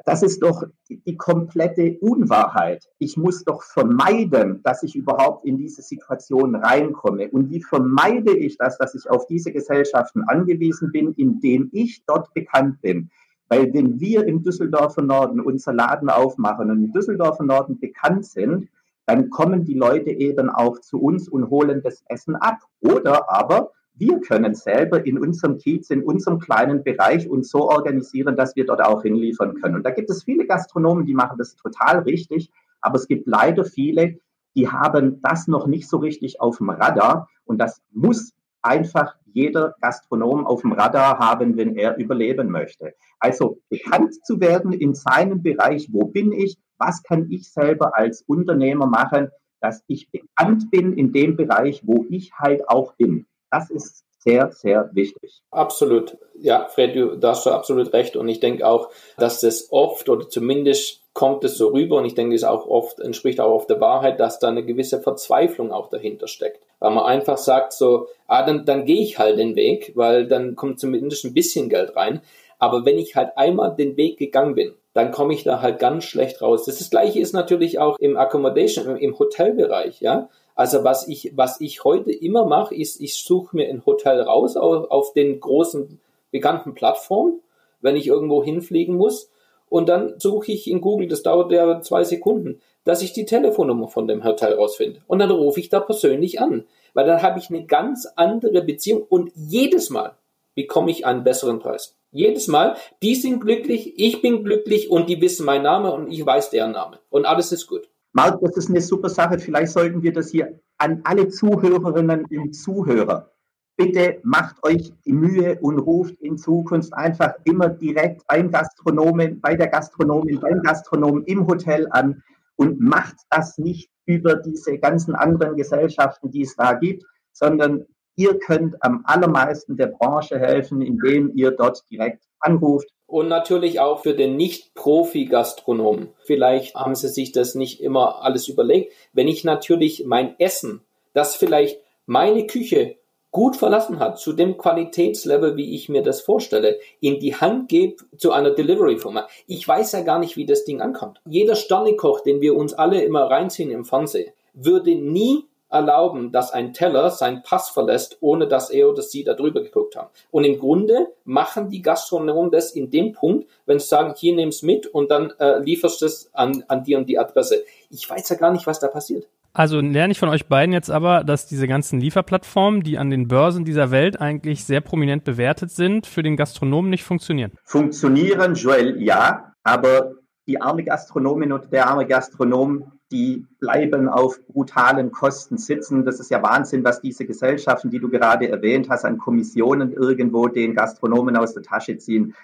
Das 0.05 0.23
ist 0.23 0.41
doch 0.41 0.63
die 0.87 1.17
komplette 1.17 1.97
Unwahrheit. 1.99 2.87
Ich 2.99 3.17
muss 3.17 3.43
doch 3.43 3.63
vermeiden, 3.63 4.61
dass 4.63 4.83
ich 4.83 4.95
überhaupt 4.95 5.45
in 5.45 5.57
diese 5.57 5.81
Situation 5.81 6.55
reinkomme. 6.55 7.29
Und 7.29 7.49
wie 7.49 7.61
vermeide 7.61 8.37
ich 8.37 8.57
das, 8.57 8.77
dass 8.77 8.95
ich 8.95 9.09
auf 9.09 9.27
diese 9.27 9.51
Gesellschaften 9.51 10.23
angewiesen 10.27 10.91
bin, 10.91 11.13
indem 11.13 11.69
ich 11.73 12.03
dort 12.05 12.33
bekannt 12.33 12.81
bin? 12.81 13.09
Weil 13.49 13.73
wenn 13.73 13.99
wir 13.99 14.27
im 14.27 14.43
Düsseldorfer 14.43 15.01
Norden 15.01 15.39
unser 15.39 15.73
Laden 15.73 16.09
aufmachen 16.09 16.69
und 16.69 16.83
im 16.83 16.91
Düsseldorfer 16.91 17.43
Norden 17.43 17.79
bekannt 17.79 18.25
sind, 18.25 18.67
dann 19.05 19.29
kommen 19.29 19.63
die 19.63 19.73
Leute 19.73 20.09
eben 20.11 20.49
auch 20.49 20.79
zu 20.79 20.99
uns 20.99 21.29
und 21.29 21.49
holen 21.49 21.81
das 21.81 22.03
Essen 22.07 22.35
ab. 22.35 22.59
Oder 22.81 23.31
aber 23.31 23.71
wir 23.95 24.19
können 24.19 24.53
selber 24.53 25.05
in 25.05 25.17
unserem 25.17 25.57
Kiez, 25.57 25.89
in 25.89 26.03
unserem 26.03 26.39
kleinen 26.39 26.83
Bereich 26.83 27.27
uns 27.29 27.49
so 27.49 27.69
organisieren, 27.69 28.35
dass 28.35 28.55
wir 28.55 28.65
dort 28.65 28.83
auch 28.83 29.01
hinliefern 29.01 29.55
können. 29.55 29.75
Und 29.75 29.85
da 29.85 29.91
gibt 29.91 30.09
es 30.09 30.23
viele 30.23 30.45
Gastronomen, 30.45 31.05
die 31.05 31.15
machen 31.15 31.37
das 31.37 31.55
total 31.55 31.99
richtig, 31.99 32.51
aber 32.81 32.97
es 32.97 33.07
gibt 33.07 33.27
leider 33.27 33.65
viele, 33.65 34.19
die 34.55 34.69
haben 34.69 35.21
das 35.21 35.47
noch 35.47 35.67
nicht 35.67 35.89
so 35.89 35.97
richtig 35.97 36.41
auf 36.41 36.57
dem 36.57 36.69
Radar. 36.69 37.29
Und 37.45 37.59
das 37.59 37.81
muss 37.91 38.33
einfach 38.67 39.15
jeder 39.25 39.75
Gastronom 39.81 40.45
auf 40.45 40.61
dem 40.61 40.73
Radar 40.73 41.19
haben, 41.19 41.57
wenn 41.57 41.75
er 41.75 41.97
überleben 41.97 42.49
möchte. 42.49 42.93
Also 43.19 43.59
bekannt 43.69 44.13
zu 44.25 44.39
werden 44.39 44.73
in 44.73 44.93
seinem 44.93 45.41
Bereich, 45.41 45.89
wo 45.91 46.05
bin 46.05 46.31
ich, 46.31 46.57
was 46.77 47.03
kann 47.03 47.27
ich 47.31 47.51
selber 47.51 47.97
als 47.97 48.23
Unternehmer 48.23 48.87
machen, 48.87 49.29
dass 49.61 49.83
ich 49.87 50.11
bekannt 50.11 50.69
bin 50.71 50.93
in 50.93 51.11
dem 51.11 51.35
Bereich, 51.35 51.81
wo 51.85 52.05
ich 52.09 52.31
halt 52.33 52.67
auch 52.69 52.93
bin. 52.93 53.25
Das 53.49 53.69
ist 53.69 54.03
sehr, 54.19 54.51
sehr 54.51 54.89
wichtig. 54.93 55.41
Absolut. 55.51 56.17
Ja, 56.39 56.67
Fred, 56.67 56.95
du, 56.95 57.19
hast 57.21 57.45
du 57.45 57.51
absolut 57.51 57.93
recht. 57.93 58.15
Und 58.15 58.27
ich 58.27 58.39
denke 58.39 58.67
auch, 58.67 58.89
dass 59.17 59.39
das 59.39 59.69
oft 59.71 60.09
oder 60.09 60.27
zumindest 60.29 61.06
kommt 61.17 61.43
es 61.43 61.57
so 61.57 61.69
rüber 61.69 61.95
und 61.95 62.05
ich 62.05 62.13
denke, 62.13 62.35
es 62.35 62.43
auch 62.43 62.67
oft 62.67 62.99
entspricht 62.99 63.39
auch 63.39 63.51
oft 63.51 63.71
der 63.71 63.81
Wahrheit, 63.81 64.19
dass 64.19 64.37
da 64.37 64.49
eine 64.49 64.63
gewisse 64.63 65.01
Verzweiflung 65.01 65.71
auch 65.71 65.89
dahinter 65.89 66.27
steckt. 66.27 66.61
Weil 66.77 66.91
man 66.91 67.05
einfach 67.05 67.39
sagt 67.39 67.73
so, 67.73 68.05
ah, 68.27 68.45
dann, 68.45 68.65
dann 68.65 68.85
gehe 68.85 69.01
ich 69.01 69.17
halt 69.17 69.39
den 69.39 69.55
Weg, 69.55 69.93
weil 69.95 70.27
dann 70.27 70.55
kommt 70.55 70.79
zumindest 70.79 71.25
ein 71.25 71.33
bisschen 71.33 71.69
Geld 71.69 71.95
rein. 71.95 72.21
Aber 72.59 72.85
wenn 72.85 72.99
ich 72.99 73.15
halt 73.15 73.35
einmal 73.35 73.75
den 73.75 73.97
Weg 73.97 74.19
gegangen 74.19 74.53
bin, 74.53 74.75
dann 74.93 75.09
komme 75.09 75.33
ich 75.33 75.43
da 75.43 75.59
halt 75.59 75.79
ganz 75.79 76.03
schlecht 76.03 76.43
raus. 76.43 76.65
Das, 76.65 76.77
das 76.77 76.91
gleiche 76.91 77.19
ist 77.19 77.33
natürlich 77.33 77.79
auch 77.79 77.97
im 77.97 78.15
Accommodation, 78.15 78.95
im 78.95 79.17
Hotelbereich, 79.17 80.01
ja. 80.01 80.29
Also 80.53 80.83
was 80.83 81.07
ich, 81.07 81.31
was 81.35 81.59
ich 81.61 81.83
heute 81.83 82.11
immer 82.11 82.45
mache, 82.45 82.75
ist, 82.75 83.01
ich 83.01 83.15
suche 83.15 83.55
mir 83.55 83.67
ein 83.69 83.83
Hotel 83.87 84.21
raus 84.21 84.55
auf, 84.55 84.91
auf 84.91 85.13
den 85.13 85.39
großen 85.39 85.99
bekannten 86.29 86.75
Plattformen, 86.75 87.41
wenn 87.81 87.95
ich 87.95 88.05
irgendwo 88.05 88.43
hinfliegen 88.43 88.95
muss. 88.95 89.31
Und 89.69 89.89
dann 89.89 90.19
suche 90.19 90.51
ich 90.51 90.69
in 90.69 90.81
Google, 90.81 91.07
das 91.07 91.23
dauert 91.23 91.51
ja 91.51 91.81
zwei 91.81 92.03
Sekunden, 92.03 92.61
dass 92.83 93.01
ich 93.01 93.13
die 93.13 93.25
Telefonnummer 93.25 93.87
von 93.87 94.07
dem 94.07 94.23
Hotel 94.23 94.53
rausfinde. 94.53 95.01
Und 95.07 95.19
dann 95.19 95.29
rufe 95.31 95.59
ich 95.59 95.69
da 95.69 95.79
persönlich 95.79 96.39
an. 96.39 96.65
Weil 96.93 97.05
dann 97.05 97.21
habe 97.21 97.37
ich 97.39 97.49
eine 97.49 97.65
ganz 97.65 98.07
andere 98.15 98.63
Beziehung 98.63 99.03
und 99.07 99.31
jedes 99.35 99.89
Mal 99.89 100.17
bekomme 100.55 100.89
ich 100.89 101.05
einen 101.05 101.23
besseren 101.23 101.59
Preis. 101.59 101.95
Jedes 102.11 102.47
Mal, 102.47 102.77
die 103.03 103.15
sind 103.15 103.41
glücklich, 103.41 103.99
ich 103.99 104.21
bin 104.21 104.43
glücklich 104.43 104.89
und 104.89 105.09
die 105.09 105.21
wissen 105.21 105.45
meinen 105.45 105.63
Namen 105.63 105.91
und 105.91 106.11
ich 106.11 106.25
weiß 106.25 106.49
deren 106.49 106.71
Namen. 106.71 106.97
Und 107.09 107.25
alles 107.25 107.51
ist 107.51 107.67
gut. 107.67 107.89
Marc, 108.13 108.39
das 108.41 108.57
ist 108.57 108.69
eine 108.69 108.81
super 108.81 109.09
Sache. 109.09 109.37
Vielleicht 109.37 109.73
sollten 109.73 110.01
wir 110.01 110.13
das 110.13 110.31
hier 110.31 110.59
an 110.79 111.01
alle 111.03 111.27
Zuhörerinnen 111.27 112.25
und 112.25 112.53
Zuhörer. 112.53 113.31
Bitte 113.77 114.19
macht 114.23 114.63
euch 114.63 114.91
die 115.05 115.13
Mühe 115.13 115.59
und 115.61 115.77
ruft 115.77 116.19
in 116.19 116.39
Zukunft 116.39 116.95
einfach 116.95 117.35
immer 117.43 117.69
direkt 117.69 118.25
beim 118.25 118.49
Gastronomen, 118.49 119.39
bei 119.39 119.55
der 119.55 119.67
Gastronomin, 119.67 120.39
beim 120.39 120.63
Gastronomen 120.63 121.23
im 121.25 121.45
Hotel 121.45 121.87
an 121.91 122.23
und 122.55 122.79
macht 122.81 123.15
das 123.29 123.59
nicht 123.59 123.91
über 124.07 124.35
diese 124.35 124.79
ganzen 124.79 125.13
anderen 125.13 125.55
Gesellschaften, 125.55 126.31
die 126.31 126.41
es 126.41 126.55
da 126.55 126.73
gibt, 126.73 127.03
sondern 127.31 127.85
ihr 128.15 128.39
könnt 128.39 128.83
am 128.83 129.03
allermeisten 129.05 129.77
der 129.77 129.87
Branche 129.87 130.39
helfen, 130.39 130.81
indem 130.81 131.31
ihr 131.35 131.51
dort 131.51 131.83
direkt 131.91 132.23
anruft. 132.39 132.89
Und 133.05 133.29
natürlich 133.29 133.79
auch 133.79 134.01
für 134.01 134.15
den 134.15 134.35
Nicht-Profi-Gastronomen. 134.37 136.09
Vielleicht 136.23 136.75
haben 136.75 136.95
sie 136.95 137.09
sich 137.09 137.31
das 137.31 137.53
nicht 137.53 137.79
immer 137.79 138.23
alles 138.23 138.47
überlegt. 138.47 138.91
Wenn 139.13 139.27
ich 139.27 139.43
natürlich 139.43 140.03
mein 140.05 140.37
Essen, 140.39 140.81
das 141.13 141.35
vielleicht 141.35 141.79
meine 142.05 142.47
Küche 142.47 142.97
gut 143.37 143.55
verlassen 143.55 143.99
hat, 143.99 144.17
zu 144.17 144.33
dem 144.33 144.57
Qualitätslevel, 144.57 145.57
wie 145.57 145.75
ich 145.75 145.89
mir 145.89 146.01
das 146.01 146.21
vorstelle, 146.21 146.79
in 147.01 147.19
die 147.19 147.35
Hand 147.35 147.69
gebe 147.69 147.97
zu 148.17 148.31
einer 148.31 148.49
Delivery-Firma. 148.49 149.27
Ich 149.45 149.67
weiß 149.67 149.91
ja 149.91 150.01
gar 150.01 150.17
nicht, 150.17 150.37
wie 150.37 150.47
das 150.47 150.65
Ding 150.65 150.81
ankommt. 150.81 151.21
Jeder 151.23 151.55
Sternekoch, 151.55 152.21
den 152.21 152.41
wir 152.41 152.55
uns 152.55 152.73
alle 152.73 153.03
immer 153.03 153.29
reinziehen 153.29 153.69
im 153.69 153.85
Fernsehen, 153.85 154.33
würde 154.55 154.95
nie 154.95 155.45
erlauben, 155.69 156.31
dass 156.31 156.51
ein 156.51 156.73
Teller 156.73 157.11
seinen 157.11 157.43
Pass 157.43 157.69
verlässt, 157.69 158.17
ohne 158.21 158.47
dass 158.47 158.71
er 158.71 158.89
oder 158.89 159.03
sie 159.03 159.23
da 159.23 159.35
drüber 159.35 159.61
geguckt 159.61 159.95
haben. 159.95 160.09
Und 160.31 160.43
im 160.43 160.57
Grunde 160.57 161.13
machen 161.23 161.69
die 161.69 161.83
Gastronomen 161.83 162.49
das 162.49 162.71
in 162.71 162.89
dem 162.89 163.11
Punkt, 163.11 163.47
wenn 163.67 163.77
sie 163.77 163.87
sagen, 163.87 164.15
hier 164.17 164.33
nimm's 164.33 164.63
mit 164.63 164.87
und 164.87 165.11
dann 165.11 165.31
äh, 165.37 165.59
lieferst 165.59 166.01
es 166.01 166.31
an, 166.33 166.63
an 166.69 166.83
die 166.83 166.95
und 166.95 167.07
die 167.07 167.19
Adresse. 167.19 167.63
Ich 167.91 168.09
weiß 168.09 168.29
ja 168.29 168.35
gar 168.35 168.51
nicht, 168.51 168.65
was 168.65 168.79
da 168.79 168.87
passiert. 168.87 169.27
Also 169.57 169.81
lerne 169.81 170.11
ich 170.11 170.19
von 170.19 170.29
euch 170.29 170.45
beiden 170.45 170.71
jetzt 170.71 170.91
aber, 170.91 171.23
dass 171.23 171.47
diese 171.47 171.67
ganzen 171.67 171.99
Lieferplattformen, 171.99 172.83
die 172.83 172.99
an 172.99 173.09
den 173.09 173.27
Börsen 173.27 173.65
dieser 173.65 173.89
Welt 173.89 174.21
eigentlich 174.21 174.63
sehr 174.63 174.81
prominent 174.81 175.23
bewertet 175.23 175.71
sind, 175.71 176.05
für 176.05 176.21
den 176.21 176.37
Gastronomen 176.37 176.91
nicht 176.91 177.03
funktionieren. 177.03 177.53
Funktionieren, 177.63 178.53
Joel, 178.53 179.01
ja, 179.01 179.55
aber 179.63 180.11
die 180.45 180.61
arme 180.61 180.83
Gastronomin 180.83 181.53
und 181.53 181.73
der 181.73 181.87
arme 181.87 182.05
Gastronom 182.05 182.91
die 183.11 183.45
bleiben 183.59 184.09
auf 184.09 184.39
brutalen 184.47 185.11
Kosten 185.11 185.57
sitzen. 185.57 186.03
Das 186.03 186.19
ist 186.19 186.29
ja 186.29 186.43
Wahnsinn, 186.43 186.83
was 186.83 187.01
diese 187.01 187.25
Gesellschaften, 187.25 187.89
die 187.89 187.99
du 187.99 188.09
gerade 188.09 188.49
erwähnt 188.49 188.89
hast, 188.89 189.05
an 189.05 189.17
Kommissionen 189.17 189.93
irgendwo 189.93 190.47
den 190.47 190.75
Gastronomen 190.75 191.37
aus 191.37 191.53
der 191.53 191.63
Tasche 191.63 191.97
ziehen. 191.97 192.35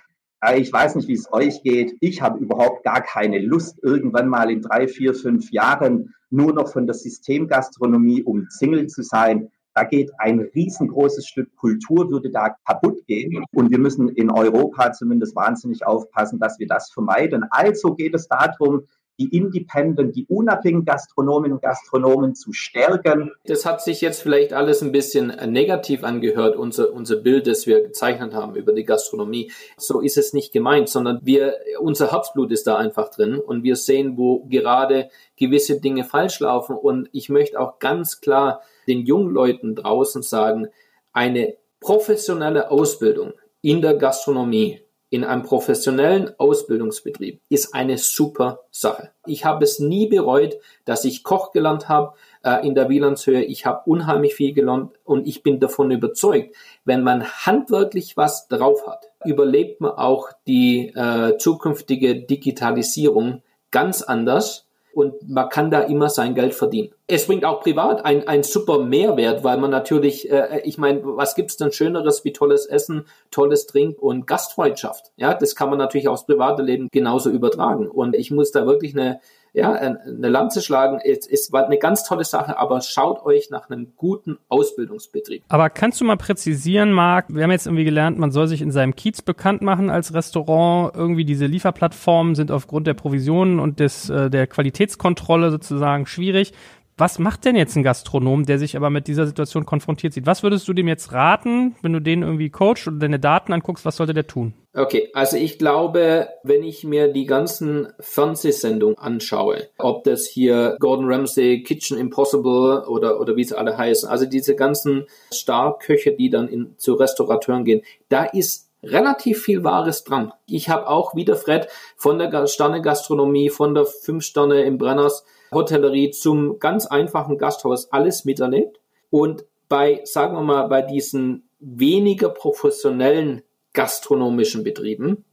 Ich 0.56 0.74
weiß 0.74 0.96
nicht, 0.96 1.08
wie 1.08 1.14
es 1.14 1.32
euch 1.32 1.64
geht. 1.64 1.96
Ich 2.02 2.22
habe 2.22 2.39
überhaupt 2.39 2.84
gar 2.84 3.02
keine 3.02 3.39
Lust, 3.39 3.80
irgendwann 3.82 4.28
mal 4.28 4.52
in 4.52 4.62
drei, 4.62 4.88
vier, 4.88 5.14
fünf 5.14 5.52
Jahren 5.52 6.14
nur 6.30 6.54
noch 6.54 6.70
von 6.70 6.86
der 6.86 6.96
Systemgastronomie 6.96 8.24
umzingelt 8.24 8.91
zu 8.91 9.04
sein. 9.04 9.50
Da 9.74 9.84
geht 9.86 10.12
ein 10.18 10.39
riesengroßes 10.39 11.26
Stück 11.28 11.56
Kultur, 11.56 12.12
würde 12.12 12.30
da 12.30 12.56
kaputt 12.68 13.06
gehen. 13.08 13.44
Und 13.54 13.72
wir 13.72 13.80
müssen 13.80 14.10
in 14.10 14.30
Europa 14.30 14.91
zumindest 14.91 15.36
wahnsinnig 15.36 15.86
aufpassen, 15.86 16.39
dass 16.39 16.60
wir 16.60 16.68
das 16.68 16.91
vermeiden. 16.91 17.46
Also 17.50 17.96
geht 17.96 18.14
es 18.14 18.28
darum, 18.28 18.84
die 19.20 19.36
Independent, 19.36 20.16
die 20.16 20.26
unabhängigen 20.28 20.86
Gastronominnen 20.86 21.53
und 21.53 21.61
Gastronomen 21.61 22.36
zu 22.36 22.51
stärken. 22.51 23.32
Das 23.45 23.66
hat 23.66 23.82
sich 23.82 24.01
jetzt 24.01 24.22
vielleicht 24.22 24.53
alles 24.53 24.82
ein 24.82 24.91
bisschen 24.91 25.28
negativ 25.51 26.03
angehört, 26.03 26.55
unser, 26.55 26.91
unser 26.93 27.18
Bild, 27.18 27.47
das 27.47 27.68
wir 27.68 27.84
gezeichnet 27.84 28.34
haben 28.34 28.55
über 28.55 28.74
die 28.74 28.86
Gastronomie. 28.86 29.51
So 29.78 30.01
ist 30.01 30.18
es 30.18 30.34
nicht 30.34 30.51
gemeint, 30.51 30.89
sondern 30.89 31.20
wir, 31.24 31.55
unser 31.80 32.11
Herzblut 32.11 32.51
ist 32.51 32.66
da 32.66 32.78
einfach 32.78 33.09
drin 33.09 33.38
und 33.38 33.64
wir 33.64 33.76
sehen, 33.76 34.18
wo 34.18 34.45
gerade 34.45 35.09
gewisse 35.38 35.80
Dinge 35.80 36.03
falsch 36.03 36.39
laufen. 36.39 36.76
Und 36.76 37.09
ich 37.11 37.30
möchte 37.30 37.59
auch 37.59 37.80
ganz 37.80 38.20
klar 38.20 38.61
den 38.88 39.05
jungen 39.05 39.32
Leuten 39.32 39.76
draußen 39.76 40.24
sagen, 40.24 40.68
eine 41.11 41.55
professionelle 41.80 42.72
Ausbildung 42.72 43.34
in 43.61 43.82
der 43.82 43.95
Gastronomie 43.95 44.83
in 45.14 45.24
einem 45.24 45.43
professionellen 45.43 46.32
Ausbildungsbetrieb 46.39 47.39
ist 47.47 47.76
eine 47.76 47.99
super 47.99 48.61
Sache. 48.72 49.11
Ich 49.28 49.45
habe 49.45 49.64
es 49.64 49.78
nie 49.78 50.07
bereut, 50.07 50.55
dass 50.86 51.05
ich 51.05 51.24
Koch 51.24 51.51
gelernt 51.51 51.88
habe 51.88 52.16
äh, 52.43 52.66
in 52.66 52.74
der 52.74 52.89
Wielandshöhe. 52.89 53.43
Ich 53.43 53.68
habe 53.68 53.84
unheimlich 53.86 54.34
viel 54.34 54.53
gelernt 54.53 54.93
und 55.03 55.28
ich 55.28 55.43
bin 55.43 55.59
davon 55.59 55.91
überzeugt, 55.91 56.55
wenn 56.84 57.03
man 57.03 57.26
handwerklich 57.26 58.18
was 58.18 58.47
drauf 58.47 58.88
hat, 58.88 59.11
überlebt 59.24 59.82
man 59.82 59.91
auch 59.91 60.30
die 60.47 60.88
äh, 60.95 61.38
zukünftige 61.38 62.24
Digitalisierung 62.26 63.43
ganz 63.70 64.01
anders 64.01 64.62
und 64.94 65.28
man 65.28 65.50
kann 65.50 65.72
da 65.72 65.82
immer 65.82 66.10
sein 66.10 66.36
Geld 66.36 66.54
verdienen. 66.54 66.91
Es 67.08 67.28
bringt 67.28 67.46
auch 67.46 67.62
privat 67.62 68.06
ein, 68.06 68.28
ein 68.28 68.44
super 68.44 68.80
Mehrwert, 68.80 69.44
weil 69.44 69.58
man 69.58 69.72
natürlich, 69.72 70.30
äh, 70.32 70.62
ich 70.64 70.78
meine, 70.78 71.02
was 71.04 71.36
gibt's 71.36 71.58
denn 71.58 71.72
Schöneres 71.72 72.24
wie 72.24 72.32
tolles 72.32 72.66
Essen, 72.66 73.06
tolles 73.32 73.66
Trink 73.66 74.02
und 74.02 74.28
Gastfreundschaft? 74.28 75.12
Ja, 75.18 75.34
das 75.34 75.56
kann 75.56 75.70
man 75.70 75.80
natürlich 75.80 76.08
aufs 76.08 76.26
private 76.26 76.62
Leben 76.62 76.89
genauso 76.91 77.30
übertragen. 77.30 77.88
Und 77.88 78.16
ich 78.16 78.32
muss 78.32 78.52
da 78.52 78.66
wirklich 78.66 78.94
eine 78.94 79.20
ja, 79.54 79.72
eine 79.74 80.30
Lanze 80.30 80.62
schlagen. 80.62 80.99
Es 81.04 81.51
war 81.51 81.66
eine 81.66 81.78
ganz 81.78 82.04
tolle 82.04 82.24
Sache, 82.26 82.58
aber 82.58 82.82
schaut 82.82 83.24
euch 83.24 83.51
nach 83.51 83.70
einem 83.70 83.93
guten 83.95 84.39
Ausbildungsbetrieb. 84.49 85.43
Aber 85.47 85.70
kannst 85.70 86.01
du 86.01 86.06
mal 86.06 86.18
präzisieren, 86.18 86.91
Marc? 86.91 87.28
Wir 87.30 87.43
haben 87.43 87.51
jetzt 87.51 87.68
irgendwie 87.68 87.86
gelernt, 87.86 88.18
man 88.18 88.32
soll 88.32 88.47
sich 88.47 88.64
in 88.64 88.72
seinem 88.72 88.95
Kiez 88.95 89.22
bekannt 89.22 89.62
machen 89.62 89.91
als 89.91 90.14
Restaurant. 90.14 90.95
Irgendwie 90.95 91.24
diese 91.24 91.45
Lieferplattformen 91.45 92.34
sind 92.34 92.49
aufgrund 92.49 92.88
der 92.88 92.95
Provisionen 92.95 93.60
und 93.60 93.80
des, 93.80 94.10
äh, 94.10 94.32
der 94.32 94.47
Qualitätskontrolle 94.47 95.51
sozusagen 95.51 96.08
schwierig. 96.08 96.54
Was 96.97 97.20
macht 97.20 97.45
denn 97.45 97.56
jetzt 97.56 97.76
ein 97.76 97.84
Gastronom, 97.84 98.45
der 98.45 98.58
sich 98.58 98.76
aber 98.76 98.89
mit 98.89 99.08
dieser 99.08 99.28
Situation 99.28 99.66
konfrontiert 99.66 100.14
sieht? 100.14 100.26
Was 100.26 100.41
würdest 100.41 100.68
du 100.68 100.74
dem 100.74 100.88
jetzt 100.88 101.12
raten, 101.12 101.76
wenn 101.82 101.93
du 101.93 101.99
den 101.99 102.24
irgendwie 102.24 102.49
coachst 102.49 102.88
oder 102.88 102.97
deine 102.97 103.20
Daten 103.20 103.54
anguckst, 103.54 103.86
was 103.86 103.97
sollte 103.97 104.14
der 104.14 104.28
tun? 104.28 104.54
Okay, 104.76 105.12
also 105.14 105.38
ich 105.38 105.60
glaube, 105.60 106.30
wenn 106.42 106.64
ich 106.64 106.84
mir 106.84 107.14
die 107.14 107.28
ganzen 107.28 107.94
Fernsehsendungen 108.00 108.98
anschaue, 108.98 109.68
ob 109.78 110.04
das 110.04 110.26
hier 110.26 110.78
Gordon 110.80 111.06
Ramsay, 111.12 111.62
Kitchen 111.62 112.00
Impossible 112.00 112.84
oder, 112.88 113.20
oder 113.20 113.36
wie 113.36 113.44
sie 113.44 113.56
alle 113.56 113.78
heißen, 113.78 114.10
also 114.10 114.26
diese 114.26 114.56
ganzen 114.56 115.06
Starköche, 115.32 116.14
die 116.14 116.32
dann 116.32 116.48
in, 116.48 116.74
zu 116.78 116.96
Restaurateuren 116.96 117.66
gehen, 117.66 117.84
da 118.10 118.24
ist 118.24 118.72
relativ 118.82 119.44
viel 119.44 119.64
Wahres 119.64 120.06
dran. 120.06 120.34
Ich 120.48 120.70
habe 120.70 120.88
auch 120.88 121.16
wieder 121.16 121.36
Fred 121.36 121.68
von 121.96 122.18
der 122.18 122.48
Sterne-Gastronomie, 122.48 123.50
von 123.50 123.76
der 123.76 123.86
Fünf 123.86 124.24
Sterne 124.24 124.64
im 124.64 124.80
Brenners 124.80 125.24
Hotellerie 125.52 126.10
zum 126.10 126.58
ganz 126.58 126.88
einfachen 126.88 127.38
Gasthaus 127.38 127.92
alles 127.92 128.26
miterlebt. 128.26 128.80
Und 129.12 129.46
bei, 129.70 130.02
sagen 130.04 130.36
wir 130.36 130.42
mal, 130.42 130.68
bei 130.68 130.82
diesen 130.82 131.48
weniger 131.60 132.30
professionellen 132.30 133.44
gastronomischen 133.74 134.64
Betrieben 134.64 135.26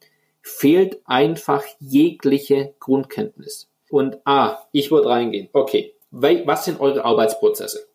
fehlt 0.43 1.01
einfach 1.05 1.64
jegliche 1.78 2.74
Grundkenntnis. 2.80 3.68
Und 3.91 4.18
ah, 4.24 4.59
ich 4.72 4.91
würde 4.91 5.09
reingehen. 5.09 5.49
Okay, 5.53 5.95
was 6.11 6.64
sind 6.64 6.80
eure 6.80 7.05
Arbeitsprozesse? 7.05 7.88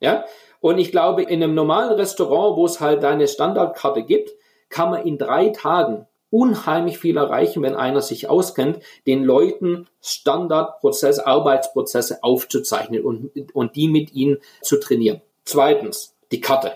Ja? 0.00 0.24
Und 0.60 0.78
ich 0.78 0.90
glaube, 0.90 1.22
in 1.22 1.42
einem 1.42 1.54
normalen 1.54 1.92
Restaurant, 1.92 2.56
wo 2.56 2.66
es 2.66 2.80
halt 2.80 3.04
eine 3.04 3.28
Standardkarte 3.28 4.02
gibt, 4.02 4.30
kann 4.68 4.90
man 4.90 5.06
in 5.06 5.18
drei 5.18 5.48
Tagen 5.48 6.06
unheimlich 6.30 6.98
viel 6.98 7.18
erreichen, 7.18 7.62
wenn 7.62 7.74
einer 7.74 8.00
sich 8.00 8.28
auskennt, 8.28 8.80
den 9.06 9.22
Leuten 9.22 9.86
Standardprozesse, 10.00 11.26
Arbeitsprozesse 11.26 12.22
aufzuzeichnen 12.22 13.04
und, 13.04 13.54
und 13.54 13.76
die 13.76 13.88
mit 13.88 14.14
ihnen 14.14 14.38
zu 14.62 14.80
trainieren. 14.80 15.20
Zweitens, 15.44 16.14
die 16.32 16.40
Karte. 16.40 16.72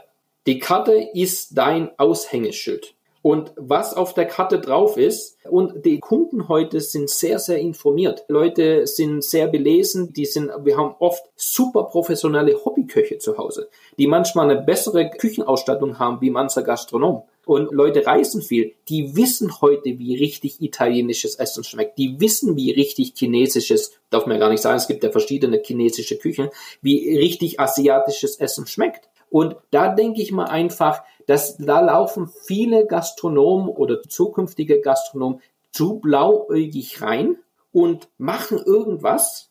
Die 0.46 0.58
Karte 0.58 1.08
ist 1.14 1.56
dein 1.56 1.90
Aushängeschild. 1.98 2.95
Und 3.26 3.50
was 3.56 3.92
auf 3.92 4.14
der 4.14 4.26
Karte 4.26 4.60
drauf 4.60 4.96
ist, 4.96 5.36
und 5.50 5.84
die 5.84 5.98
Kunden 5.98 6.46
heute 6.46 6.80
sind 6.80 7.10
sehr, 7.10 7.40
sehr 7.40 7.58
informiert. 7.58 8.24
Leute 8.28 8.86
sind 8.86 9.24
sehr 9.24 9.48
belesen, 9.48 10.12
die 10.12 10.26
sind, 10.26 10.52
wir 10.62 10.76
haben 10.76 10.94
oft 11.00 11.24
super 11.34 11.82
professionelle 11.82 12.64
Hobbyköche 12.64 13.18
zu 13.18 13.36
Hause, 13.36 13.68
die 13.98 14.06
manchmal 14.06 14.48
eine 14.48 14.62
bessere 14.62 15.10
Küchenausstattung 15.10 15.98
haben 15.98 16.20
wie 16.20 16.30
mancher 16.30 16.62
Gastronom 16.62 17.24
und 17.44 17.72
Leute 17.72 18.06
reisen 18.06 18.42
viel, 18.42 18.74
die 18.88 19.16
wissen 19.16 19.60
heute, 19.60 19.98
wie 19.98 20.14
richtig 20.14 20.62
italienisches 20.62 21.34
Essen 21.34 21.64
schmeckt. 21.64 21.98
Die 21.98 22.20
wissen, 22.20 22.54
wie 22.54 22.70
richtig 22.70 23.14
chinesisches, 23.16 23.98
darf 24.08 24.26
man 24.26 24.36
ja 24.36 24.40
gar 24.40 24.50
nicht 24.50 24.62
sagen, 24.62 24.76
es 24.76 24.86
gibt 24.86 25.02
ja 25.02 25.10
verschiedene 25.10 25.60
chinesische 25.64 26.16
Küchen, 26.16 26.48
wie 26.80 27.18
richtig 27.18 27.58
asiatisches 27.58 28.36
Essen 28.36 28.68
schmeckt. 28.68 29.08
Und 29.30 29.56
da 29.72 29.88
denke 29.92 30.22
ich 30.22 30.30
mal 30.30 30.44
einfach, 30.44 31.02
dass 31.26 31.56
da 31.58 31.80
laufen 31.80 32.28
viele 32.44 32.86
Gastronomen 32.86 33.68
oder 33.68 34.02
zukünftige 34.02 34.80
Gastronomen 34.80 35.40
zu 35.72 35.98
blauäugig 35.98 37.02
rein 37.02 37.36
und 37.72 38.08
machen 38.16 38.58
irgendwas 38.64 39.50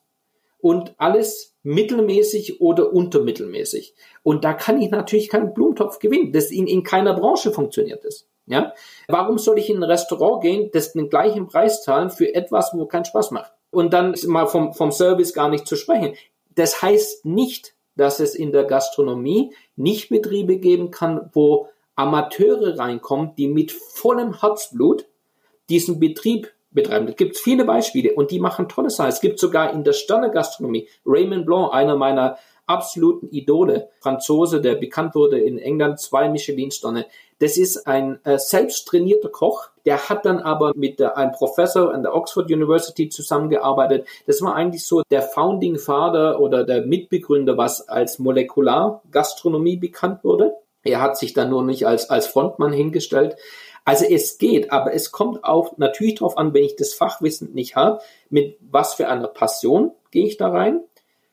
und 0.59 0.95
alles 0.97 1.55
mittelmäßig 1.61 2.61
oder 2.61 2.91
untermittelmäßig. 2.91 3.93
Und 4.23 4.43
da 4.43 4.53
kann 4.53 4.81
ich 4.81 4.89
natürlich 4.89 5.29
keinen 5.29 5.53
Blumentopf 5.53 5.99
gewinnen, 5.99 6.31
das 6.31 6.49
in, 6.49 6.65
in 6.65 6.83
keiner 6.83 7.13
Branche 7.13 7.51
funktioniert 7.51 8.03
ist. 8.03 8.27
Ja? 8.47 8.73
Warum 9.07 9.37
soll 9.37 9.59
ich 9.59 9.69
in 9.69 9.77
ein 9.77 9.83
Restaurant 9.83 10.41
gehen, 10.41 10.69
das 10.73 10.93
den 10.93 11.09
gleichen 11.09 11.47
Preis 11.47 11.83
zahlen 11.83 12.09
für 12.09 12.33
etwas, 12.33 12.71
wo 12.73 12.85
keinen 12.85 13.05
Spaß 13.05 13.31
macht? 13.31 13.51
Und 13.69 13.93
dann 13.93 14.15
mal 14.25 14.47
vom, 14.47 14.73
vom 14.73 14.91
Service 14.91 15.33
gar 15.33 15.49
nicht 15.49 15.67
zu 15.67 15.75
sprechen. 15.75 16.15
Das 16.55 16.81
heißt 16.81 17.25
nicht, 17.25 17.75
dass 17.95 18.19
es 18.19 18.35
in 18.35 18.51
der 18.51 18.63
Gastronomie 18.63 19.53
nicht 19.75 20.09
Betriebe 20.09 20.57
geben 20.57 20.91
kann, 20.91 21.29
wo 21.33 21.69
Amateure 21.95 22.77
reinkommen, 22.77 23.35
die 23.37 23.47
mit 23.47 23.71
vollem 23.71 24.41
Herzblut 24.41 25.05
diesen 25.69 25.99
Betrieb 25.99 26.51
betreiben. 26.71 27.07
Es 27.07 27.15
gibt 27.15 27.37
viele 27.37 27.65
Beispiele 27.65 28.13
und 28.13 28.31
die 28.31 28.39
machen 28.39 28.67
tolle 28.67 28.89
Sachen. 28.89 29.09
Es 29.09 29.21
gibt 29.21 29.39
sogar 29.39 29.73
in 29.73 29.83
der 29.83 29.93
Sterne-Gastronomie 29.93 30.87
Raymond 31.05 31.45
Blanc, 31.45 31.73
einer 31.73 31.95
meiner 31.95 32.37
absoluten 32.67 33.29
Idole, 33.29 33.89
Franzose, 33.99 34.61
der 34.61 34.75
bekannt 34.75 35.15
wurde 35.15 35.39
in 35.39 35.57
England, 35.57 35.99
zwei 35.99 36.29
Michelin-Sterne. 36.29 37.05
Das 37.39 37.57
ist 37.57 37.87
ein 37.87 38.19
äh, 38.25 38.37
selbst 38.37 38.87
trainierter 38.87 39.29
Koch, 39.29 39.69
der 39.85 40.09
hat 40.09 40.25
dann 40.25 40.39
aber 40.39 40.73
mit 40.75 41.01
einem 41.01 41.31
Professor 41.31 41.93
an 41.93 42.03
der 42.03 42.15
Oxford 42.15 42.51
University 42.51 43.09
zusammengearbeitet. 43.09 44.07
Das 44.25 44.41
war 44.41 44.55
eigentlich 44.55 44.85
so 44.85 45.03
der 45.11 45.21
Founding 45.21 45.77
Father 45.77 46.39
oder 46.39 46.63
der 46.63 46.85
Mitbegründer, 46.85 47.57
was 47.57 47.87
als 47.87 48.19
Molekulargastronomie 48.19 49.77
bekannt 49.77 50.23
wurde. 50.23 50.53
Er 50.83 51.01
hat 51.01 51.17
sich 51.17 51.33
dann 51.33 51.49
nur 51.49 51.63
nicht 51.63 51.85
als, 51.87 52.09
als 52.09 52.27
Frontmann 52.27 52.73
hingestellt. 52.73 53.35
Also 53.85 54.05
es 54.05 54.39
geht, 54.39 54.71
aber 54.71 54.93
es 54.93 55.11
kommt 55.11 55.43
auch 55.43 55.77
natürlich 55.77 56.15
darauf 56.15 56.37
an, 56.37 56.53
wenn 56.53 56.63
ich 56.63 56.75
das 56.75 56.95
Fachwissen 56.95 57.53
nicht 57.53 57.75
habe, 57.75 58.01
mit 58.29 58.57
was 58.59 58.95
für 58.95 59.07
einer 59.07 59.27
Passion 59.27 59.91
gehe 60.09 60.25
ich 60.25 60.37
da 60.37 60.49
rein, 60.49 60.81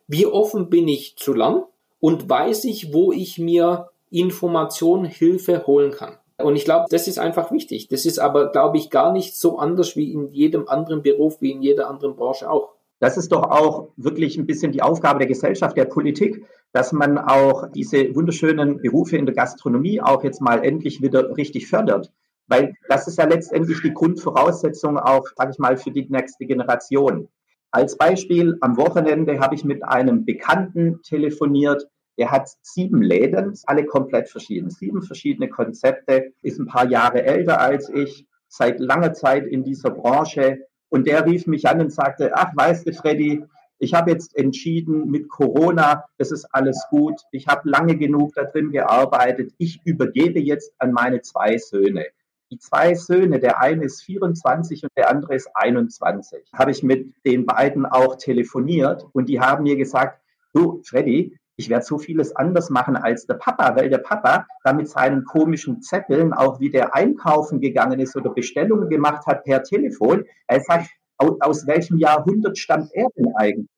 wie 0.06 0.26
offen 0.26 0.68
bin 0.68 0.86
ich 0.86 1.16
zu 1.16 1.32
lernen 1.32 1.62
und 2.00 2.28
weiß 2.28 2.64
ich, 2.64 2.92
wo 2.92 3.12
ich 3.12 3.38
mir 3.38 3.88
Informationen, 4.10 5.06
Hilfe 5.06 5.66
holen 5.66 5.92
kann. 5.92 6.18
Und 6.42 6.56
ich 6.56 6.64
glaube, 6.64 6.86
das 6.90 7.08
ist 7.08 7.18
einfach 7.18 7.50
wichtig. 7.50 7.88
Das 7.88 8.06
ist 8.06 8.18
aber, 8.18 8.50
glaube 8.50 8.78
ich, 8.78 8.90
gar 8.90 9.12
nicht 9.12 9.36
so 9.36 9.58
anders 9.58 9.96
wie 9.96 10.12
in 10.12 10.28
jedem 10.28 10.68
anderen 10.68 11.02
Beruf, 11.02 11.40
wie 11.40 11.52
in 11.52 11.62
jeder 11.62 11.88
anderen 11.88 12.16
Branche 12.16 12.50
auch. 12.50 12.70
Das 13.00 13.16
ist 13.16 13.32
doch 13.32 13.42
auch 13.42 13.88
wirklich 13.96 14.36
ein 14.36 14.46
bisschen 14.46 14.70
die 14.70 14.82
Aufgabe 14.82 15.18
der 15.18 15.28
Gesellschaft, 15.28 15.76
der 15.76 15.86
Politik, 15.86 16.44
dass 16.72 16.92
man 16.92 17.18
auch 17.18 17.68
diese 17.74 18.14
wunderschönen 18.14 18.80
Berufe 18.80 19.16
in 19.16 19.26
der 19.26 19.34
Gastronomie 19.34 20.00
auch 20.00 20.22
jetzt 20.22 20.40
mal 20.40 20.64
endlich 20.64 21.02
wieder 21.02 21.36
richtig 21.36 21.66
fördert. 21.66 22.12
Weil 22.46 22.74
das 22.88 23.08
ist 23.08 23.18
ja 23.18 23.24
letztendlich 23.24 23.80
die 23.82 23.92
Grundvoraussetzung 23.92 24.98
auch, 24.98 25.26
sage 25.36 25.50
ich 25.52 25.58
mal, 25.58 25.76
für 25.76 25.90
die 25.90 26.06
nächste 26.08 26.46
Generation. 26.46 27.28
Als 27.70 27.96
Beispiel, 27.96 28.56
am 28.60 28.76
Wochenende 28.76 29.40
habe 29.40 29.54
ich 29.54 29.64
mit 29.64 29.82
einem 29.82 30.24
Bekannten 30.24 31.00
telefoniert, 31.02 31.88
der 32.22 32.30
hat 32.30 32.48
sieben 32.62 33.02
Läden, 33.02 33.58
alle 33.66 33.84
komplett 33.84 34.28
verschieden, 34.28 34.70
sieben 34.70 35.02
verschiedene 35.02 35.48
Konzepte, 35.48 36.32
ist 36.40 36.60
ein 36.60 36.68
paar 36.68 36.88
Jahre 36.88 37.24
älter 37.24 37.60
als 37.60 37.88
ich, 37.88 38.28
seit 38.46 38.78
langer 38.78 39.12
Zeit 39.12 39.44
in 39.44 39.64
dieser 39.64 39.90
Branche. 39.90 40.60
Und 40.88 41.08
der 41.08 41.26
rief 41.26 41.48
mich 41.48 41.66
an 41.66 41.80
und 41.80 41.92
sagte, 41.92 42.30
ach, 42.32 42.52
weißt 42.54 42.86
du, 42.86 42.92
Freddy, 42.92 43.44
ich 43.80 43.92
habe 43.92 44.12
jetzt 44.12 44.36
entschieden 44.36 45.10
mit 45.10 45.28
Corona, 45.28 46.04
das 46.16 46.30
ist 46.30 46.46
alles 46.52 46.86
gut. 46.90 47.20
Ich 47.32 47.48
habe 47.48 47.68
lange 47.68 47.96
genug 47.96 48.34
da 48.36 48.44
drin 48.44 48.70
gearbeitet. 48.70 49.52
Ich 49.58 49.80
übergebe 49.84 50.38
jetzt 50.38 50.72
an 50.78 50.92
meine 50.92 51.22
zwei 51.22 51.58
Söhne 51.58 52.06
die 52.52 52.58
zwei 52.58 52.94
Söhne, 52.94 53.40
der 53.40 53.60
eine 53.62 53.86
ist 53.86 54.02
24 54.02 54.82
und 54.84 54.90
der 54.94 55.08
andere 55.08 55.34
ist 55.34 55.48
21, 55.54 56.50
habe 56.52 56.70
ich 56.70 56.82
mit 56.82 57.14
den 57.24 57.46
beiden 57.46 57.86
auch 57.86 58.16
telefoniert 58.16 59.06
und 59.12 59.30
die 59.30 59.40
haben 59.40 59.62
mir 59.62 59.76
gesagt, 59.76 60.20
du 60.52 60.82
Freddy, 60.84 61.38
ich 61.62 61.68
werde 61.68 61.84
so 61.84 61.96
vieles 61.96 62.34
anders 62.34 62.70
machen 62.70 62.96
als 62.96 63.26
der 63.26 63.34
Papa, 63.34 63.76
weil 63.76 63.88
der 63.88 63.98
Papa 63.98 64.46
da 64.64 64.72
mit 64.72 64.88
seinen 64.88 65.24
komischen 65.24 65.80
Zetteln, 65.80 66.32
auch 66.32 66.58
wie 66.58 66.70
der 66.70 66.94
einkaufen 66.94 67.60
gegangen 67.60 68.00
ist 68.00 68.16
oder 68.16 68.30
Bestellungen 68.30 68.88
gemacht 68.88 69.24
hat 69.26 69.44
per 69.44 69.62
Telefon, 69.62 70.24
er 70.48 70.60
sagt, 70.60 70.90
aus, 71.18 71.40
aus 71.40 71.66
welchem 71.68 71.98
Jahrhundert 71.98 72.58
stammt 72.58 72.90
er 72.94 73.06
denn 73.16 73.32
eigentlich? 73.36 73.68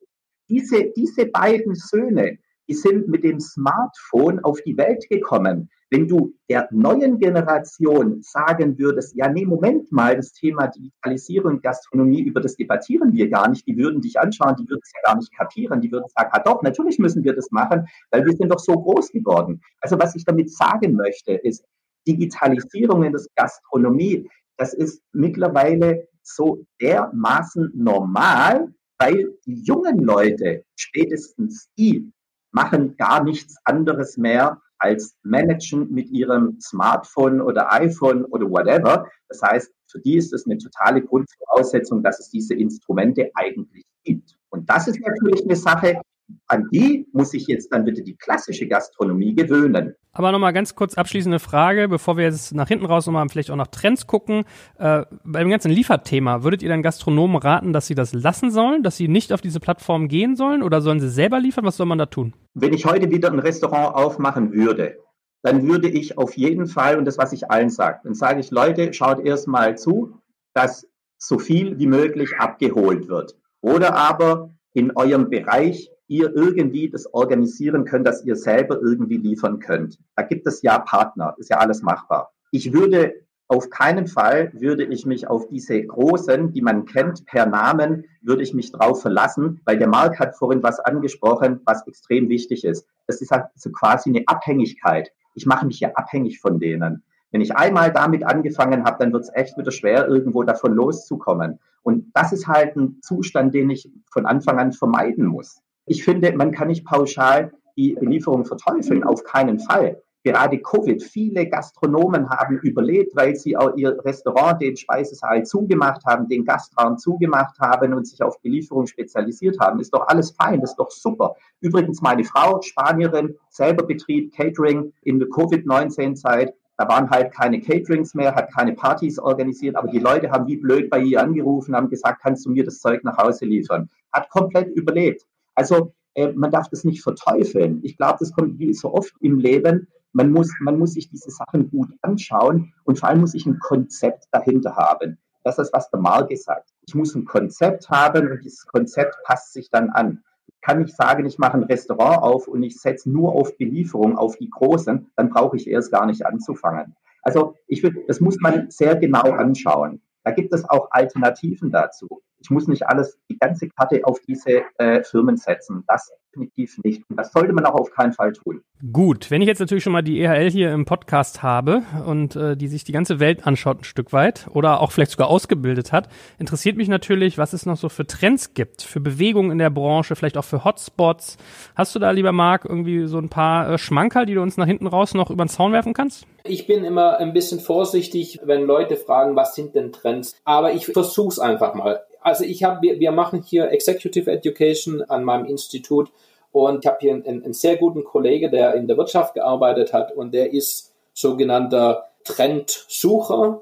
Diese, 0.48 0.92
diese 0.96 1.26
beiden 1.26 1.74
Söhne, 1.74 2.38
die 2.68 2.74
sind 2.74 3.08
mit 3.08 3.24
dem 3.24 3.40
Smartphone 3.40 4.42
auf 4.44 4.60
die 4.62 4.76
Welt 4.76 5.06
gekommen. 5.08 5.68
Wenn 5.90 6.08
du 6.08 6.34
der 6.50 6.68
neuen 6.72 7.18
Generation 7.18 8.20
sagen 8.22 8.78
würdest, 8.78 9.14
ja, 9.14 9.28
nee, 9.28 9.46
Moment 9.46 9.92
mal, 9.92 10.16
das 10.16 10.32
Thema 10.32 10.66
Digitalisierung, 10.68 11.60
Gastronomie, 11.60 12.22
über 12.22 12.40
das 12.40 12.56
debattieren 12.56 13.12
wir 13.12 13.28
gar 13.28 13.48
nicht, 13.48 13.66
die 13.66 13.76
würden 13.76 14.00
dich 14.00 14.18
anschauen, 14.18 14.56
die 14.58 14.68
würden 14.68 14.80
es 14.82 14.92
ja 14.94 15.08
gar 15.08 15.16
nicht 15.16 15.32
kapieren, 15.36 15.80
die 15.80 15.92
würden 15.92 16.08
sagen, 16.16 16.30
ah 16.32 16.42
doch, 16.42 16.62
natürlich 16.62 16.98
müssen 16.98 17.22
wir 17.22 17.34
das 17.34 17.50
machen, 17.50 17.86
weil 18.10 18.24
wir 18.24 18.32
sind 18.32 18.48
doch 18.48 18.58
so 18.58 18.72
groß 18.72 19.10
geworden. 19.10 19.60
Also 19.80 19.98
was 19.98 20.16
ich 20.16 20.24
damit 20.24 20.50
sagen 20.50 20.96
möchte, 20.96 21.32
ist, 21.34 21.64
Digitalisierung 22.06 23.04
in 23.04 23.12
der 23.12 23.22
Gastronomie, 23.36 24.28
das 24.56 24.74
ist 24.74 25.02
mittlerweile 25.12 26.08
so 26.22 26.64
dermaßen 26.80 27.72
normal, 27.74 28.72
weil 28.98 29.32
die 29.46 29.62
jungen 29.62 29.98
Leute, 29.98 30.64
spätestens 30.76 31.68
die, 31.76 32.10
machen 32.54 32.96
gar 32.96 33.22
nichts 33.22 33.56
anderes 33.64 34.16
mehr 34.16 34.60
als 34.78 35.16
managen 35.22 35.90
mit 35.90 36.10
ihrem 36.10 36.58
Smartphone 36.60 37.40
oder 37.40 37.72
iPhone 37.72 38.24
oder 38.26 38.48
whatever. 38.48 39.08
Das 39.28 39.42
heißt, 39.42 39.72
für 39.90 40.00
die 40.00 40.16
ist 40.16 40.32
es 40.32 40.46
eine 40.46 40.58
totale 40.58 41.02
Grundvoraussetzung, 41.02 42.02
dass 42.02 42.20
es 42.20 42.30
diese 42.30 42.54
Instrumente 42.54 43.30
eigentlich 43.34 43.84
gibt. 44.04 44.36
Und 44.50 44.68
das 44.70 44.88
ist 44.88 45.00
natürlich 45.00 45.44
eine 45.44 45.56
Sache, 45.56 46.00
an 46.46 46.68
die 46.72 47.06
muss 47.12 47.30
sich 47.30 47.46
jetzt 47.46 47.72
dann 47.72 47.84
bitte 47.84 48.02
die 48.02 48.16
klassische 48.16 48.66
Gastronomie 48.66 49.34
gewöhnen. 49.34 49.94
Aber 50.12 50.32
nochmal 50.32 50.52
ganz 50.52 50.74
kurz 50.74 50.94
abschließende 50.94 51.38
Frage, 51.38 51.88
bevor 51.88 52.16
wir 52.16 52.24
jetzt 52.24 52.54
nach 52.54 52.68
hinten 52.68 52.86
raus 52.86 53.06
nochmal 53.06 53.28
vielleicht 53.28 53.50
auch 53.50 53.56
nach 53.56 53.66
Trends 53.66 54.06
gucken. 54.06 54.44
Äh, 54.78 55.04
beim 55.24 55.50
ganzen 55.50 55.70
Lieferthema, 55.70 56.42
würdet 56.44 56.62
ihr 56.62 56.68
dann 56.68 56.82
Gastronomen 56.82 57.36
raten, 57.36 57.72
dass 57.72 57.86
sie 57.86 57.94
das 57.94 58.12
lassen 58.12 58.50
sollen, 58.50 58.82
dass 58.82 58.96
sie 58.96 59.08
nicht 59.08 59.32
auf 59.32 59.40
diese 59.40 59.60
Plattform 59.60 60.08
gehen 60.08 60.36
sollen 60.36 60.62
oder 60.62 60.80
sollen 60.80 61.00
sie 61.00 61.10
selber 61.10 61.40
liefern? 61.40 61.64
Was 61.64 61.76
soll 61.76 61.86
man 61.86 61.98
da 61.98 62.06
tun? 62.06 62.34
Wenn 62.54 62.72
ich 62.72 62.86
heute 62.86 63.10
wieder 63.10 63.30
ein 63.30 63.40
Restaurant 63.40 63.94
aufmachen 63.94 64.52
würde, 64.52 64.98
dann 65.42 65.66
würde 65.66 65.88
ich 65.88 66.16
auf 66.16 66.36
jeden 66.36 66.66
Fall, 66.66 66.96
und 66.96 67.04
das, 67.04 67.18
was 67.18 67.32
ich 67.32 67.50
allen 67.50 67.68
sage, 67.68 68.00
dann 68.04 68.14
sage 68.14 68.40
ich, 68.40 68.50
Leute, 68.50 68.92
schaut 68.94 69.20
erst 69.20 69.46
mal 69.48 69.76
zu, 69.76 70.20
dass 70.54 70.86
so 71.18 71.38
viel 71.38 71.78
wie 71.78 71.86
möglich 71.86 72.30
abgeholt 72.38 73.08
wird. 73.08 73.36
Oder 73.60 73.94
aber 73.94 74.54
in 74.72 74.96
eurem 74.96 75.28
Bereich 75.28 75.90
ihr 76.06 76.34
irgendwie 76.34 76.90
das 76.90 77.12
organisieren 77.12 77.84
könnt, 77.84 78.06
dass 78.06 78.24
ihr 78.24 78.36
selber 78.36 78.80
irgendwie 78.80 79.16
liefern 79.16 79.58
könnt. 79.58 79.98
Da 80.16 80.22
gibt 80.22 80.46
es 80.46 80.62
ja 80.62 80.78
Partner, 80.78 81.34
ist 81.38 81.50
ja 81.50 81.58
alles 81.58 81.82
machbar. 81.82 82.32
Ich 82.50 82.72
würde 82.72 83.14
auf 83.48 83.68
keinen 83.68 84.06
Fall 84.06 84.52
würde 84.54 84.84
ich 84.84 85.04
mich 85.04 85.28
auf 85.28 85.48
diese 85.48 85.82
großen, 85.82 86.52
die 86.52 86.62
man 86.62 86.86
kennt 86.86 87.26
per 87.26 87.44
Namen, 87.44 88.04
würde 88.22 88.42
ich 88.42 88.54
mich 88.54 88.72
drauf 88.72 89.02
verlassen, 89.02 89.60
weil 89.66 89.78
der 89.78 89.88
Marc 89.88 90.18
hat 90.18 90.36
vorhin 90.36 90.62
was 90.62 90.80
angesprochen, 90.80 91.60
was 91.66 91.86
extrem 91.86 92.28
wichtig 92.30 92.64
ist. 92.64 92.86
Das 93.06 93.20
ist 93.20 93.30
halt 93.30 93.46
so 93.54 93.70
quasi 93.70 94.10
eine 94.10 94.24
Abhängigkeit. 94.26 95.12
Ich 95.34 95.44
mache 95.44 95.66
mich 95.66 95.80
ja 95.80 95.90
abhängig 95.94 96.40
von 96.40 96.58
denen. 96.58 97.02
Wenn 97.32 97.42
ich 97.42 97.54
einmal 97.54 97.92
damit 97.92 98.24
angefangen 98.24 98.84
habe, 98.84 98.96
dann 99.00 99.12
wird 99.12 99.24
es 99.24 99.34
echt 99.34 99.58
wieder 99.58 99.72
schwer, 99.72 100.08
irgendwo 100.08 100.42
davon 100.44 100.72
loszukommen. 100.72 101.58
Und 101.82 102.12
das 102.14 102.32
ist 102.32 102.46
halt 102.46 102.76
ein 102.76 103.00
Zustand, 103.02 103.52
den 103.52 103.68
ich 103.68 103.90
von 104.10 104.24
Anfang 104.24 104.58
an 104.58 104.72
vermeiden 104.72 105.26
muss. 105.26 105.60
Ich 105.86 106.04
finde, 106.04 106.32
man 106.34 106.50
kann 106.50 106.68
nicht 106.68 106.84
pauschal 106.84 107.52
die 107.76 107.94
Belieferung 107.94 108.44
verteufeln, 108.44 109.04
auf 109.04 109.24
keinen 109.24 109.58
Fall. 109.58 110.00
Gerade 110.26 110.58
Covid, 110.58 111.02
viele 111.02 111.46
Gastronomen 111.46 112.30
haben 112.30 112.58
überlebt, 112.60 113.14
weil 113.14 113.36
sie 113.36 113.58
auch 113.58 113.76
ihr 113.76 114.02
Restaurant, 114.06 114.62
den 114.62 114.74
Speisesaal 114.74 115.44
zugemacht 115.44 116.02
haben, 116.06 116.26
den 116.28 116.46
Gastraum 116.46 116.96
zugemacht 116.96 117.60
haben 117.60 117.92
und 117.92 118.08
sich 118.08 118.22
auf 118.22 118.40
Belieferung 118.40 118.86
spezialisiert 118.86 119.60
haben. 119.60 119.80
Ist 119.80 119.92
doch 119.92 120.08
alles 120.08 120.30
fein, 120.30 120.62
ist 120.62 120.76
doch 120.76 120.90
super. 120.90 121.34
Übrigens, 121.60 122.00
meine 122.00 122.24
Frau, 122.24 122.62
Spanierin, 122.62 123.36
selber 123.50 123.86
Betrieb, 123.86 124.34
Catering 124.34 124.94
in 125.02 125.18
der 125.18 125.28
Covid-19-Zeit, 125.28 126.54
da 126.78 126.88
waren 126.88 127.10
halt 127.10 127.30
keine 127.30 127.60
Caterings 127.60 128.14
mehr, 128.14 128.34
hat 128.34 128.50
keine 128.50 128.72
Partys 128.72 129.18
organisiert, 129.18 129.76
aber 129.76 129.88
die 129.88 129.98
Leute 129.98 130.30
haben 130.30 130.46
wie 130.46 130.56
blöd 130.56 130.88
bei 130.88 131.00
ihr 131.00 131.20
angerufen, 131.20 131.76
haben 131.76 131.90
gesagt, 131.90 132.22
kannst 132.22 132.46
du 132.46 132.50
mir 132.50 132.64
das 132.64 132.78
Zeug 132.78 133.04
nach 133.04 133.18
Hause 133.18 133.44
liefern? 133.44 133.90
Hat 134.10 134.30
komplett 134.30 134.74
überlebt. 134.74 135.26
Also 135.54 135.94
äh, 136.14 136.32
man 136.32 136.50
darf 136.50 136.68
das 136.68 136.84
nicht 136.84 137.02
verteufeln. 137.02 137.80
Ich 137.82 137.96
glaube, 137.96 138.16
das 138.20 138.32
kommt 138.32 138.58
wie 138.58 138.72
so 138.74 138.92
oft 138.92 139.12
im 139.20 139.38
Leben. 139.38 139.88
Man 140.12 140.30
muss, 140.30 140.52
man 140.60 140.78
muss 140.78 140.92
sich 140.92 141.08
diese 141.10 141.30
Sachen 141.30 141.70
gut 141.70 141.88
anschauen 142.02 142.72
und 142.84 142.98
vor 142.98 143.08
allem 143.08 143.20
muss 143.20 143.34
ich 143.34 143.46
ein 143.46 143.58
Konzept 143.58 144.26
dahinter 144.30 144.76
haben. 144.76 145.18
Das 145.42 145.58
ist, 145.58 145.72
was 145.72 145.90
der 145.90 146.00
Marc 146.00 146.28
gesagt 146.28 146.70
hat. 146.70 146.74
Ich 146.86 146.94
muss 146.94 147.14
ein 147.14 147.24
Konzept 147.24 147.90
haben 147.90 148.30
und 148.30 148.44
dieses 148.44 148.66
Konzept 148.66 149.16
passt 149.24 149.52
sich 149.52 149.70
dann 149.70 149.90
an. 149.90 150.22
Ich 150.46 150.60
kann 150.60 150.80
nicht 150.80 150.96
sagen, 150.96 151.26
ich 151.26 151.38
mache 151.38 151.58
ein 151.58 151.64
Restaurant 151.64 152.22
auf 152.22 152.48
und 152.48 152.62
ich 152.62 152.80
setze 152.80 153.10
nur 153.10 153.32
auf 153.32 153.58
Belieferung, 153.58 154.16
auf 154.16 154.36
die 154.36 154.48
Großen, 154.48 155.10
dann 155.16 155.28
brauche 155.28 155.56
ich 155.56 155.68
erst 155.68 155.90
gar 155.90 156.06
nicht 156.06 156.24
anzufangen. 156.24 156.94
Also 157.22 157.56
ich 157.66 157.82
will, 157.82 158.04
das 158.06 158.20
muss 158.20 158.38
man 158.40 158.70
sehr 158.70 158.96
genau 158.96 159.32
anschauen. 159.32 160.00
Da 160.22 160.30
gibt 160.30 160.54
es 160.54 160.68
auch 160.68 160.88
Alternativen 160.90 161.70
dazu. 161.70 162.22
Ich 162.44 162.50
muss 162.50 162.68
nicht 162.68 162.86
alles, 162.86 163.18
die 163.30 163.38
ganze 163.38 163.68
Karte 163.70 164.02
auf 164.04 164.20
diese 164.20 164.62
äh, 164.76 165.02
Firmen 165.02 165.38
setzen. 165.38 165.82
Das 165.88 166.12
definitiv 166.34 166.78
nicht. 166.82 167.02
Und 167.08 167.16
das 167.16 167.32
sollte 167.32 167.52
man 167.52 167.64
auch 167.64 167.74
auf 167.74 167.90
keinen 167.90 168.12
Fall 168.12 168.32
tun. 168.32 168.62
Gut, 168.92 169.30
wenn 169.30 169.40
ich 169.40 169.48
jetzt 169.48 169.60
natürlich 169.60 169.84
schon 169.84 169.92
mal 169.92 170.02
die 170.02 170.20
EHL 170.20 170.50
hier 170.50 170.72
im 170.72 170.84
Podcast 170.84 171.42
habe 171.42 171.82
und 172.06 172.36
äh, 172.36 172.56
die 172.56 172.68
sich 172.68 172.84
die 172.84 172.92
ganze 172.92 173.20
Welt 173.20 173.46
anschaut 173.46 173.80
ein 173.80 173.84
Stück 173.84 174.12
weit 174.12 174.48
oder 174.52 174.80
auch 174.80 174.92
vielleicht 174.92 175.12
sogar 175.12 175.28
ausgebildet 175.28 175.92
hat, 175.92 176.08
interessiert 176.38 176.76
mich 176.76 176.88
natürlich, 176.88 177.38
was 177.38 177.52
es 177.52 177.66
noch 177.66 177.76
so 177.76 177.88
für 177.88 178.06
Trends 178.06 178.52
gibt, 178.52 178.82
für 178.82 179.00
Bewegungen 179.00 179.50
in 179.50 179.58
der 179.58 179.70
Branche, 179.70 180.16
vielleicht 180.16 180.36
auch 180.36 180.44
für 180.44 180.64
Hotspots. 180.64 181.38
Hast 181.74 181.94
du 181.94 181.98
da, 181.98 182.10
lieber 182.10 182.32
Marc, 182.32 182.64
irgendwie 182.64 183.06
so 183.06 183.18
ein 183.18 183.28
paar 183.28 183.70
äh, 183.70 183.78
Schmankerl, 183.78 184.26
die 184.26 184.34
du 184.34 184.42
uns 184.42 184.56
nach 184.56 184.66
hinten 184.66 184.86
raus 184.86 185.14
noch 185.14 185.30
über 185.30 185.44
den 185.44 185.48
Zaun 185.48 185.72
werfen 185.72 185.94
kannst? 185.94 186.26
Ich 186.44 186.66
bin 186.66 186.84
immer 186.84 187.18
ein 187.18 187.32
bisschen 187.32 187.60
vorsichtig, 187.60 188.40
wenn 188.44 188.64
Leute 188.64 188.96
fragen, 188.96 189.34
was 189.34 189.54
sind 189.54 189.74
denn 189.74 189.92
Trends? 189.92 190.36
Aber 190.44 190.72
ich 190.72 190.86
versuch's 190.86 191.38
einfach 191.38 191.74
mal. 191.74 192.02
Also 192.24 192.44
ich 192.44 192.64
habe, 192.64 192.80
wir, 192.80 192.98
wir 192.98 193.12
machen 193.12 193.42
hier 193.42 193.70
Executive 193.70 194.30
Education 194.32 195.02
an 195.02 195.24
meinem 195.24 195.44
Institut 195.44 196.10
und 196.52 196.82
ich 196.82 196.86
habe 196.86 196.96
hier 197.00 197.12
einen, 197.12 197.44
einen 197.44 197.52
sehr 197.52 197.76
guten 197.76 198.02
Kollege, 198.02 198.48
der 198.48 198.74
in 198.74 198.88
der 198.88 198.96
Wirtschaft 198.96 199.34
gearbeitet 199.34 199.92
hat 199.92 200.10
und 200.10 200.32
der 200.32 200.54
ist 200.54 200.94
sogenannter 201.12 202.08
Trendsucher 202.24 203.60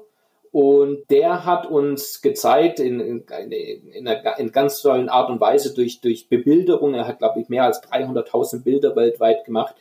und 0.53 1.03
der 1.09 1.45
hat 1.45 1.65
uns 1.65 2.21
gezeigt 2.21 2.79
in, 2.79 3.01
in, 3.01 3.25
in, 3.51 4.07
einer 4.07 4.39
in 4.39 4.53
ganz 4.53 4.81
tollen 4.81 5.09
Art 5.09 5.29
und 5.29 5.41
Weise 5.41 5.73
durch, 5.73 5.99
durch 5.99 6.29
Bebilderung, 6.29 6.93
er 6.93 7.05
hat, 7.05 7.19
glaube 7.19 7.41
ich, 7.41 7.49
mehr 7.49 7.65
als 7.65 7.83
300.000 7.83 8.63
Bilder 8.63 8.95
weltweit 8.95 9.43
gemacht, 9.43 9.75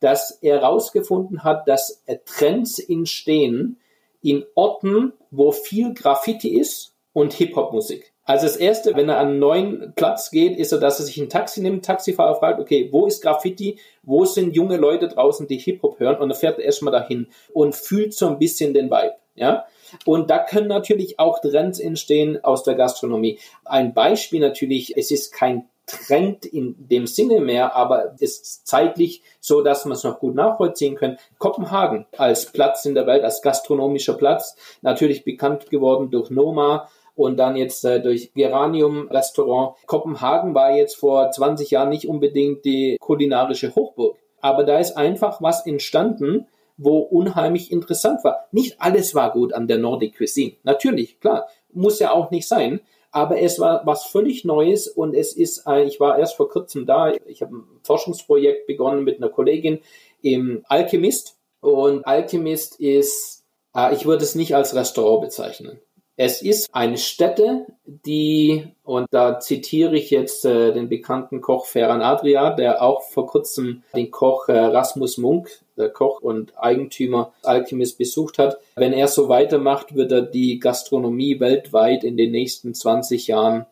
dass 0.00 0.32
er 0.42 0.56
herausgefunden 0.56 1.44
hat, 1.44 1.68
dass 1.68 2.02
Trends 2.26 2.80
entstehen 2.80 3.78
in 4.22 4.44
Orten, 4.56 5.12
wo 5.30 5.52
viel 5.52 5.94
Graffiti 5.94 6.58
ist 6.58 6.96
und 7.12 7.32
Hip-Hop-Musik. 7.34 8.13
Also 8.24 8.46
das 8.46 8.56
Erste, 8.56 8.96
wenn 8.96 9.08
er 9.08 9.18
an 9.18 9.28
einen 9.28 9.38
neuen 9.38 9.92
Platz 9.94 10.30
geht, 10.30 10.58
ist 10.58 10.72
er, 10.72 10.78
dass 10.78 10.98
er 10.98 11.04
sich 11.04 11.18
ein 11.18 11.28
Taxi 11.28 11.60
nimmt, 11.60 11.84
Taxifahrer 11.84 12.36
fragt, 12.36 12.60
okay, 12.60 12.88
wo 12.90 13.06
ist 13.06 13.22
Graffiti, 13.22 13.78
wo 14.02 14.24
sind 14.24 14.56
junge 14.56 14.78
Leute 14.78 15.08
draußen, 15.08 15.46
die 15.46 15.58
Hip-Hop 15.58 16.00
hören 16.00 16.16
und 16.16 16.30
er 16.30 16.36
fährt 16.36 16.58
erstmal 16.58 16.92
dahin 16.92 17.28
und 17.52 17.74
fühlt 17.74 18.14
so 18.14 18.26
ein 18.26 18.38
bisschen 18.38 18.72
den 18.72 18.90
Vibe, 18.90 19.14
ja. 19.34 19.66
Und 20.06 20.30
da 20.30 20.38
können 20.38 20.68
natürlich 20.68 21.18
auch 21.18 21.40
Trends 21.40 21.78
entstehen 21.78 22.42
aus 22.42 22.62
der 22.62 22.74
Gastronomie. 22.74 23.38
Ein 23.64 23.92
Beispiel 23.92 24.40
natürlich, 24.40 24.96
es 24.96 25.10
ist 25.10 25.32
kein 25.32 25.68
Trend 25.86 26.46
in 26.46 26.74
dem 26.78 27.06
Sinne 27.06 27.40
mehr, 27.40 27.76
aber 27.76 28.14
ist 28.18 28.66
zeitlich 28.66 29.22
so, 29.40 29.60
dass 29.60 29.84
man 29.84 29.92
es 29.92 30.02
noch 30.02 30.18
gut 30.18 30.34
nachvollziehen 30.34 30.96
kann. 30.96 31.18
Kopenhagen 31.38 32.06
als 32.16 32.50
Platz 32.50 32.86
in 32.86 32.94
der 32.94 33.06
Welt, 33.06 33.22
als 33.22 33.42
gastronomischer 33.42 34.14
Platz, 34.14 34.56
natürlich 34.80 35.24
bekannt 35.24 35.68
geworden 35.68 36.10
durch 36.10 36.30
Noma, 36.30 36.88
und 37.14 37.36
dann 37.36 37.56
jetzt 37.56 37.84
äh, 37.84 38.00
durch 38.00 38.32
Geranium 38.34 39.08
Restaurant. 39.08 39.76
Kopenhagen 39.86 40.54
war 40.54 40.76
jetzt 40.76 40.96
vor 40.96 41.30
20 41.30 41.70
Jahren 41.70 41.90
nicht 41.90 42.08
unbedingt 42.08 42.64
die 42.64 42.96
kulinarische 43.00 43.74
Hochburg, 43.74 44.16
aber 44.40 44.64
da 44.64 44.78
ist 44.78 44.96
einfach 44.96 45.40
was 45.40 45.66
entstanden, 45.66 46.46
wo 46.76 46.98
unheimlich 46.98 47.70
interessant 47.70 48.24
war. 48.24 48.46
Nicht 48.50 48.80
alles 48.80 49.14
war 49.14 49.32
gut 49.32 49.52
an 49.52 49.68
der 49.68 49.78
Nordic 49.78 50.18
Cuisine. 50.18 50.54
Natürlich, 50.64 51.20
klar, 51.20 51.48
muss 51.72 52.00
ja 52.00 52.12
auch 52.12 52.30
nicht 52.30 52.48
sein. 52.48 52.80
Aber 53.12 53.40
es 53.40 53.60
war 53.60 53.86
was 53.86 54.06
völlig 54.06 54.44
Neues 54.44 54.88
und 54.88 55.14
es 55.14 55.34
ist, 55.36 55.68
ich 55.86 56.00
war 56.00 56.18
erst 56.18 56.34
vor 56.34 56.48
kurzem 56.48 56.84
da, 56.84 57.12
ich 57.12 57.42
habe 57.42 57.58
ein 57.58 57.80
Forschungsprojekt 57.84 58.66
begonnen 58.66 59.04
mit 59.04 59.18
einer 59.18 59.28
Kollegin 59.28 59.78
im 60.20 60.64
Alchemist 60.66 61.38
und 61.60 62.04
Alchemist 62.06 62.80
ist, 62.80 63.44
äh, 63.74 63.94
ich 63.94 64.04
würde 64.04 64.24
es 64.24 64.34
nicht 64.34 64.56
als 64.56 64.74
Restaurant 64.74 65.22
bezeichnen. 65.22 65.80
Es 66.16 66.42
ist 66.42 66.68
eine 66.72 66.96
Stätte, 66.96 67.66
die, 67.86 68.68
und 68.84 69.08
da 69.10 69.40
zitiere 69.40 69.96
ich 69.96 70.10
jetzt 70.10 70.44
äh, 70.44 70.72
den 70.72 70.88
bekannten 70.88 71.40
Koch 71.40 71.66
Ferran 71.66 72.02
Adria, 72.02 72.54
der 72.54 72.82
auch 72.82 73.02
vor 73.02 73.26
kurzem 73.26 73.82
den 73.96 74.12
Koch 74.12 74.48
äh, 74.48 74.56
Rasmus 74.56 75.18
Munk, 75.18 75.50
der 75.76 75.88
Koch 75.88 76.20
und 76.20 76.56
Eigentümer 76.56 77.32
Alchemist 77.42 77.98
besucht 77.98 78.38
hat. 78.38 78.58
Wenn 78.76 78.92
er 78.92 79.08
so 79.08 79.28
weitermacht, 79.28 79.96
wird 79.96 80.12
er 80.12 80.22
die 80.22 80.60
Gastronomie 80.60 81.40
weltweit 81.40 82.04
in 82.04 82.16
den 82.16 82.30
nächsten 82.30 82.74
20 82.74 83.26
Jahren 83.26 83.66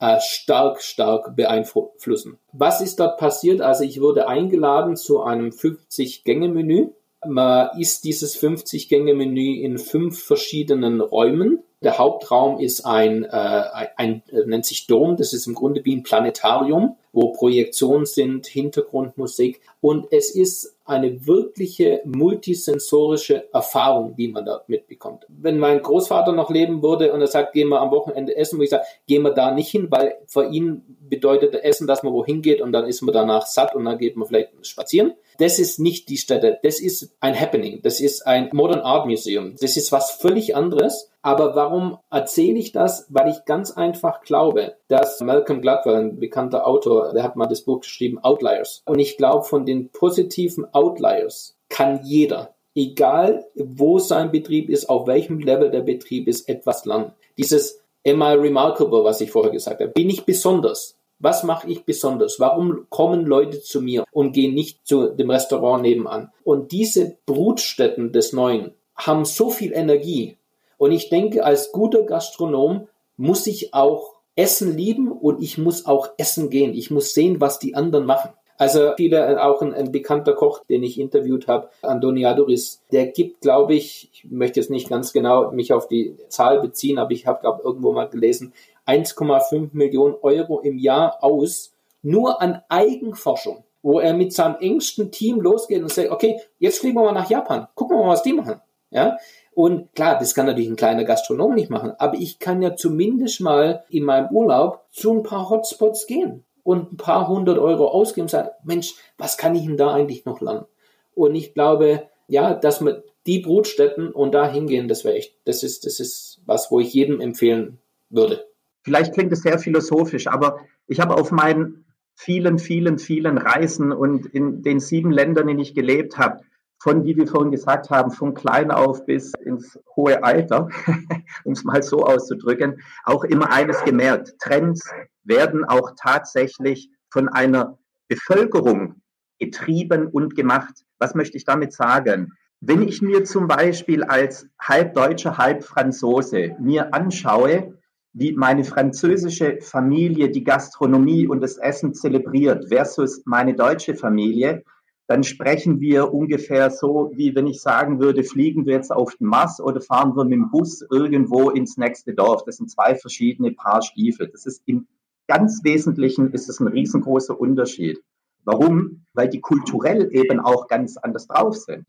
äh, 0.00 0.18
stark, 0.20 0.82
stark 0.82 1.36
beeinflussen. 1.36 2.38
Was 2.52 2.80
ist 2.80 2.98
dort 2.98 3.18
passiert? 3.18 3.60
Also 3.60 3.84
ich 3.84 4.00
wurde 4.00 4.26
eingeladen 4.26 4.96
zu 4.96 5.22
einem 5.22 5.50
50-Gänge-Menü. 5.50 6.88
Man 7.24 7.70
isst 7.78 8.02
dieses 8.02 8.36
50-Gänge-Menü 8.42 9.62
in 9.62 9.78
fünf 9.78 10.20
verschiedenen 10.20 11.00
Räumen 11.00 11.62
der 11.84 11.98
Hauptraum 11.98 12.58
ist 12.58 12.84
ein, 12.84 13.24
äh, 13.24 13.88
ein, 13.96 14.22
äh, 14.32 14.46
nennt 14.46 14.66
sich 14.66 14.86
Dom, 14.86 15.16
das 15.16 15.32
ist 15.32 15.46
im 15.46 15.54
Grunde 15.54 15.84
wie 15.84 15.94
ein 15.94 16.02
Planetarium, 16.02 16.96
wo 17.14 17.32
Projektionen 17.32 18.06
sind, 18.06 18.46
Hintergrundmusik 18.46 19.60
und 19.80 20.08
es 20.10 20.34
ist 20.34 20.76
eine 20.84 21.26
wirkliche 21.26 22.02
multisensorische 22.04 23.52
Erfahrung, 23.54 24.16
die 24.16 24.28
man 24.28 24.44
da 24.44 24.62
mitbekommt. 24.66 25.24
Wenn 25.28 25.58
mein 25.58 25.80
Großvater 25.80 26.32
noch 26.32 26.50
leben 26.50 26.82
würde 26.82 27.12
und 27.12 27.20
er 27.22 27.26
sagt, 27.26 27.54
gehen 27.54 27.68
wir 27.68 27.80
am 27.80 27.90
Wochenende 27.90 28.36
essen, 28.36 28.56
würde 28.56 28.64
ich 28.64 28.70
sagen, 28.70 28.84
gehen 29.06 29.22
wir 29.22 29.30
da 29.30 29.52
nicht 29.52 29.70
hin, 29.70 29.86
weil 29.90 30.16
für 30.26 30.44
ihn 30.44 30.82
bedeutet 31.08 31.54
Essen, 31.54 31.86
dass 31.86 32.02
man 32.02 32.12
wohin 32.12 32.42
geht 32.42 32.60
und 32.60 32.72
dann 32.72 32.86
ist 32.86 33.00
man 33.00 33.14
danach 33.14 33.46
satt 33.46 33.74
und 33.74 33.84
dann 33.86 33.98
geht 33.98 34.16
man 34.16 34.28
vielleicht 34.28 34.50
spazieren. 34.66 35.14
Das 35.38 35.58
ist 35.58 35.80
nicht 35.80 36.08
die 36.08 36.16
Stätte. 36.16 36.58
Das 36.62 36.80
ist 36.80 37.14
ein 37.20 37.38
Happening. 37.38 37.80
Das 37.82 38.00
ist 38.00 38.26
ein 38.26 38.50
Modern 38.52 38.80
Art 38.80 39.06
Museum. 39.06 39.54
Das 39.60 39.76
ist 39.76 39.90
was 39.90 40.12
völlig 40.12 40.54
anderes. 40.54 41.10
Aber 41.22 41.54
warum 41.56 41.98
erzähle 42.10 42.58
ich 42.58 42.72
das? 42.72 43.06
Weil 43.08 43.30
ich 43.30 43.44
ganz 43.46 43.72
einfach 43.72 44.20
glaube, 44.20 44.76
dass 44.88 45.20
Malcolm 45.20 45.62
Gladwell, 45.62 45.96
ein 45.96 46.20
bekannter 46.20 46.66
Autor, 46.66 47.03
der 47.12 47.22
hat 47.22 47.36
mal 47.36 47.46
das 47.46 47.62
Buch 47.62 47.80
geschrieben, 47.80 48.18
Outliers. 48.18 48.82
Und 48.86 48.98
ich 48.98 49.16
glaube, 49.16 49.44
von 49.44 49.66
den 49.66 49.90
positiven 49.90 50.66
Outliers 50.72 51.56
kann 51.68 52.00
jeder, 52.04 52.54
egal 52.74 53.44
wo 53.54 53.98
sein 53.98 54.30
Betrieb 54.30 54.70
ist, 54.70 54.88
auf 54.88 55.06
welchem 55.06 55.38
Level 55.38 55.70
der 55.70 55.82
Betrieb 55.82 56.28
ist, 56.28 56.48
etwas 56.48 56.84
lernen. 56.84 57.12
Dieses 57.36 57.80
Am 58.06 58.20
I 58.20 58.34
remarkable, 58.34 59.02
was 59.02 59.22
ich 59.22 59.30
vorher 59.30 59.52
gesagt 59.52 59.80
habe. 59.80 59.90
Bin 59.90 60.10
ich 60.10 60.24
besonders? 60.24 60.96
Was 61.18 61.42
mache 61.42 61.70
ich 61.70 61.84
besonders? 61.84 62.38
Warum 62.38 62.86
kommen 62.90 63.24
Leute 63.24 63.62
zu 63.62 63.80
mir 63.80 64.04
und 64.12 64.32
gehen 64.32 64.52
nicht 64.52 64.86
zu 64.86 65.08
dem 65.08 65.30
Restaurant 65.30 65.82
nebenan? 65.82 66.30
Und 66.42 66.72
diese 66.72 67.16
Brutstätten 67.24 68.12
des 68.12 68.34
Neuen 68.34 68.74
haben 68.94 69.24
so 69.24 69.48
viel 69.48 69.72
Energie. 69.72 70.36
Und 70.76 70.92
ich 70.92 71.08
denke, 71.08 71.44
als 71.44 71.72
guter 71.72 72.02
Gastronom 72.02 72.88
muss 73.16 73.46
ich 73.46 73.72
auch 73.72 74.13
Essen 74.36 74.76
lieben 74.76 75.12
und 75.12 75.42
ich 75.42 75.58
muss 75.58 75.86
auch 75.86 76.08
essen 76.18 76.50
gehen. 76.50 76.74
Ich 76.74 76.90
muss 76.90 77.14
sehen, 77.14 77.40
was 77.40 77.58
die 77.58 77.74
anderen 77.74 78.06
machen. 78.06 78.30
Also 78.56 78.92
viele, 78.96 79.42
auch 79.42 79.62
ein, 79.62 79.74
ein 79.74 79.90
bekannter 79.90 80.32
Koch, 80.34 80.62
den 80.68 80.84
ich 80.84 81.00
interviewt 81.00 81.48
habe, 81.48 81.70
Antoniadoris, 81.82 82.82
der 82.92 83.06
gibt, 83.08 83.40
glaube 83.40 83.74
ich, 83.74 84.10
ich 84.12 84.30
möchte 84.30 84.60
jetzt 84.60 84.70
nicht 84.70 84.88
ganz 84.88 85.12
genau 85.12 85.50
mich 85.50 85.72
auf 85.72 85.88
die 85.88 86.16
Zahl 86.28 86.60
beziehen, 86.60 86.98
aber 86.98 87.10
ich 87.10 87.26
habe, 87.26 87.40
glaube 87.40 87.62
irgendwo 87.64 87.92
mal 87.92 88.08
gelesen, 88.08 88.52
1,5 88.86 89.70
Millionen 89.72 90.14
Euro 90.22 90.60
im 90.60 90.78
Jahr 90.78 91.18
aus, 91.22 91.72
nur 92.02 92.40
an 92.40 92.62
Eigenforschung, 92.68 93.64
wo 93.82 93.98
er 93.98 94.14
mit 94.14 94.32
seinem 94.32 94.56
engsten 94.60 95.10
Team 95.10 95.40
losgeht 95.40 95.82
und 95.82 95.90
sagt, 95.90 96.10
okay, 96.10 96.40
jetzt 96.58 96.78
fliegen 96.78 96.96
wir 96.96 97.04
mal 97.04 97.12
nach 97.12 97.30
Japan, 97.30 97.66
gucken 97.74 97.96
wir 97.96 98.04
mal, 98.04 98.12
was 98.12 98.22
die 98.22 98.34
machen. 98.34 98.60
Ja, 98.90 99.18
und 99.54 99.94
klar, 99.94 100.18
das 100.18 100.34
kann 100.34 100.46
natürlich 100.46 100.68
ein 100.68 100.76
kleiner 100.76 101.04
Gastronom 101.04 101.54
nicht 101.54 101.70
machen, 101.70 101.92
aber 101.98 102.14
ich 102.14 102.38
kann 102.38 102.62
ja 102.62 102.74
zumindest 102.74 103.40
mal 103.40 103.84
in 103.88 104.04
meinem 104.04 104.28
Urlaub 104.30 104.84
zu 104.90 105.12
ein 105.12 105.22
paar 105.22 105.48
Hotspots 105.48 106.06
gehen 106.06 106.44
und 106.62 106.92
ein 106.92 106.96
paar 106.96 107.28
hundert 107.28 107.58
Euro 107.58 107.88
ausgeben 107.88 108.24
und 108.24 108.30
sagen, 108.30 108.50
Mensch, 108.64 108.94
was 109.16 109.36
kann 109.36 109.54
ich 109.54 109.64
denn 109.64 109.76
da 109.76 109.92
eigentlich 109.92 110.24
noch 110.24 110.40
lernen? 110.40 110.66
Und 111.14 111.34
ich 111.34 111.54
glaube, 111.54 112.08
ja, 112.26 112.54
dass 112.54 112.80
man 112.80 113.02
die 113.26 113.38
Brutstätten 113.38 114.10
und 114.10 114.32
da 114.32 114.50
hingehen, 114.50 114.88
das 114.88 115.04
wäre 115.04 115.14
echt, 115.14 115.36
das 115.44 115.62
ist, 115.62 115.86
das 115.86 116.00
ist 116.00 116.42
was, 116.46 116.70
wo 116.70 116.80
ich 116.80 116.92
jedem 116.92 117.20
empfehlen 117.20 117.78
würde. 118.10 118.44
Vielleicht 118.82 119.14
klingt 119.14 119.32
es 119.32 119.42
sehr 119.42 119.58
philosophisch, 119.58 120.26
aber 120.26 120.58
ich 120.86 121.00
habe 121.00 121.14
auf 121.14 121.30
meinen 121.30 121.84
vielen, 122.14 122.58
vielen, 122.58 122.98
vielen 122.98 123.38
Reisen 123.38 123.92
und 123.92 124.26
in 124.26 124.62
den 124.62 124.80
sieben 124.80 125.10
Ländern, 125.10 125.44
in 125.44 125.56
denen 125.56 125.60
ich 125.60 125.74
gelebt 125.74 126.18
habe, 126.18 126.42
von, 126.78 127.04
wie 127.04 127.16
wir 127.16 127.26
vorhin 127.26 127.50
gesagt 127.50 127.90
haben, 127.90 128.10
von 128.10 128.34
klein 128.34 128.70
auf 128.70 129.06
bis 129.06 129.32
ins 129.44 129.78
hohe 129.96 130.22
Alter, 130.22 130.68
um 131.44 131.52
es 131.52 131.64
mal 131.64 131.82
so 131.82 132.04
auszudrücken, 132.04 132.82
auch 133.04 133.24
immer 133.24 133.50
eines 133.50 133.82
gemerkt. 133.84 134.34
Trends 134.38 134.90
werden 135.22 135.64
auch 135.64 135.92
tatsächlich 135.96 136.90
von 137.10 137.28
einer 137.28 137.78
Bevölkerung 138.08 139.00
getrieben 139.38 140.08
und 140.08 140.36
gemacht. 140.36 140.84
Was 140.98 141.14
möchte 141.14 141.36
ich 141.36 141.44
damit 141.44 141.72
sagen? 141.72 142.32
Wenn 142.60 142.82
ich 142.82 143.02
mir 143.02 143.24
zum 143.24 143.46
Beispiel 143.46 144.04
als 144.04 144.46
halb 144.60 144.94
Deutscher, 144.94 145.38
halb 145.38 145.64
Franzose 145.64 146.56
mir 146.60 146.94
anschaue, 146.94 147.78
wie 148.14 148.32
meine 148.32 148.64
französische 148.64 149.58
Familie 149.60 150.30
die 150.30 150.44
Gastronomie 150.44 151.26
und 151.26 151.40
das 151.40 151.58
Essen 151.58 151.94
zelebriert 151.94 152.68
versus 152.68 153.22
meine 153.26 153.54
deutsche 153.54 153.96
Familie, 153.96 154.64
dann 155.06 155.22
sprechen 155.22 155.80
wir 155.80 156.14
ungefähr 156.14 156.70
so, 156.70 157.10
wie 157.14 157.34
wenn 157.34 157.46
ich 157.46 157.60
sagen 157.60 158.00
würde, 158.00 158.24
fliegen 158.24 158.64
wir 158.64 158.74
jetzt 158.74 158.90
auf 158.90 159.14
den 159.16 159.26
Mars 159.26 159.60
oder 159.60 159.80
fahren 159.80 160.16
wir 160.16 160.24
mit 160.24 160.32
dem 160.32 160.50
Bus 160.50 160.82
irgendwo 160.90 161.50
ins 161.50 161.76
nächste 161.76 162.14
Dorf. 162.14 162.44
Das 162.44 162.56
sind 162.56 162.70
zwei 162.70 162.94
verschiedene 162.94 163.52
Paar 163.52 163.82
Stiefel. 163.82 164.28
Das 164.28 164.46
ist 164.46 164.62
im 164.66 164.86
ganz 165.26 165.62
Wesentlichen 165.62 166.32
ist 166.32 166.48
es 166.48 166.58
ein 166.60 166.68
riesengroßer 166.68 167.38
Unterschied. 167.38 168.02
Warum? 168.44 169.04
Weil 169.12 169.28
die 169.28 169.40
kulturell 169.40 170.08
eben 170.12 170.40
auch 170.40 170.68
ganz 170.68 170.96
anders 170.96 171.26
drauf 171.26 171.56
sind. 171.56 171.86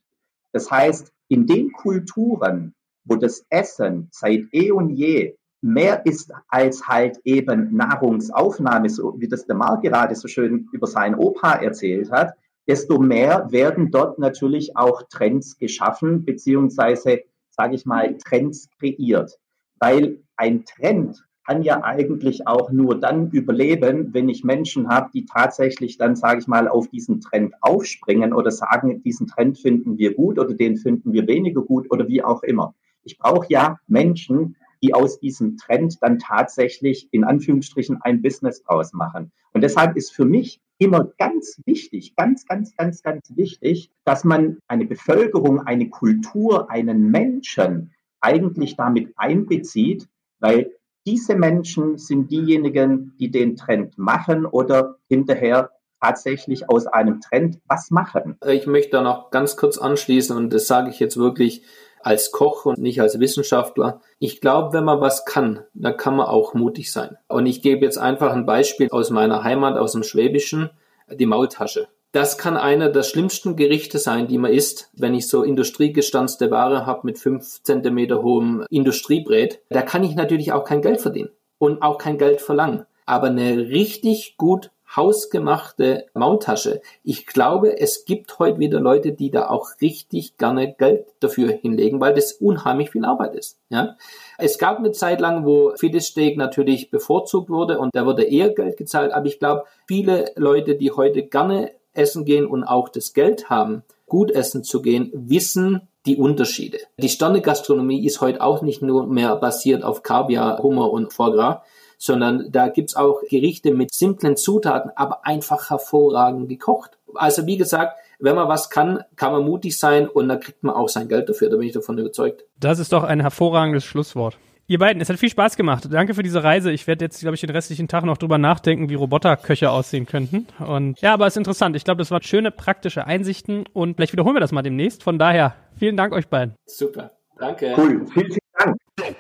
Das 0.52 0.70
heißt, 0.70 1.12
in 1.30 1.48
den 1.48 1.72
Kulturen, 1.72 2.74
wo 3.06 3.16
das 3.16 3.46
Essen 3.50 4.10
seit 4.12 4.46
eh 4.52 4.72
und 4.72 4.90
je 4.90 5.36
mehr 5.62 6.06
ist 6.06 6.32
als 6.48 6.88
halt 6.88 7.20
eben 7.24 7.76
Nahrungsaufnahme, 7.76 8.90
so 8.90 9.16
wie 9.20 9.28
das 9.28 9.46
der 9.46 9.56
Marc 9.56 9.82
gerade 9.82 10.16
so 10.16 10.28
schön 10.28 10.68
über 10.72 10.88
seinen 10.88 11.16
Opa 11.16 11.54
erzählt 11.54 12.12
hat, 12.12 12.36
desto 12.68 13.00
mehr 13.00 13.48
werden 13.52 13.92
dort 13.92 14.20
natürlich 14.20 14.76
auch 14.76 15.04
Trends 15.04 15.58
geschaffen, 15.58 16.26
beziehungsweise, 16.26 17.22
sage 17.50 17.76
ich 17.76 17.86
mal, 17.86 18.18
Trends 18.18 18.70
kreiert. 18.80 19.38
Weil 19.80 20.20
ein 20.36 20.66
Trend 20.66 21.24
kann 21.46 21.62
ja 21.62 21.84
eigentlich 21.84 22.48
auch 22.48 22.72
nur 22.72 23.00
dann 23.00 23.30
überleben, 23.30 24.14
wenn 24.14 24.30
ich 24.30 24.44
Menschen 24.44 24.88
habe, 24.88 25.12
die 25.14 25.26
tatsächlich 25.26 25.98
dann, 25.98 26.16
sage 26.16 26.40
ich 26.40 26.48
mal, 26.48 26.68
auf 26.68 26.88
diesen 26.88 27.22
Trend 27.22 27.54
aufspringen 27.62 28.34
oder 28.34 28.50
sagen, 28.50 29.04
diesen 29.04 29.28
Trend 29.28 29.60
finden 29.60 29.98
wir 29.98 30.16
gut 30.16 30.40
oder 30.40 30.54
den 30.54 30.76
finden 30.76 31.14
wir 31.14 31.28
weniger 31.28 31.62
gut 31.62 31.92
oder 31.92 32.08
wie 32.08 32.24
auch 32.24 32.42
immer. 32.42 32.74
Ich 33.04 33.20
brauche 33.20 33.46
ja 33.50 33.80
Menschen, 33.88 34.56
die 34.82 34.94
aus 34.94 35.20
diesem 35.20 35.58
Trend 35.58 35.98
dann 36.02 36.18
tatsächlich 36.18 37.08
in 37.12 37.24
Anführungsstrichen 37.24 38.02
ein 38.02 38.22
Business 38.22 38.64
draus 38.64 38.94
machen. 38.94 39.32
Und 39.54 39.62
deshalb 39.62 39.96
ist 39.96 40.12
für 40.12 40.26
mich 40.26 40.62
immer 40.78 41.12
ganz 41.18 41.62
wichtig, 41.66 42.16
ganz, 42.16 42.46
ganz, 42.46 42.76
ganz, 42.76 43.02
ganz 43.02 43.32
wichtig, 43.36 43.92
dass 44.04 44.24
man 44.24 44.58
eine 44.68 44.86
Bevölkerung, 44.86 45.62
eine 45.62 45.90
Kultur, 45.90 46.70
einen 46.70 47.10
Menschen 47.12 47.94
eigentlich 48.22 48.76
damit 48.76 49.14
einbezieht, 49.16 50.08
weil 50.40 50.72
diese 51.06 51.36
Menschen 51.36 51.98
sind 51.98 52.32
diejenigen, 52.32 53.16
die 53.20 53.30
den 53.30 53.56
Trend 53.56 53.98
machen 53.98 54.46
oder 54.46 54.98
hinterher 55.08 55.72
tatsächlich 56.02 56.70
aus 56.70 56.88
einem 56.88 57.22
Trend 57.22 57.60
was 57.68 57.92
machen. 57.92 58.38
Ich 58.46 58.68
möchte 58.68 58.92
da 58.92 59.02
noch 59.02 59.32
ganz 59.32 59.56
kurz 59.56 59.78
anschließen 59.78 60.36
und 60.36 60.52
das 60.52 60.68
sage 60.68 60.90
ich 60.90 61.00
jetzt 61.00 61.18
wirklich 61.18 61.64
als 62.06 62.32
Koch 62.32 62.66
und 62.66 62.78
nicht 62.78 63.02
als 63.02 63.20
Wissenschaftler. 63.20 64.00
Ich 64.20 64.40
glaube, 64.40 64.74
wenn 64.74 64.84
man 64.84 65.02
was 65.02 65.26
kann, 65.26 65.64
dann 65.74 65.98
kann 65.98 66.16
man 66.16 66.28
auch 66.28 66.54
mutig 66.54 66.92
sein. 66.92 67.18
Und 67.28 67.48
ich 67.48 67.64
gebe 67.64 67.84
jetzt 67.84 67.98
einfach 67.98 68.32
ein 68.32 68.46
Beispiel 68.46 68.90
aus 68.92 69.10
meiner 69.10 69.44
Heimat, 69.44 69.76
aus 69.76 69.94
dem 69.94 70.04
Schwäbischen, 70.04 70.70
die 71.12 71.26
Maultasche. 71.26 71.88
Das 72.12 72.38
kann 72.38 72.58
einer 72.58 72.90
der 72.90 73.02
schlimmsten 73.02 73.56
Gerichte 73.56 73.98
sein, 73.98 74.28
die 74.28 74.38
man 74.38 74.54
isst, 74.54 74.92
wenn 74.94 75.16
ich 75.16 75.28
so 75.28 75.42
industriegestanzte 75.42 76.52
Ware 76.52 76.86
habe 76.86 77.02
mit 77.04 77.18
fünf 77.18 77.64
Zentimeter 77.64 78.22
hohem 78.22 78.66
Industriebrät. 78.70 79.62
Da 79.70 79.82
kann 79.82 80.04
ich 80.04 80.16
natürlich 80.16 80.54
auch 80.54 80.64
kein 80.64 80.84
Geld 80.84 81.02
verdienen 81.02 81.32
und 81.58 81.82
auch 81.82 81.98
kein 81.98 82.20
Geld 82.20 82.40
verlangen. 82.40 82.86
Aber 83.08 83.28
eine 83.28 83.58
richtig 83.58 84.38
gut 84.38 84.70
hausgemachte 84.96 86.06
Maultasche. 86.14 86.82
Ich 87.04 87.26
glaube, 87.26 87.80
es 87.80 88.06
gibt 88.06 88.40
heute 88.40 88.60
wieder 88.60 88.80
Leute, 88.80 89.12
die 89.12 89.32
da 89.32 89.50
auch 89.50 89.70
richtig 89.82 90.38
gerne 90.38 90.74
Geld 90.74 91.06
dafür 91.20 91.52
hinlegen, 91.52 92.00
weil 92.00 92.14
das 92.14 92.34
unheimlich 92.34 92.92
viel 92.92 93.06
Arbeit 93.06 93.36
ist. 93.36 93.60
Ja? 93.70 93.98
Es 94.38 94.58
gab 94.58 94.80
eine 94.80 94.92
Zeit 94.92 95.22
lang, 95.22 95.46
wo 95.46 95.74
Filetsteak 95.76 96.38
natürlich 96.38 96.92
bevorzugt 96.92 97.50
wurde 97.50 97.80
und 97.80 97.96
da 97.96 98.06
wurde 98.06 98.24
eher 98.24 98.50
Geld 98.50 98.78
gezahlt, 98.78 99.12
aber 99.12 99.26
ich 99.26 99.40
glaube, 99.40 99.64
viele 99.88 100.32
Leute, 100.36 100.76
die 100.76 100.92
heute 100.92 101.24
gerne 101.24 101.72
essen 101.94 102.26
gehen 102.26 102.46
und 102.46 102.64
auch 102.64 102.90
das 102.90 103.14
Geld 103.14 103.50
haben, 103.50 103.84
gut 104.08 104.32
essen 104.32 104.64
zu 104.64 104.82
gehen, 104.82 105.12
wissen 105.14 105.88
die 106.06 106.18
Unterschiede. 106.18 106.78
Die 106.98 107.10
Sternegastronomie 107.10 108.06
ist 108.06 108.22
heute 108.22 108.42
auch 108.42 108.62
nicht 108.62 108.82
nur 108.82 109.08
mehr 109.08 109.36
basiert 109.38 109.84
auf 109.84 110.04
Kaviar, 110.04 110.62
Hummer 110.62 110.92
und 110.92 111.14
Foie 111.14 111.32
Gras, 111.32 111.58
sondern 111.98 112.52
da 112.52 112.70
gibt's 112.70 112.96
auch 112.96 113.22
Gerichte 113.30 113.74
mit 113.74 113.94
simplen 113.94 114.38
Zutaten, 114.38 114.92
aber 114.96 115.26
einfach 115.26 115.70
hervorragend 115.70 116.50
gekocht. 116.50 116.92
Also 117.16 117.46
wie 117.46 117.58
gesagt, 117.58 117.98
wenn 118.20 118.36
man 118.36 118.48
was 118.48 118.70
kann, 118.70 119.04
kann 119.16 119.32
man 119.32 119.44
mutig 119.44 119.78
sein 119.78 120.08
und 120.08 120.30
dann 120.30 120.40
kriegt 120.40 120.64
man 120.64 120.76
auch 120.76 120.90
sein 120.90 121.08
Geld 121.08 121.30
dafür, 121.30 121.50
da 121.50 121.58
bin 121.58 121.68
ich 121.68 121.74
davon 121.74 121.98
überzeugt. 121.98 122.46
Das 122.60 122.80
ist 122.80 122.94
doch 122.94 123.04
ein 123.04 123.20
hervorragendes 123.20 123.84
Schlusswort. 123.84 124.38
Ihr 124.68 124.80
beiden, 124.80 125.00
es 125.00 125.10
hat 125.10 125.20
viel 125.20 125.30
Spaß 125.30 125.58
gemacht. 125.58 125.88
Danke 125.92 126.16
für 126.16 126.24
diese 126.24 126.44
Reise. 126.44 126.72
Ich 126.72 126.88
werde 126.88 127.06
jetzt, 127.06 127.20
glaube 127.20 127.36
ich, 127.36 127.42
den 127.42 127.52
restlichen 127.52 127.88
Tag 127.88 128.04
noch 128.04 128.18
drüber 128.18 128.40
nachdenken, 128.40 128.90
wie 128.90 128.96
Roboterköche 128.96 129.70
aussehen 129.70 130.08
könnten. 130.08 130.48
Und 130.66 131.00
ja, 131.02 131.14
aber 131.14 131.28
es 131.28 131.34
ist 131.34 131.38
interessant. 131.38 131.76
Ich 131.76 131.84
glaube, 131.84 132.00
das 132.00 132.10
waren 132.10 132.24
schöne 132.24 132.50
praktische 132.50 133.06
Einsichten 133.06 133.66
und 133.74 133.96
vielleicht 133.96 134.14
wiederholen 134.14 134.36
wir 134.36 134.40
das 134.40 134.52
mal 134.52 134.64
demnächst. 134.64 135.04
Von 135.04 135.20
daher, 135.20 135.54
vielen 135.78 135.98
Dank 135.98 136.14
euch 136.14 136.28
beiden. 136.28 136.56
Super. 136.66 137.12
Danke. 137.38 137.76
Cool. 137.78 138.08
Vielen, 138.12 138.32
vielen 138.32 138.40
Dank. 138.58 139.16